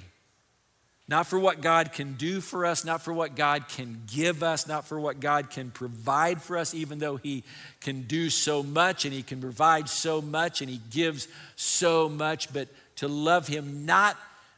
Not 1.09 1.25
for 1.25 1.39
what 1.39 1.61
God 1.61 1.91
can 1.91 2.13
do 2.13 2.39
for 2.39 2.67
us, 2.67 2.85
not 2.85 3.01
for 3.01 3.11
what 3.11 3.35
God 3.35 3.67
can 3.67 4.03
give 4.05 4.43
us, 4.43 4.67
not 4.67 4.85
for 4.85 4.99
what 4.99 5.19
God 5.19 5.49
can 5.49 5.71
provide 5.71 6.39
for 6.39 6.55
us, 6.55 6.75
even 6.75 6.99
though 6.99 7.17
He 7.17 7.43
can 7.81 8.03
do 8.03 8.29
so 8.29 8.61
much 8.61 9.05
and 9.05 9.13
He 9.13 9.23
can 9.23 9.41
provide 9.41 9.89
so 9.89 10.21
much 10.21 10.61
and 10.61 10.69
He 10.69 10.79
gives 10.91 11.27
so 11.55 12.07
much, 12.09 12.53
but 12.53 12.67
to 12.97 13.07
love 13.07 13.47
Him 13.47 13.87
not 13.87 14.17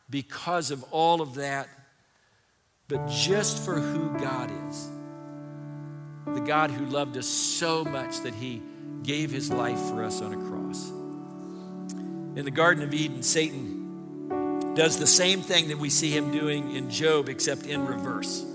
because 0.10 0.72
of 0.72 0.84
all 0.92 1.22
of 1.22 1.36
that, 1.36 1.70
but 2.90 3.08
just 3.08 3.64
for 3.64 3.80
who 3.80 4.10
God 4.20 4.52
is. 4.70 4.90
The 6.26 6.42
God 6.42 6.70
who 6.70 6.86
loved 6.86 7.16
us 7.16 7.28
so 7.28 7.86
much 7.86 8.20
that 8.24 8.36
He 8.36 8.62
gave 9.04 9.32
His 9.32 9.50
life 9.50 9.80
for 9.80 10.04
us 10.04 10.22
on 10.22 10.34
a 10.34 10.36
cross. 10.36 10.51
In 12.36 12.46
the 12.46 12.52
Garden 12.52 12.84
of 12.84 12.94
Eden, 12.94 13.24
Satan 13.24 14.74
does 14.74 14.98
the 14.98 15.08
same 15.08 15.42
thing 15.42 15.68
that 15.68 15.78
we 15.78 15.90
see 15.90 16.16
him 16.16 16.32
doing 16.32 16.76
in 16.76 16.90
Job, 16.90 17.28
except 17.28 17.66
in 17.66 17.86
reverse. 17.86 18.46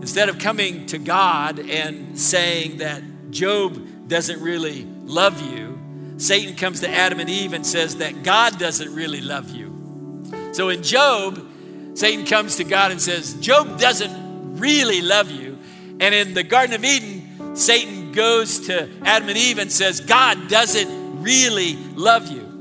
Instead 0.00 0.28
of 0.28 0.38
coming 0.38 0.84
to 0.86 0.98
God 0.98 1.58
and 1.58 2.18
saying 2.18 2.78
that 2.78 3.02
Job 3.30 4.08
doesn't 4.08 4.40
really 4.40 4.84
love 5.04 5.40
you, 5.40 5.78
Satan 6.18 6.56
comes 6.56 6.80
to 6.80 6.90
Adam 6.90 7.20
and 7.20 7.30
Eve 7.30 7.54
and 7.54 7.66
says 7.66 7.96
that 7.96 8.22
God 8.22 8.58
doesn't 8.58 8.94
really 8.94 9.22
love 9.22 9.50
you. 9.50 9.72
So 10.52 10.68
in 10.68 10.82
Job, 10.82 11.42
Satan 11.94 12.26
comes 12.26 12.56
to 12.56 12.64
God 12.64 12.90
and 12.90 13.00
says, 13.00 13.34
Job 13.34 13.80
doesn't 13.80 14.58
really 14.58 15.00
love 15.00 15.30
you. 15.30 15.58
And 16.00 16.14
in 16.14 16.34
the 16.34 16.42
Garden 16.42 16.74
of 16.74 16.84
Eden, 16.84 17.56
Satan 17.56 18.12
goes 18.12 18.66
to 18.66 18.90
Adam 19.02 19.30
and 19.30 19.38
Eve 19.38 19.58
and 19.58 19.72
says, 19.72 20.00
God 20.00 20.48
doesn't 20.48 21.05
really 21.26 21.74
love 21.96 22.30
you. 22.30 22.52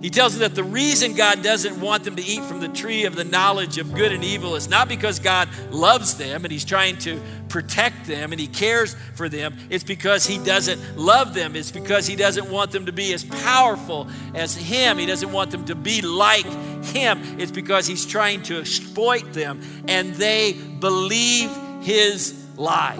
He 0.00 0.10
tells 0.10 0.34
them 0.34 0.40
that 0.40 0.54
the 0.54 0.62
reason 0.62 1.14
God 1.14 1.42
doesn't 1.42 1.80
want 1.80 2.04
them 2.04 2.14
to 2.16 2.22
eat 2.22 2.44
from 2.44 2.60
the 2.60 2.68
tree 2.68 3.06
of 3.06 3.16
the 3.16 3.24
knowledge 3.24 3.78
of 3.78 3.92
good 3.92 4.12
and 4.12 4.22
evil 4.22 4.54
is 4.54 4.68
not 4.68 4.86
because 4.86 5.18
God 5.18 5.48
loves 5.70 6.16
them 6.16 6.44
and 6.44 6.52
He's 6.52 6.64
trying 6.64 6.98
to 6.98 7.20
protect 7.48 8.06
them 8.06 8.30
and 8.30 8.40
He 8.40 8.46
cares 8.46 8.94
for 9.14 9.28
them. 9.28 9.56
It's 9.70 9.82
because 9.82 10.26
He 10.26 10.36
doesn't 10.36 10.98
love 10.98 11.32
them. 11.32 11.56
It's 11.56 11.72
because 11.72 12.06
He 12.06 12.16
doesn't 12.16 12.50
want 12.50 12.70
them 12.70 12.86
to 12.86 12.92
be 12.92 13.14
as 13.14 13.24
powerful 13.24 14.06
as 14.34 14.54
Him. 14.54 14.98
He 14.98 15.06
doesn't 15.06 15.32
want 15.32 15.50
them 15.50 15.64
to 15.64 15.74
be 15.74 16.02
like 16.02 16.44
Him. 16.84 17.40
It's 17.40 17.50
because 17.50 17.86
He's 17.86 18.04
trying 18.04 18.42
to 18.44 18.60
exploit 18.60 19.32
them 19.32 19.62
and 19.88 20.14
they 20.14 20.52
believe 20.52 21.50
His 21.80 22.46
lie. 22.56 22.96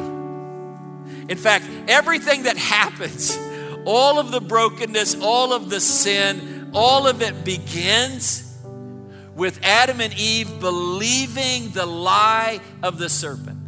In 1.29 1.37
fact, 1.37 1.67
everything 1.87 2.45
that 2.45 2.57
happens, 2.57 3.39
all 3.87 4.18
of 4.18 4.30
the 4.30 4.41
brokenness, 4.41 5.16
all 5.20 5.53
of 5.53 5.70
the 5.70 5.80
sin, 5.80 6.70
all 6.72 7.07
of 7.07 7.22
it 7.22 7.45
begins 7.45 8.41
with 9.35 9.59
Adam 9.62 10.01
and 10.01 10.14
Eve 10.14 10.61
believing 10.61 11.70
the 11.70 11.87
lie 11.87 12.61
of 12.82 12.99
the 12.99 13.09
serpent, 13.09 13.59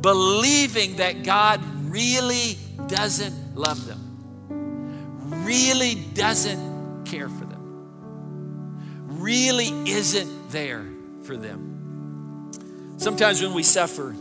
believing 0.00 0.96
that 0.96 1.22
God 1.22 1.60
really 1.90 2.56
doesn't 2.86 3.56
love 3.56 3.86
them, 3.86 5.44
really 5.44 5.94
doesn't 6.14 7.04
care 7.04 7.28
for 7.28 7.44
them, 7.44 9.20
really 9.20 9.68
isn't 9.90 10.50
there 10.50 10.86
for 11.22 11.36
them. 11.36 12.50
Sometimes 12.96 13.42
when 13.42 13.54
we 13.54 13.62
suffer, 13.62 14.14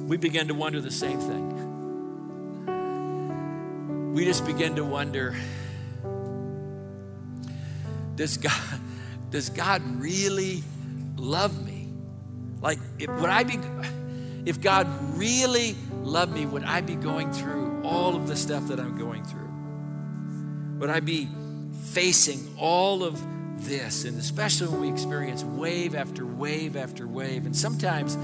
we 0.00 0.16
begin 0.16 0.48
to 0.48 0.54
wonder 0.54 0.80
the 0.80 0.90
same 0.90 1.18
thing. 1.18 1.51
We 4.12 4.26
just 4.26 4.44
begin 4.44 4.76
to 4.76 4.84
wonder 4.84 5.34
does 8.14 8.36
God, 8.36 8.80
does 9.30 9.48
God 9.48 9.82
really 10.00 10.62
love 11.16 11.64
me? 11.64 11.88
Like, 12.60 12.78
if, 12.98 13.08
would 13.08 13.30
I 13.30 13.42
be, 13.42 13.58
if 14.44 14.60
God 14.60 14.86
really 15.16 15.74
loved 16.02 16.34
me, 16.34 16.44
would 16.44 16.62
I 16.62 16.82
be 16.82 16.94
going 16.94 17.32
through 17.32 17.80
all 17.82 18.14
of 18.14 18.28
the 18.28 18.36
stuff 18.36 18.68
that 18.68 18.78
I'm 18.78 18.98
going 18.98 19.24
through? 19.24 20.78
Would 20.78 20.90
I 20.90 21.00
be 21.00 21.28
facing 21.84 22.54
all 22.58 23.02
of 23.02 23.20
this? 23.66 24.04
And 24.04 24.18
especially 24.18 24.68
when 24.68 24.80
we 24.82 24.90
experience 24.90 25.42
wave 25.42 25.94
after 25.94 26.26
wave 26.26 26.76
after 26.76 27.06
wave. 27.08 27.46
And 27.46 27.56
sometimes 27.56 28.18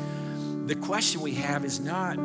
the 0.67 0.77
question 0.77 1.23
we 1.23 1.35
have 1.37 1.65
is 1.65 1.81
not, 1.81 2.19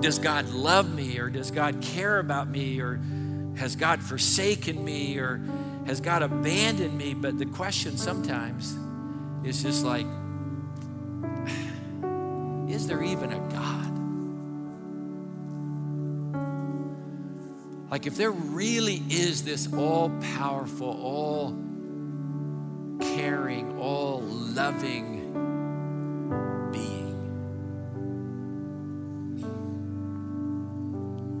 does 0.00 0.18
God 0.18 0.48
love 0.50 0.92
me 0.92 1.18
or 1.18 1.30
does 1.30 1.50
God 1.50 1.80
care 1.80 2.18
about 2.18 2.48
me 2.48 2.80
or 2.80 3.00
has 3.56 3.76
God 3.76 4.02
forsaken 4.02 4.84
me 4.84 5.18
or 5.18 5.40
has 5.86 6.00
God 6.00 6.22
abandoned 6.22 6.96
me? 6.96 7.14
But 7.14 7.38
the 7.38 7.46
question 7.46 7.96
sometimes 7.96 8.76
is 9.44 9.62
just 9.62 9.84
like, 9.84 10.06
is 12.68 12.86
there 12.86 13.02
even 13.02 13.32
a 13.32 13.40
God? 13.50 13.92
Like, 17.90 18.06
if 18.06 18.16
there 18.16 18.32
really 18.32 19.02
is 19.08 19.44
this 19.44 19.72
all 19.72 20.10
powerful, 20.36 20.88
all 20.88 21.56
caring, 23.00 23.78
all 23.78 24.22
loving 24.22 25.15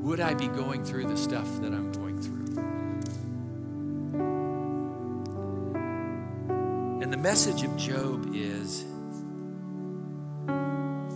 would 0.06 0.20
I 0.20 0.34
be 0.34 0.46
going 0.46 0.84
through 0.84 1.08
the 1.08 1.16
stuff 1.16 1.48
that 1.60 1.72
I'm 1.72 1.90
going 1.90 2.22
through? 2.22 2.62
And 7.02 7.12
the 7.12 7.16
message 7.16 7.64
of 7.64 7.76
Job 7.76 8.30
is 8.32 8.84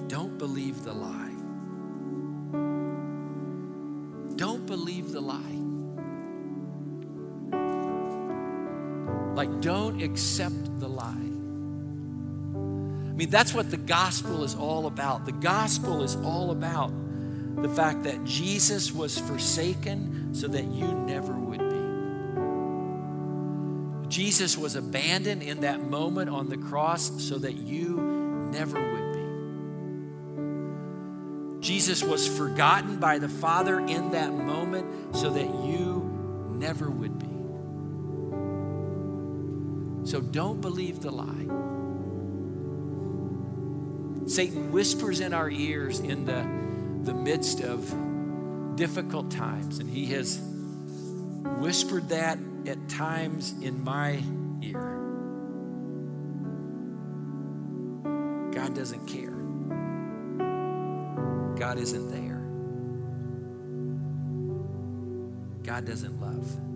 don't 0.09 0.36
believe 0.38 0.82
the 0.82 0.93
lie. 0.93 1.30
Don't 4.34 4.66
believe 4.66 5.12
the 5.12 5.20
lie. 5.20 5.38
Like, 9.36 9.61
don't 9.61 10.03
accept 10.03 10.80
the 10.80 10.88
lie. 10.88 11.28
I 13.09 13.12
mean, 13.12 13.30
that's 13.30 13.55
what 13.55 13.70
the 13.70 13.76
gospel 13.76 14.43
is 14.43 14.57
all 14.57 14.88
about. 14.88 15.26
The 15.26 15.32
gospel 15.32 16.03
is 16.03 16.16
all 16.16 16.51
about 16.51 16.91
the 17.63 17.69
fact 17.69 18.05
that 18.05 18.25
Jesus 18.25 18.93
was 18.93 19.19
forsaken 19.19 20.35
so 20.35 20.49
that 20.49 20.65
you 20.65 20.87
never 20.87 21.33
would 21.33 21.59
be. 21.59 21.81
Jesus 24.09 24.57
was 24.59 24.77
abandoned 24.77 25.43
in 25.43 25.61
that 25.61 25.81
moment 25.89 26.31
on 26.31 26.49
the 26.49 26.57
cross 26.57 27.23
so 27.23 27.39
that 27.39 27.55
you 27.55 27.97
never 28.51 28.81
would 28.81 29.13
be. 31.61 31.67
Jesus 31.67 32.03
was 32.03 32.27
forgotten 32.27 32.99
by 32.99 33.19
the 33.19 33.29
Father 33.29 33.79
in 33.79 34.11
that 34.13 34.33
moment 34.33 35.15
so 35.15 35.31
that 35.31 35.47
you 35.65 36.11
never 36.59 36.91
would 36.91 37.19
be. 37.19 37.27
So 40.11 40.21
don't 40.21 40.61
believe 40.61 41.01
the 41.01 41.11
lie. 41.11 41.47
Satan 44.27 44.73
whispers 44.73 45.21
in 45.21 45.35
our 45.35 45.51
ears 45.51 46.01
in 46.01 46.25
the, 46.25 46.60
the 47.05 47.15
midst 47.15 47.61
of 47.61 47.95
difficult 48.77 49.31
times, 49.31 49.79
and 49.79 49.89
he 49.89 50.07
has 50.07 50.41
whispered 51.59 52.09
that 52.09 52.39
at 52.67 52.89
times 52.89 53.55
in 53.63 53.83
my 53.83 54.23
ear. 54.63 54.97
God 58.53 58.75
doesn't 58.75 59.07
care. 59.07 59.31
God 61.59 61.79
isn't 61.79 62.11
there. 62.11 62.41
God 65.63 65.85
doesn't 65.85 66.21
love. 66.21 66.70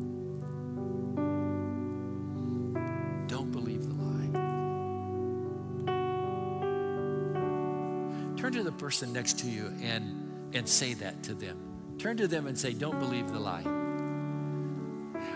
Person 8.85 9.14
next 9.14 9.39
to 9.39 9.49
you 9.49 9.72
and, 9.80 10.53
and 10.53 10.68
say 10.68 10.93
that 10.93 11.22
to 11.22 11.32
them. 11.32 11.57
Turn 11.99 12.18
to 12.18 12.28
them 12.28 12.47
and 12.47 12.59
say, 12.59 12.74
Don't 12.74 12.99
believe 12.99 13.32
the 13.32 13.41
lie. 13.41 13.64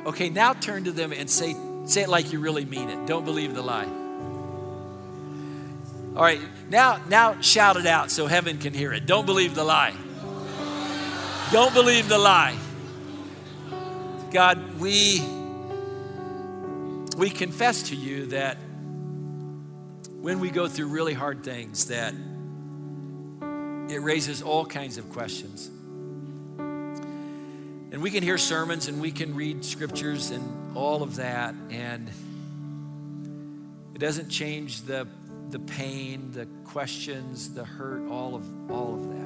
Okay, 0.04 0.28
now 0.28 0.52
turn 0.52 0.84
to 0.84 0.92
them 0.92 1.12
and 1.12 1.30
say, 1.30 1.56
say 1.86 2.02
it 2.02 2.10
like 2.10 2.30
you 2.30 2.40
really 2.40 2.66
mean 2.66 2.90
it. 2.90 3.06
Don't 3.06 3.24
believe 3.24 3.54
the 3.54 3.62
lie. 3.62 3.86
All 6.14 6.22
right, 6.22 6.42
now, 6.68 7.00
now 7.08 7.40
shout 7.40 7.78
it 7.78 7.86
out 7.86 8.10
so 8.10 8.26
heaven 8.26 8.58
can 8.58 8.74
hear 8.74 8.92
it. 8.92 9.06
Don't 9.06 9.24
believe 9.24 9.54
the 9.54 9.64
lie. 9.64 9.94
Don't 11.50 11.72
believe 11.72 12.06
the 12.06 12.18
lie. 12.18 12.54
God, 14.30 14.78
we, 14.78 15.22
we 17.16 17.30
confess 17.30 17.84
to 17.84 17.96
you 17.96 18.26
that 18.26 18.58
when 20.20 20.38
we 20.38 20.50
go 20.50 20.68
through 20.68 20.88
really 20.88 21.14
hard 21.14 21.42
things, 21.42 21.86
that 21.86 22.12
it 23.88 24.02
raises 24.02 24.42
all 24.42 24.64
kinds 24.66 24.98
of 24.98 25.10
questions. 25.10 25.70
And 27.90 28.02
we 28.02 28.10
can 28.10 28.22
hear 28.22 28.38
sermons 28.38 28.88
and 28.88 29.00
we 29.00 29.10
can 29.12 29.34
read 29.34 29.64
scriptures 29.64 30.30
and 30.30 30.76
all 30.76 31.02
of 31.02 31.16
that, 31.16 31.54
and 31.70 32.10
it 33.94 33.98
doesn't 33.98 34.28
change 34.28 34.82
the 34.82 35.08
the 35.50 35.58
pain, 35.58 36.30
the 36.32 36.46
questions, 36.64 37.54
the 37.54 37.64
hurt, 37.64 38.06
all 38.10 38.34
of, 38.34 38.70
all 38.70 38.94
of 38.94 39.08
that. 39.08 39.16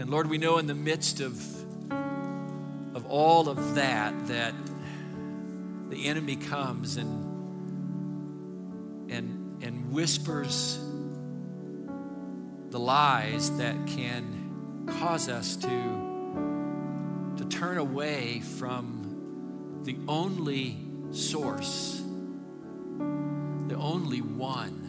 And 0.00 0.10
Lord, 0.10 0.28
we 0.28 0.38
know 0.38 0.58
in 0.58 0.66
the 0.66 0.74
midst 0.74 1.20
of, 1.20 1.40
of 2.96 3.06
all 3.06 3.48
of 3.48 3.76
that, 3.76 4.26
that 4.28 4.54
the 5.90 6.06
enemy 6.06 6.34
comes 6.36 6.96
and, 6.96 7.30
and, 9.12 9.62
and 9.62 9.92
whispers 9.92 10.81
the 12.72 12.80
lies 12.80 13.56
that 13.58 13.86
can 13.86 14.86
cause 14.98 15.28
us 15.28 15.56
to, 15.56 15.68
to 17.36 17.44
turn 17.48 17.78
away 17.78 18.40
from 18.40 19.80
the 19.84 19.96
only 20.08 20.78
source 21.10 22.02
the 23.68 23.76
only 23.76 24.20
one 24.20 24.82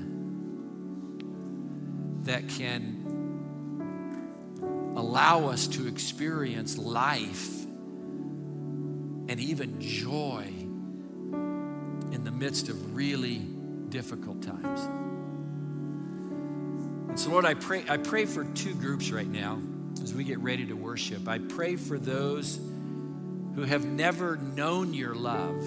that 2.24 2.48
can 2.50 3.00
allow 4.98 5.48
us 5.48 5.68
to 5.68 5.88
experience 5.88 6.78
life 6.78 7.64
and 9.30 9.40
even 9.40 9.80
joy 9.80 10.44
in 12.12 12.24
the 12.26 12.32
midst 12.32 12.68
of 12.68 12.96
really 12.96 13.40
difficult 13.90 14.42
times. 14.42 15.03
And 17.14 17.20
so, 17.20 17.30
Lord, 17.30 17.46
I 17.46 17.54
pray, 17.54 17.86
I 17.88 17.98
pray 17.98 18.26
for 18.26 18.44
two 18.44 18.74
groups 18.74 19.12
right 19.12 19.28
now 19.28 19.62
as 20.02 20.16
we 20.16 20.24
get 20.24 20.40
ready 20.40 20.66
to 20.66 20.74
worship. 20.74 21.28
I 21.28 21.38
pray 21.38 21.76
for 21.76 22.00
those 22.00 22.60
who 23.54 23.62
have 23.62 23.86
never 23.86 24.38
known 24.38 24.96
your 24.96 25.14
love 25.14 25.64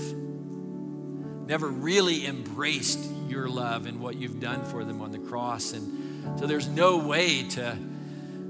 never 1.46 1.68
really 1.68 2.26
embraced 2.26 2.98
your 3.28 3.48
love 3.48 3.86
and 3.86 4.00
what 4.00 4.16
you've 4.16 4.40
done 4.40 4.64
for 4.64 4.82
them 4.82 5.00
on 5.00 5.12
the 5.12 5.20
cross. 5.20 5.72
And 5.72 6.36
so 6.36 6.48
there's 6.48 6.66
no 6.66 6.98
way 6.98 7.44
to, 7.50 7.78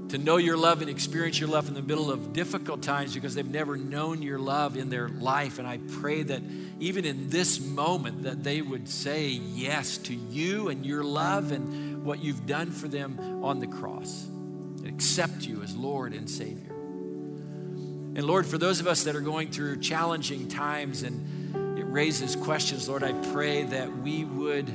to 0.09 0.17
know 0.17 0.37
your 0.37 0.57
love 0.57 0.81
and 0.81 0.89
experience 0.89 1.39
your 1.39 1.49
love 1.49 1.67
in 1.67 1.75
the 1.75 1.83
middle 1.83 2.09
of 2.09 2.33
difficult 2.33 2.81
times 2.81 3.13
because 3.13 3.35
they've 3.35 3.45
never 3.45 3.77
known 3.77 4.23
your 4.23 4.39
love 4.39 4.75
in 4.75 4.89
their 4.89 5.07
life. 5.07 5.59
And 5.59 5.67
I 5.67 5.77
pray 6.01 6.23
that 6.23 6.41
even 6.79 7.05
in 7.05 7.29
this 7.29 7.59
moment 7.59 8.23
that 8.23 8.43
they 8.43 8.63
would 8.63 8.89
say 8.89 9.27
yes 9.29 9.99
to 9.99 10.15
you 10.15 10.69
and 10.69 10.83
your 10.83 11.03
love 11.03 11.51
and 11.51 11.86
what 12.07 12.23
you've 12.23 12.45
done 12.45 12.71
for 12.71 12.87
them 12.87 13.43
on 13.43 13.59
the 13.59 13.67
cross 13.67 14.25
and 14.25 14.87
accept 14.87 15.41
you 15.41 15.61
as 15.61 15.75
Lord 15.75 16.13
and 16.13 16.29
Savior. 16.29 16.71
And 16.71 18.23
Lord, 18.23 18.45
for 18.45 18.57
those 18.57 18.79
of 18.79 18.87
us 18.87 19.03
that 19.03 19.15
are 19.15 19.21
going 19.21 19.51
through 19.51 19.81
challenging 19.81 20.47
times 20.47 21.03
and 21.03 21.77
it 21.77 21.83
raises 21.83 22.37
questions, 22.37 22.87
Lord, 22.87 23.03
I 23.03 23.11
pray 23.31 23.63
that 23.63 23.95
we 23.97 24.23
would 24.23 24.71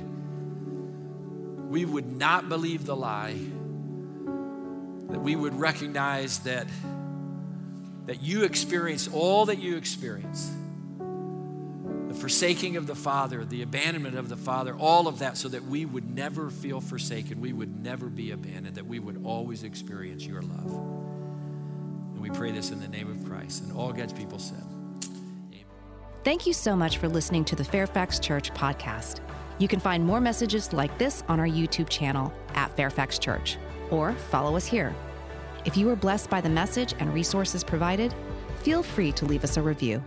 we 1.71 1.87
would 1.87 2.13
not 2.13 2.51
believe 2.51 2.85
the 2.85 2.95
lie. 2.95 3.35
That 5.09 5.21
we 5.21 5.35
would 5.35 5.59
recognize 5.59 6.41
that 6.41 6.67
that 8.05 8.23
you 8.23 8.45
experience 8.45 9.09
all 9.09 9.47
that 9.47 9.59
you 9.59 9.77
experience. 9.79 10.53
The 12.13 12.19
forsaking 12.19 12.77
of 12.77 12.87
the 12.87 12.95
Father, 12.95 13.43
the 13.43 13.63
abandonment 13.63 14.19
of 14.19 14.29
the 14.29 14.37
Father, 14.37 14.77
all 14.79 15.09
of 15.09 15.21
that, 15.21 15.39
so 15.39 15.49
that 15.49 15.65
we 15.65 15.87
would 15.87 16.15
never 16.15 16.51
feel 16.51 16.79
forsaken, 16.79 17.41
we 17.41 17.55
would 17.55 17.83
never 17.83 18.09
be 18.09 18.33
abandoned, 18.33 18.77
that 18.77 18.85
we 18.85 18.99
would 18.99 19.25
always 19.25 19.63
experience 19.63 20.27
your 20.27 20.43
love. 20.43 20.67
And 22.13 22.21
we 22.21 22.29
pray 22.29 22.53
this 22.53 22.71
in 22.71 22.81
the 22.81 22.89
name 22.89 23.11
of 23.11 23.27
Christ. 23.27 23.63
And 23.63 23.73
all 23.73 23.95
God's 23.95 24.13
people 24.13 24.39
said. 24.39 24.63
Amen. 25.53 25.65
Thank 26.23 26.47
you 26.47 26.53
so 26.53 26.77
much 26.77 26.99
for 26.99 27.09
listening 27.09 27.47
to 27.47 27.57
the 27.57 27.65
Fairfax 27.65 28.19
Church 28.19 28.53
podcast. 28.53 29.21
You 29.57 29.67
can 29.67 29.81
find 29.81 30.05
more 30.05 30.21
messages 30.21 30.75
like 30.75 30.99
this 30.99 31.25
on 31.29 31.41
our 31.41 31.49
YouTube 31.49 31.89
channel 31.89 32.31
at 32.55 32.77
Fairfax 32.77 33.19
Church 33.19 33.57
or 33.91 34.13
follow 34.13 34.55
us 34.55 34.67
here. 34.67 34.95
If 35.65 35.79
you 35.79 35.87
were 35.87 35.97
blessed 35.97 36.29
by 36.29 36.43
the 36.43 36.51
message 36.51 36.95
and 36.99 37.15
resources 37.15 37.65
provided, 37.65 38.15
feel 38.59 38.83
free 38.83 39.13
to 39.13 39.25
leave 39.25 39.45
us 39.45 39.57
a 39.57 39.63
review. 39.63 40.05